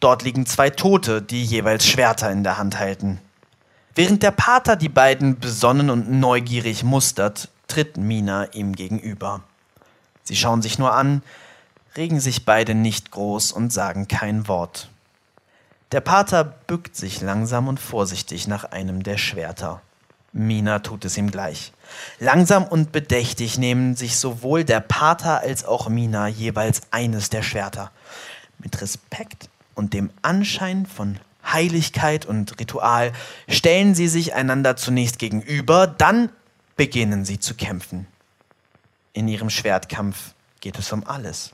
Dort 0.00 0.22
liegen 0.22 0.46
zwei 0.46 0.70
Tote, 0.70 1.20
die 1.20 1.44
jeweils 1.44 1.86
Schwerter 1.86 2.30
in 2.32 2.42
der 2.42 2.56
Hand 2.56 2.78
halten. 2.78 3.20
Während 3.94 4.22
der 4.22 4.30
Pater 4.30 4.76
die 4.76 4.88
beiden 4.88 5.38
besonnen 5.38 5.90
und 5.90 6.10
neugierig 6.10 6.82
mustert, 6.82 7.50
tritt 7.68 7.98
Mina 7.98 8.44
ihm 8.52 8.74
gegenüber. 8.74 9.42
Sie 10.22 10.36
schauen 10.36 10.62
sich 10.62 10.78
nur 10.78 10.94
an, 10.94 11.22
regen 11.96 12.18
sich 12.18 12.46
beide 12.46 12.74
nicht 12.74 13.10
groß 13.10 13.52
und 13.52 13.74
sagen 13.74 14.08
kein 14.08 14.48
Wort. 14.48 14.88
Der 15.92 16.00
Pater 16.00 16.44
bückt 16.44 16.96
sich 16.96 17.20
langsam 17.20 17.68
und 17.68 17.78
vorsichtig 17.78 18.48
nach 18.48 18.64
einem 18.64 19.02
der 19.02 19.18
Schwerter. 19.18 19.82
Mina 20.32 20.78
tut 20.78 21.04
es 21.04 21.18
ihm 21.18 21.30
gleich. 21.30 21.72
Langsam 22.20 22.64
und 22.64 22.92
bedächtig 22.92 23.58
nehmen 23.58 23.96
sich 23.96 24.16
sowohl 24.16 24.64
der 24.64 24.80
Pater 24.80 25.40
als 25.40 25.64
auch 25.64 25.88
Mina 25.88 26.28
jeweils 26.28 26.82
eines 26.90 27.28
der 27.28 27.42
Schwerter. 27.42 27.90
Mit 28.60 28.80
Respekt 28.80 29.49
und 29.80 29.94
dem 29.94 30.10
Anschein 30.20 30.84
von 30.84 31.18
Heiligkeit 31.42 32.26
und 32.26 32.60
Ritual 32.60 33.12
stellen 33.48 33.94
sie 33.94 34.08
sich 34.08 34.34
einander 34.34 34.76
zunächst 34.76 35.18
gegenüber, 35.18 35.86
dann 35.86 36.28
beginnen 36.76 37.24
sie 37.24 37.40
zu 37.40 37.54
kämpfen. 37.54 38.06
In 39.14 39.26
ihrem 39.26 39.48
Schwertkampf 39.48 40.34
geht 40.60 40.78
es 40.78 40.92
um 40.92 41.06
alles. 41.06 41.52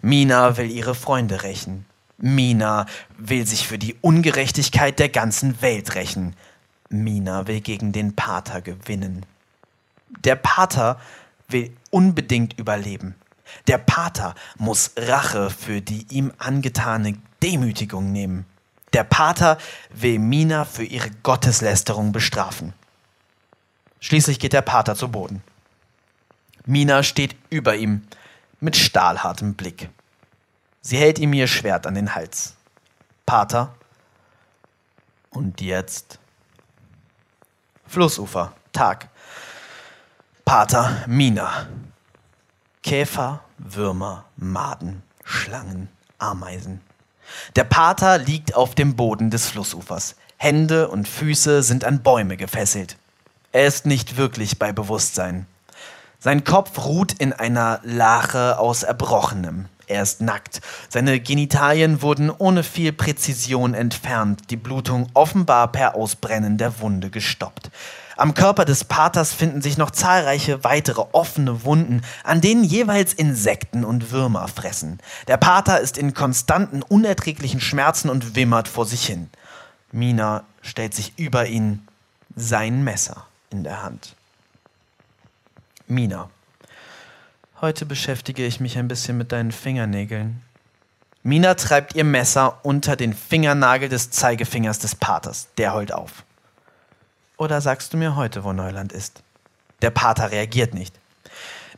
Mina 0.00 0.56
will 0.56 0.70
ihre 0.70 0.94
Freunde 0.94 1.42
rächen. 1.42 1.84
Mina 2.16 2.86
will 3.18 3.46
sich 3.46 3.68
für 3.68 3.78
die 3.78 3.94
Ungerechtigkeit 4.00 4.98
der 4.98 5.10
ganzen 5.10 5.60
Welt 5.60 5.94
rächen. 5.94 6.34
Mina 6.88 7.46
will 7.46 7.60
gegen 7.60 7.92
den 7.92 8.16
Pater 8.16 8.62
gewinnen. 8.62 9.26
Der 10.24 10.36
Pater 10.36 10.98
will 11.48 11.76
unbedingt 11.90 12.58
überleben. 12.58 13.16
Der 13.66 13.78
Pater 13.78 14.34
muss 14.56 14.92
Rache 14.96 15.50
für 15.50 15.82
die 15.82 16.06
ihm 16.08 16.32
angetane 16.38 17.18
Demütigung 17.42 18.12
nehmen. 18.12 18.46
Der 18.92 19.04
Pater 19.04 19.58
will 19.90 20.18
Mina 20.18 20.64
für 20.64 20.84
ihre 20.84 21.10
Gotteslästerung 21.22 22.12
bestrafen. 22.12 22.74
Schließlich 24.00 24.40
geht 24.40 24.52
der 24.52 24.62
Pater 24.62 24.96
zu 24.96 25.08
Boden. 25.08 25.42
Mina 26.66 27.02
steht 27.02 27.36
über 27.50 27.76
ihm 27.76 28.02
mit 28.60 28.76
stahlhartem 28.76 29.54
Blick. 29.54 29.88
Sie 30.82 30.96
hält 30.96 31.18
ihm 31.18 31.32
ihr 31.32 31.46
Schwert 31.46 31.86
an 31.86 31.94
den 31.94 32.14
Hals. 32.14 32.54
Pater. 33.26 33.74
Und 35.30 35.60
jetzt? 35.60 36.18
Flussufer, 37.86 38.52
Tag. 38.72 39.08
Pater, 40.44 41.04
Mina. 41.06 41.68
Käfer, 42.82 43.44
Würmer, 43.58 44.24
Maden, 44.36 45.02
Schlangen, 45.22 45.88
Ameisen. 46.18 46.80
Der 47.56 47.64
Pater 47.64 48.18
liegt 48.18 48.54
auf 48.54 48.74
dem 48.74 48.96
Boden 48.96 49.30
des 49.30 49.46
Flussufers. 49.46 50.16
Hände 50.36 50.88
und 50.88 51.08
Füße 51.08 51.62
sind 51.62 51.84
an 51.84 52.02
Bäume 52.02 52.36
gefesselt. 52.36 52.96
Er 53.52 53.66
ist 53.66 53.84
nicht 53.84 54.16
wirklich 54.16 54.58
bei 54.58 54.72
Bewusstsein. 54.72 55.46
Sein 56.18 56.44
Kopf 56.44 56.84
ruht 56.84 57.12
in 57.14 57.32
einer 57.32 57.80
Lache 57.82 58.58
aus 58.58 58.82
Erbrochenem. 58.82 59.66
Er 59.86 60.02
ist 60.02 60.20
nackt. 60.20 60.60
Seine 60.88 61.18
Genitalien 61.18 62.00
wurden 62.00 62.30
ohne 62.30 62.62
viel 62.62 62.92
Präzision 62.92 63.74
entfernt, 63.74 64.42
die 64.50 64.56
Blutung 64.56 65.08
offenbar 65.14 65.72
per 65.72 65.96
Ausbrennen 65.96 66.58
der 66.58 66.78
Wunde 66.80 67.10
gestoppt. 67.10 67.70
Am 68.20 68.34
Körper 68.34 68.66
des 68.66 68.84
Paters 68.84 69.32
finden 69.32 69.62
sich 69.62 69.78
noch 69.78 69.92
zahlreiche 69.92 70.62
weitere 70.62 71.00
offene 71.12 71.64
Wunden, 71.64 72.02
an 72.22 72.42
denen 72.42 72.64
jeweils 72.64 73.14
Insekten 73.14 73.82
und 73.82 74.10
Würmer 74.10 74.46
fressen. 74.46 74.98
Der 75.26 75.38
Pater 75.38 75.80
ist 75.80 75.96
in 75.96 76.12
konstanten, 76.12 76.82
unerträglichen 76.82 77.62
Schmerzen 77.62 78.10
und 78.10 78.34
wimmert 78.36 78.68
vor 78.68 78.84
sich 78.84 79.06
hin. 79.06 79.30
Mina 79.90 80.44
stellt 80.60 80.92
sich 80.92 81.14
über 81.16 81.46
ihn, 81.46 81.88
sein 82.36 82.84
Messer 82.84 83.24
in 83.48 83.64
der 83.64 83.82
Hand. 83.82 84.14
Mina. 85.86 86.28
Heute 87.62 87.86
beschäftige 87.86 88.44
ich 88.44 88.60
mich 88.60 88.76
ein 88.76 88.88
bisschen 88.88 89.16
mit 89.16 89.32
deinen 89.32 89.50
Fingernägeln. 89.50 90.42
Mina 91.22 91.54
treibt 91.54 91.94
ihr 91.94 92.04
Messer 92.04 92.58
unter 92.64 92.96
den 92.96 93.14
Fingernagel 93.14 93.88
des 93.88 94.10
Zeigefingers 94.10 94.78
des 94.78 94.94
Paters. 94.94 95.48
Der 95.56 95.72
heult 95.72 95.94
auf. 95.94 96.22
Oder 97.40 97.62
sagst 97.62 97.94
du 97.94 97.96
mir 97.96 98.16
heute, 98.16 98.44
wo 98.44 98.52
Neuland 98.52 98.92
ist? 98.92 99.22
Der 99.80 99.88
Pater 99.88 100.30
reagiert 100.30 100.74
nicht. 100.74 100.94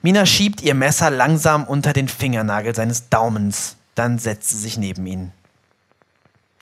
Mina 0.03 0.27
schiebt 0.27 0.61
ihr 0.61 0.75
Messer 0.75 1.09
langsam 1.09 1.63
unter 1.63 1.93
den 1.93 2.09
Fingernagel 2.09 2.75
seines 2.75 3.11
Daumens. 3.11 3.77
Dann 3.95 4.19
setzt 4.19 4.49
sie 4.49 4.59
sich 4.59 4.77
neben 4.77 5.07
ihn. 5.07 5.33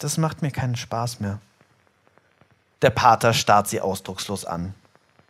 Das 0.01 0.19
macht 0.19 0.43
mir 0.43 0.51
keinen 0.51 0.77
Spaß 0.77 1.21
mehr. 1.21 1.39
Der 2.83 2.91
Pater 2.91 3.33
starrt 3.33 3.69
sie 3.69 3.81
ausdruckslos 3.81 4.45
an. 4.45 4.75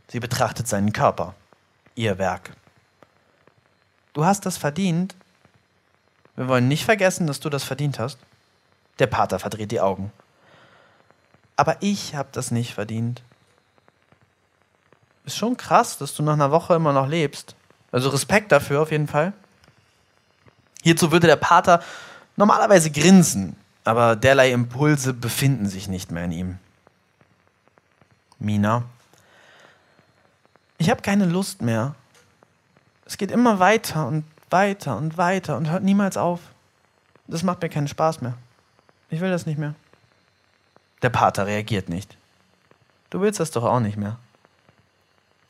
Sie 0.08 0.18
betrachtet 0.18 0.66
seinen 0.66 0.92
Körper, 0.92 1.36
ihr 1.94 2.18
Werk. 2.18 2.50
Du 4.14 4.24
hast 4.24 4.46
das 4.46 4.56
verdient. 4.56 5.14
Wir 6.34 6.48
wollen 6.48 6.66
nicht 6.66 6.84
vergessen, 6.84 7.28
dass 7.28 7.38
du 7.38 7.48
das 7.48 7.62
verdient 7.62 8.00
hast. 8.00 8.18
Der 8.98 9.06
Pater 9.06 9.38
verdreht 9.38 9.70
die 9.70 9.80
Augen. 9.80 10.10
Aber 11.54 11.76
ich 11.78 12.16
habe 12.16 12.30
das 12.32 12.50
nicht 12.50 12.74
verdient. 12.74 13.22
Ist 15.24 15.36
schon 15.36 15.56
krass, 15.56 15.98
dass 15.98 16.14
du 16.14 16.22
nach 16.22 16.34
einer 16.34 16.50
Woche 16.50 16.74
immer 16.74 16.92
noch 16.92 17.08
lebst. 17.08 17.54
Also 17.92 18.08
Respekt 18.10 18.52
dafür 18.52 18.82
auf 18.82 18.90
jeden 18.90 19.08
Fall. 19.08 19.32
Hierzu 20.82 21.12
würde 21.12 21.26
der 21.26 21.36
Pater 21.36 21.82
normalerweise 22.36 22.90
grinsen, 22.90 23.56
aber 23.84 24.16
derlei 24.16 24.52
Impulse 24.52 25.12
befinden 25.12 25.68
sich 25.68 25.88
nicht 25.88 26.10
mehr 26.10 26.24
in 26.24 26.32
ihm. 26.32 26.58
Mina, 28.38 28.84
ich 30.78 30.88
habe 30.88 31.02
keine 31.02 31.26
Lust 31.26 31.60
mehr, 31.60 31.94
es 33.04 33.18
geht 33.18 33.30
immer 33.30 33.58
weiter 33.58 34.06
und 34.06 34.24
weiter 34.48 34.96
und 34.96 35.18
weiter 35.18 35.56
und 35.56 35.68
hört 35.68 35.82
niemals 35.82 36.16
auf. 36.16 36.40
Das 37.26 37.42
macht 37.42 37.60
mir 37.60 37.68
keinen 37.68 37.88
Spaß 37.88 38.22
mehr. 38.22 38.34
Ich 39.10 39.20
will 39.20 39.30
das 39.30 39.46
nicht 39.46 39.58
mehr. 39.58 39.74
Der 41.02 41.10
Pater 41.10 41.46
reagiert 41.46 41.88
nicht. 41.88 42.16
Du 43.10 43.20
willst 43.20 43.40
das 43.40 43.50
doch 43.50 43.64
auch 43.64 43.80
nicht 43.80 43.96
mehr. 43.96 44.18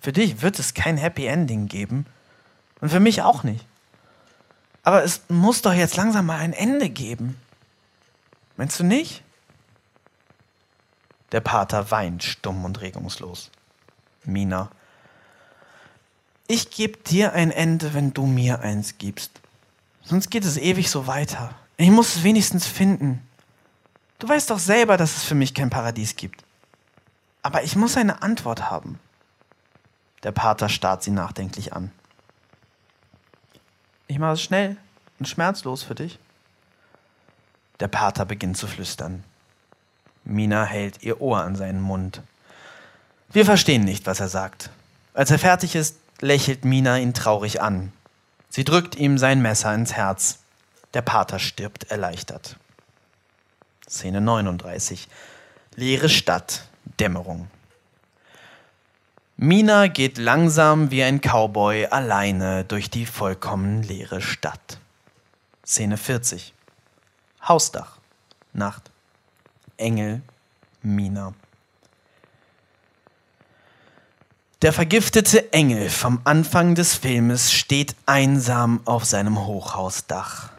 Für 0.00 0.12
dich 0.12 0.42
wird 0.42 0.58
es 0.58 0.74
kein 0.74 0.96
Happy 0.96 1.26
Ending 1.26 1.68
geben 1.68 2.06
und 2.80 2.90
für 2.90 3.00
mich 3.00 3.22
auch 3.22 3.42
nicht. 3.42 3.66
Aber 4.82 5.04
es 5.04 5.22
muss 5.28 5.62
doch 5.62 5.74
jetzt 5.74 5.96
langsam 5.96 6.26
mal 6.26 6.38
ein 6.38 6.54
Ende 6.54 6.88
geben. 6.88 7.36
Meinst 8.56 8.80
du 8.80 8.84
nicht? 8.84 9.22
Der 11.32 11.40
Pater 11.40 11.90
weint 11.90 12.24
stumm 12.24 12.64
und 12.64 12.80
regungslos. 12.80 13.50
Mina. 14.24 14.70
Ich 16.46 16.70
geb 16.70 17.04
dir 17.04 17.32
ein 17.34 17.50
Ende, 17.50 17.94
wenn 17.94 18.12
du 18.12 18.26
mir 18.26 18.60
eins 18.60 18.98
gibst. 18.98 19.40
Sonst 20.02 20.30
geht 20.30 20.44
es 20.44 20.56
ewig 20.56 20.90
so 20.90 21.06
weiter. 21.06 21.54
Ich 21.76 21.90
muss 21.90 22.16
es 22.16 22.22
wenigstens 22.24 22.66
finden. 22.66 23.22
Du 24.18 24.28
weißt 24.28 24.50
doch 24.50 24.58
selber, 24.58 24.96
dass 24.96 25.16
es 25.16 25.24
für 25.24 25.34
mich 25.34 25.54
kein 25.54 25.70
Paradies 25.70 26.16
gibt. 26.16 26.42
Aber 27.42 27.62
ich 27.62 27.76
muss 27.76 27.96
eine 27.96 28.22
Antwort 28.22 28.70
haben. 28.70 28.98
Der 30.22 30.32
Pater 30.32 30.68
starrt 30.68 31.02
sie 31.02 31.10
nachdenklich 31.10 31.72
an. 31.72 31.90
Ich 34.06 34.18
mache 34.18 34.32
es 34.32 34.42
schnell 34.42 34.76
und 35.18 35.26
schmerzlos 35.26 35.82
für 35.82 35.94
dich. 35.94 36.18
Der 37.78 37.88
Pater 37.88 38.24
beginnt 38.24 38.56
zu 38.56 38.66
flüstern. 38.66 39.24
Mina 40.24 40.64
hält 40.64 41.02
ihr 41.02 41.20
Ohr 41.20 41.40
an 41.40 41.56
seinen 41.56 41.80
Mund. 41.80 42.22
Wir 43.32 43.44
verstehen 43.44 43.84
nicht, 43.84 44.06
was 44.06 44.20
er 44.20 44.28
sagt. 44.28 44.70
Als 45.14 45.30
er 45.30 45.38
fertig 45.38 45.74
ist, 45.74 45.96
lächelt 46.20 46.64
Mina 46.64 46.98
ihn 46.98 47.14
traurig 47.14 47.62
an. 47.62 47.92
Sie 48.48 48.64
drückt 48.64 48.96
ihm 48.96 49.16
sein 49.16 49.40
Messer 49.40 49.72
ins 49.74 49.94
Herz. 49.94 50.40
Der 50.92 51.02
Pater 51.02 51.38
stirbt 51.38 51.90
erleichtert. 51.90 52.56
Szene 53.88 54.20
39. 54.20 55.08
Leere 55.76 56.08
Stadt, 56.08 56.68
Dämmerung. 56.98 57.48
Mina 59.42 59.86
geht 59.86 60.18
langsam 60.18 60.90
wie 60.90 61.02
ein 61.02 61.22
Cowboy 61.22 61.86
alleine 61.86 62.62
durch 62.62 62.90
die 62.90 63.06
vollkommen 63.06 63.82
leere 63.82 64.20
Stadt. 64.20 64.78
Szene 65.64 65.96
40. 65.96 66.52
Hausdach, 67.48 67.96
Nacht. 68.52 68.90
Engel, 69.78 70.20
Mina. 70.82 71.32
Der 74.60 74.74
vergiftete 74.74 75.50
Engel 75.54 75.88
vom 75.88 76.20
Anfang 76.24 76.74
des 76.74 76.94
Filmes 76.94 77.50
steht 77.50 77.96
einsam 78.04 78.82
auf 78.84 79.06
seinem 79.06 79.46
Hochhausdach. 79.46 80.50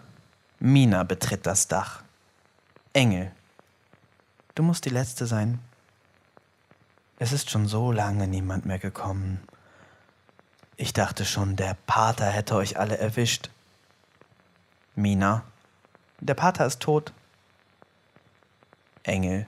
Mina 0.58 1.04
betritt 1.04 1.46
das 1.46 1.68
Dach. 1.68 2.02
Engel, 2.94 3.32
du 4.56 4.64
musst 4.64 4.86
die 4.86 4.90
Letzte 4.90 5.28
sein. 5.28 5.60
Es 7.22 7.32
ist 7.32 7.52
schon 7.52 7.68
so 7.68 7.92
lange 7.92 8.28
niemand 8.28 8.66
mehr 8.66 8.80
gekommen. 8.80 9.42
Ich 10.76 10.92
dachte 10.92 11.24
schon, 11.24 11.56
der 11.56 11.78
Pater 11.86 12.26
hätte 12.26 12.56
euch 12.56 12.80
alle 12.80 12.98
erwischt. 12.98 13.52
Mina, 14.96 15.44
der 16.20 16.34
Pater 16.34 16.66
ist 16.66 16.80
tot. 16.80 17.14
Engel, 19.04 19.46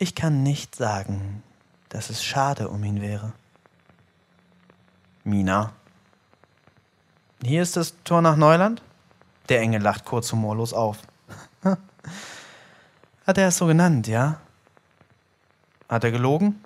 ich 0.00 0.16
kann 0.16 0.42
nicht 0.42 0.74
sagen, 0.74 1.44
dass 1.90 2.10
es 2.10 2.24
schade 2.24 2.68
um 2.70 2.82
ihn 2.82 3.00
wäre. 3.00 3.32
Mina, 5.22 5.74
hier 7.40 7.62
ist 7.62 7.76
das 7.76 7.94
Tor 8.02 8.20
nach 8.20 8.34
Neuland? 8.34 8.82
Der 9.48 9.60
Engel 9.60 9.80
lacht 9.80 10.04
kurz 10.04 10.32
humorlos 10.32 10.72
auf. 10.72 10.98
Hat 11.62 13.38
er 13.38 13.46
es 13.46 13.58
so 13.58 13.66
genannt, 13.66 14.08
ja? 14.08 14.40
Hat 15.88 16.04
er 16.04 16.10
gelogen? 16.10 16.62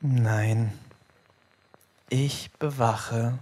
Nein. 0.00 0.78
Ich 2.08 2.50
bewache 2.58 3.38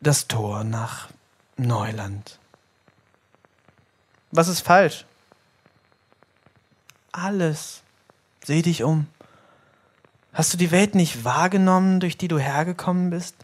das 0.00 0.28
Tor 0.28 0.64
nach 0.64 1.08
Neuland. 1.56 2.38
Was 4.30 4.48
ist 4.48 4.60
falsch? 4.60 5.04
Alles. 7.12 7.82
Seh 8.44 8.62
dich 8.62 8.82
um. 8.82 9.06
Hast 10.32 10.52
du 10.52 10.56
die 10.56 10.72
Welt 10.72 10.96
nicht 10.96 11.24
wahrgenommen, 11.24 12.00
durch 12.00 12.18
die 12.18 12.28
du 12.28 12.38
hergekommen 12.38 13.10
bist? 13.10 13.36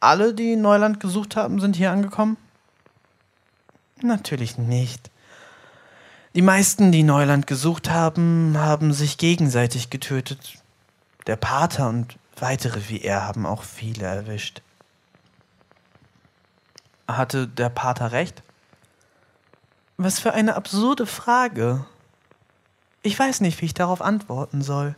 Alle, 0.00 0.34
die 0.34 0.56
Neuland 0.56 0.98
gesucht 0.98 1.36
haben, 1.36 1.60
sind 1.60 1.76
hier 1.76 1.92
angekommen? 1.92 2.36
Natürlich 4.02 4.58
nicht. 4.58 5.11
Die 6.34 6.42
meisten, 6.42 6.92
die 6.92 7.02
Neuland 7.02 7.46
gesucht 7.46 7.90
haben, 7.90 8.56
haben 8.56 8.94
sich 8.94 9.18
gegenseitig 9.18 9.90
getötet. 9.90 10.54
Der 11.26 11.36
Pater 11.36 11.90
und 11.90 12.18
weitere 12.36 12.88
wie 12.88 13.02
er 13.02 13.26
haben 13.26 13.44
auch 13.44 13.62
viele 13.62 14.06
erwischt. 14.06 14.62
Hatte 17.06 17.46
der 17.46 17.68
Pater 17.68 18.12
recht? 18.12 18.42
Was 19.98 20.20
für 20.20 20.32
eine 20.32 20.56
absurde 20.56 21.04
Frage. 21.04 21.84
Ich 23.02 23.18
weiß 23.18 23.42
nicht, 23.42 23.60
wie 23.60 23.66
ich 23.66 23.74
darauf 23.74 24.00
antworten 24.00 24.62
soll. 24.62 24.94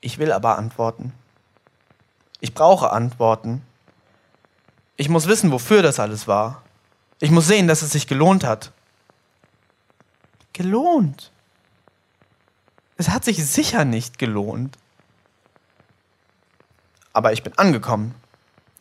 Ich 0.00 0.18
will 0.18 0.30
aber 0.30 0.58
antworten. 0.58 1.12
Ich 2.38 2.54
brauche 2.54 2.92
Antworten. 2.92 3.62
Ich 4.96 5.08
muss 5.08 5.26
wissen, 5.26 5.50
wofür 5.50 5.82
das 5.82 5.98
alles 5.98 6.28
war. 6.28 6.62
Ich 7.20 7.30
muss 7.30 7.46
sehen, 7.46 7.68
dass 7.68 7.82
es 7.82 7.92
sich 7.92 8.06
gelohnt 8.06 8.44
hat. 8.44 8.72
Gelohnt? 10.52 11.30
Es 12.96 13.08
hat 13.08 13.24
sich 13.24 13.44
sicher 13.44 13.84
nicht 13.84 14.18
gelohnt. 14.18 14.76
Aber 17.12 17.32
ich 17.32 17.42
bin 17.42 17.56
angekommen. 17.58 18.14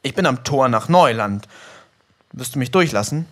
Ich 0.01 0.13
bin 0.13 0.25
am 0.25 0.43
Tor 0.43 0.69
nach 0.69 0.89
Neuland. 0.89 1.47
Wirst 2.31 2.55
du 2.55 2.59
mich 2.59 2.71
durchlassen? 2.71 3.25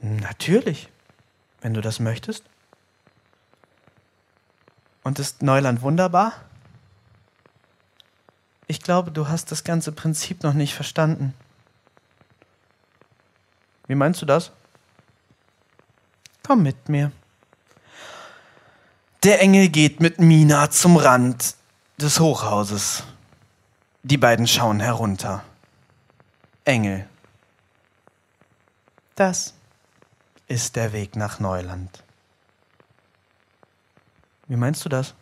Natürlich 0.00 0.88
wenn 1.64 1.72
du 1.72 1.80
das 1.80 1.98
möchtest. 1.98 2.44
Und 5.02 5.18
ist 5.18 5.42
Neuland 5.42 5.80
wunderbar? 5.80 6.34
Ich 8.66 8.82
glaube, 8.82 9.10
du 9.10 9.28
hast 9.28 9.50
das 9.50 9.64
ganze 9.64 9.90
Prinzip 9.90 10.42
noch 10.42 10.52
nicht 10.52 10.74
verstanden. 10.74 11.32
Wie 13.86 13.94
meinst 13.94 14.22
du 14.22 14.26
das? 14.26 14.52
Komm 16.46 16.62
mit 16.62 16.88
mir. 16.88 17.12
Der 19.22 19.40
Engel 19.40 19.68
geht 19.68 20.00
mit 20.00 20.20
Mina 20.20 20.70
zum 20.70 20.96
Rand 20.96 21.56
des 21.96 22.20
Hochhauses. 22.20 23.04
Die 24.02 24.18
beiden 24.18 24.46
schauen 24.46 24.80
herunter. 24.80 25.42
Engel. 26.64 27.08
Das 29.14 29.54
ist 30.48 30.76
der 30.76 30.92
Weg 30.92 31.16
nach 31.16 31.40
Neuland. 31.40 32.02
Wie 34.46 34.56
meinst 34.56 34.84
du 34.84 34.88
das? 34.88 35.14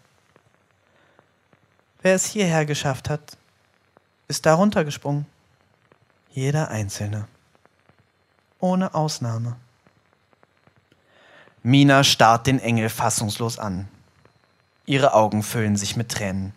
Wer 2.01 2.17
es 2.17 2.27
hierher 2.27 2.67
geschafft 2.67 3.09
hat, 3.09 3.37
ist 4.27 4.47
darunter 4.47 4.85
gesprungen. 4.85 5.27
Jeder 6.31 6.69
Einzelne. 6.69 7.29
Ohne 8.63 8.95
Ausnahme. 8.95 9.57
Mina 11.65 12.05
starrt 12.05 12.47
den 12.47 12.61
Engel 12.61 12.89
fassungslos 12.91 13.59
an. 13.59 13.89
Ihre 14.87 15.15
Augen 15.15 15.43
füllen 15.43 15.77
sich 15.77 15.97
mit 15.97 16.13
Tränen. 16.13 16.55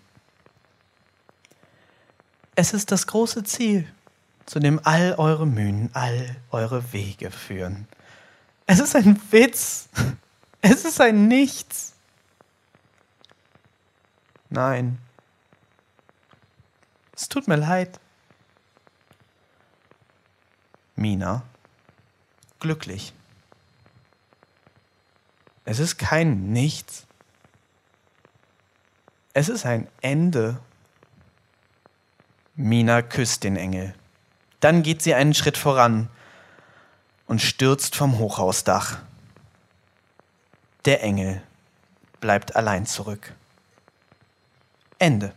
Es 2.53 2.73
ist 2.73 2.91
das 2.91 3.07
große 3.07 3.43
Ziel, 3.43 3.91
zu 4.45 4.59
dem 4.59 4.79
all 4.83 5.15
eure 5.17 5.47
Mühen, 5.47 5.89
all 5.93 6.35
eure 6.51 6.93
Wege 6.93 7.31
führen. 7.31 7.87
Es 8.67 8.79
ist 8.79 8.95
ein 8.95 9.19
Witz. 9.31 9.89
Es 10.61 10.85
ist 10.85 11.01
ein 11.01 11.27
Nichts. 11.27 11.95
Nein. 14.51 14.99
Es 17.15 17.29
tut 17.29 17.47
mir 17.47 17.55
leid. 17.55 17.99
Mina. 20.95 21.41
Glücklich. 22.65 23.13
Es 25.65 25.77
ist 25.77 25.99
kein 25.99 26.51
Nichts. 26.51 27.05
Es 29.33 29.49
ist 29.49 29.67
ein 29.67 29.87
Ende. 30.01 30.59
Mina 32.55 33.03
küsst 33.03 33.43
den 33.43 33.55
Engel. 33.55 33.93
Dann 34.61 34.81
geht 34.81 35.03
sie 35.03 35.13
einen 35.13 35.35
Schritt 35.35 35.59
voran 35.59 36.09
und 37.27 37.39
stürzt 37.39 37.95
vom 37.95 38.17
Hochhausdach. 38.17 38.97
Der 40.85 41.03
Engel 41.03 41.43
bleibt 42.19 42.55
allein 42.55 42.87
zurück. 42.87 43.35
Ende. 44.97 45.35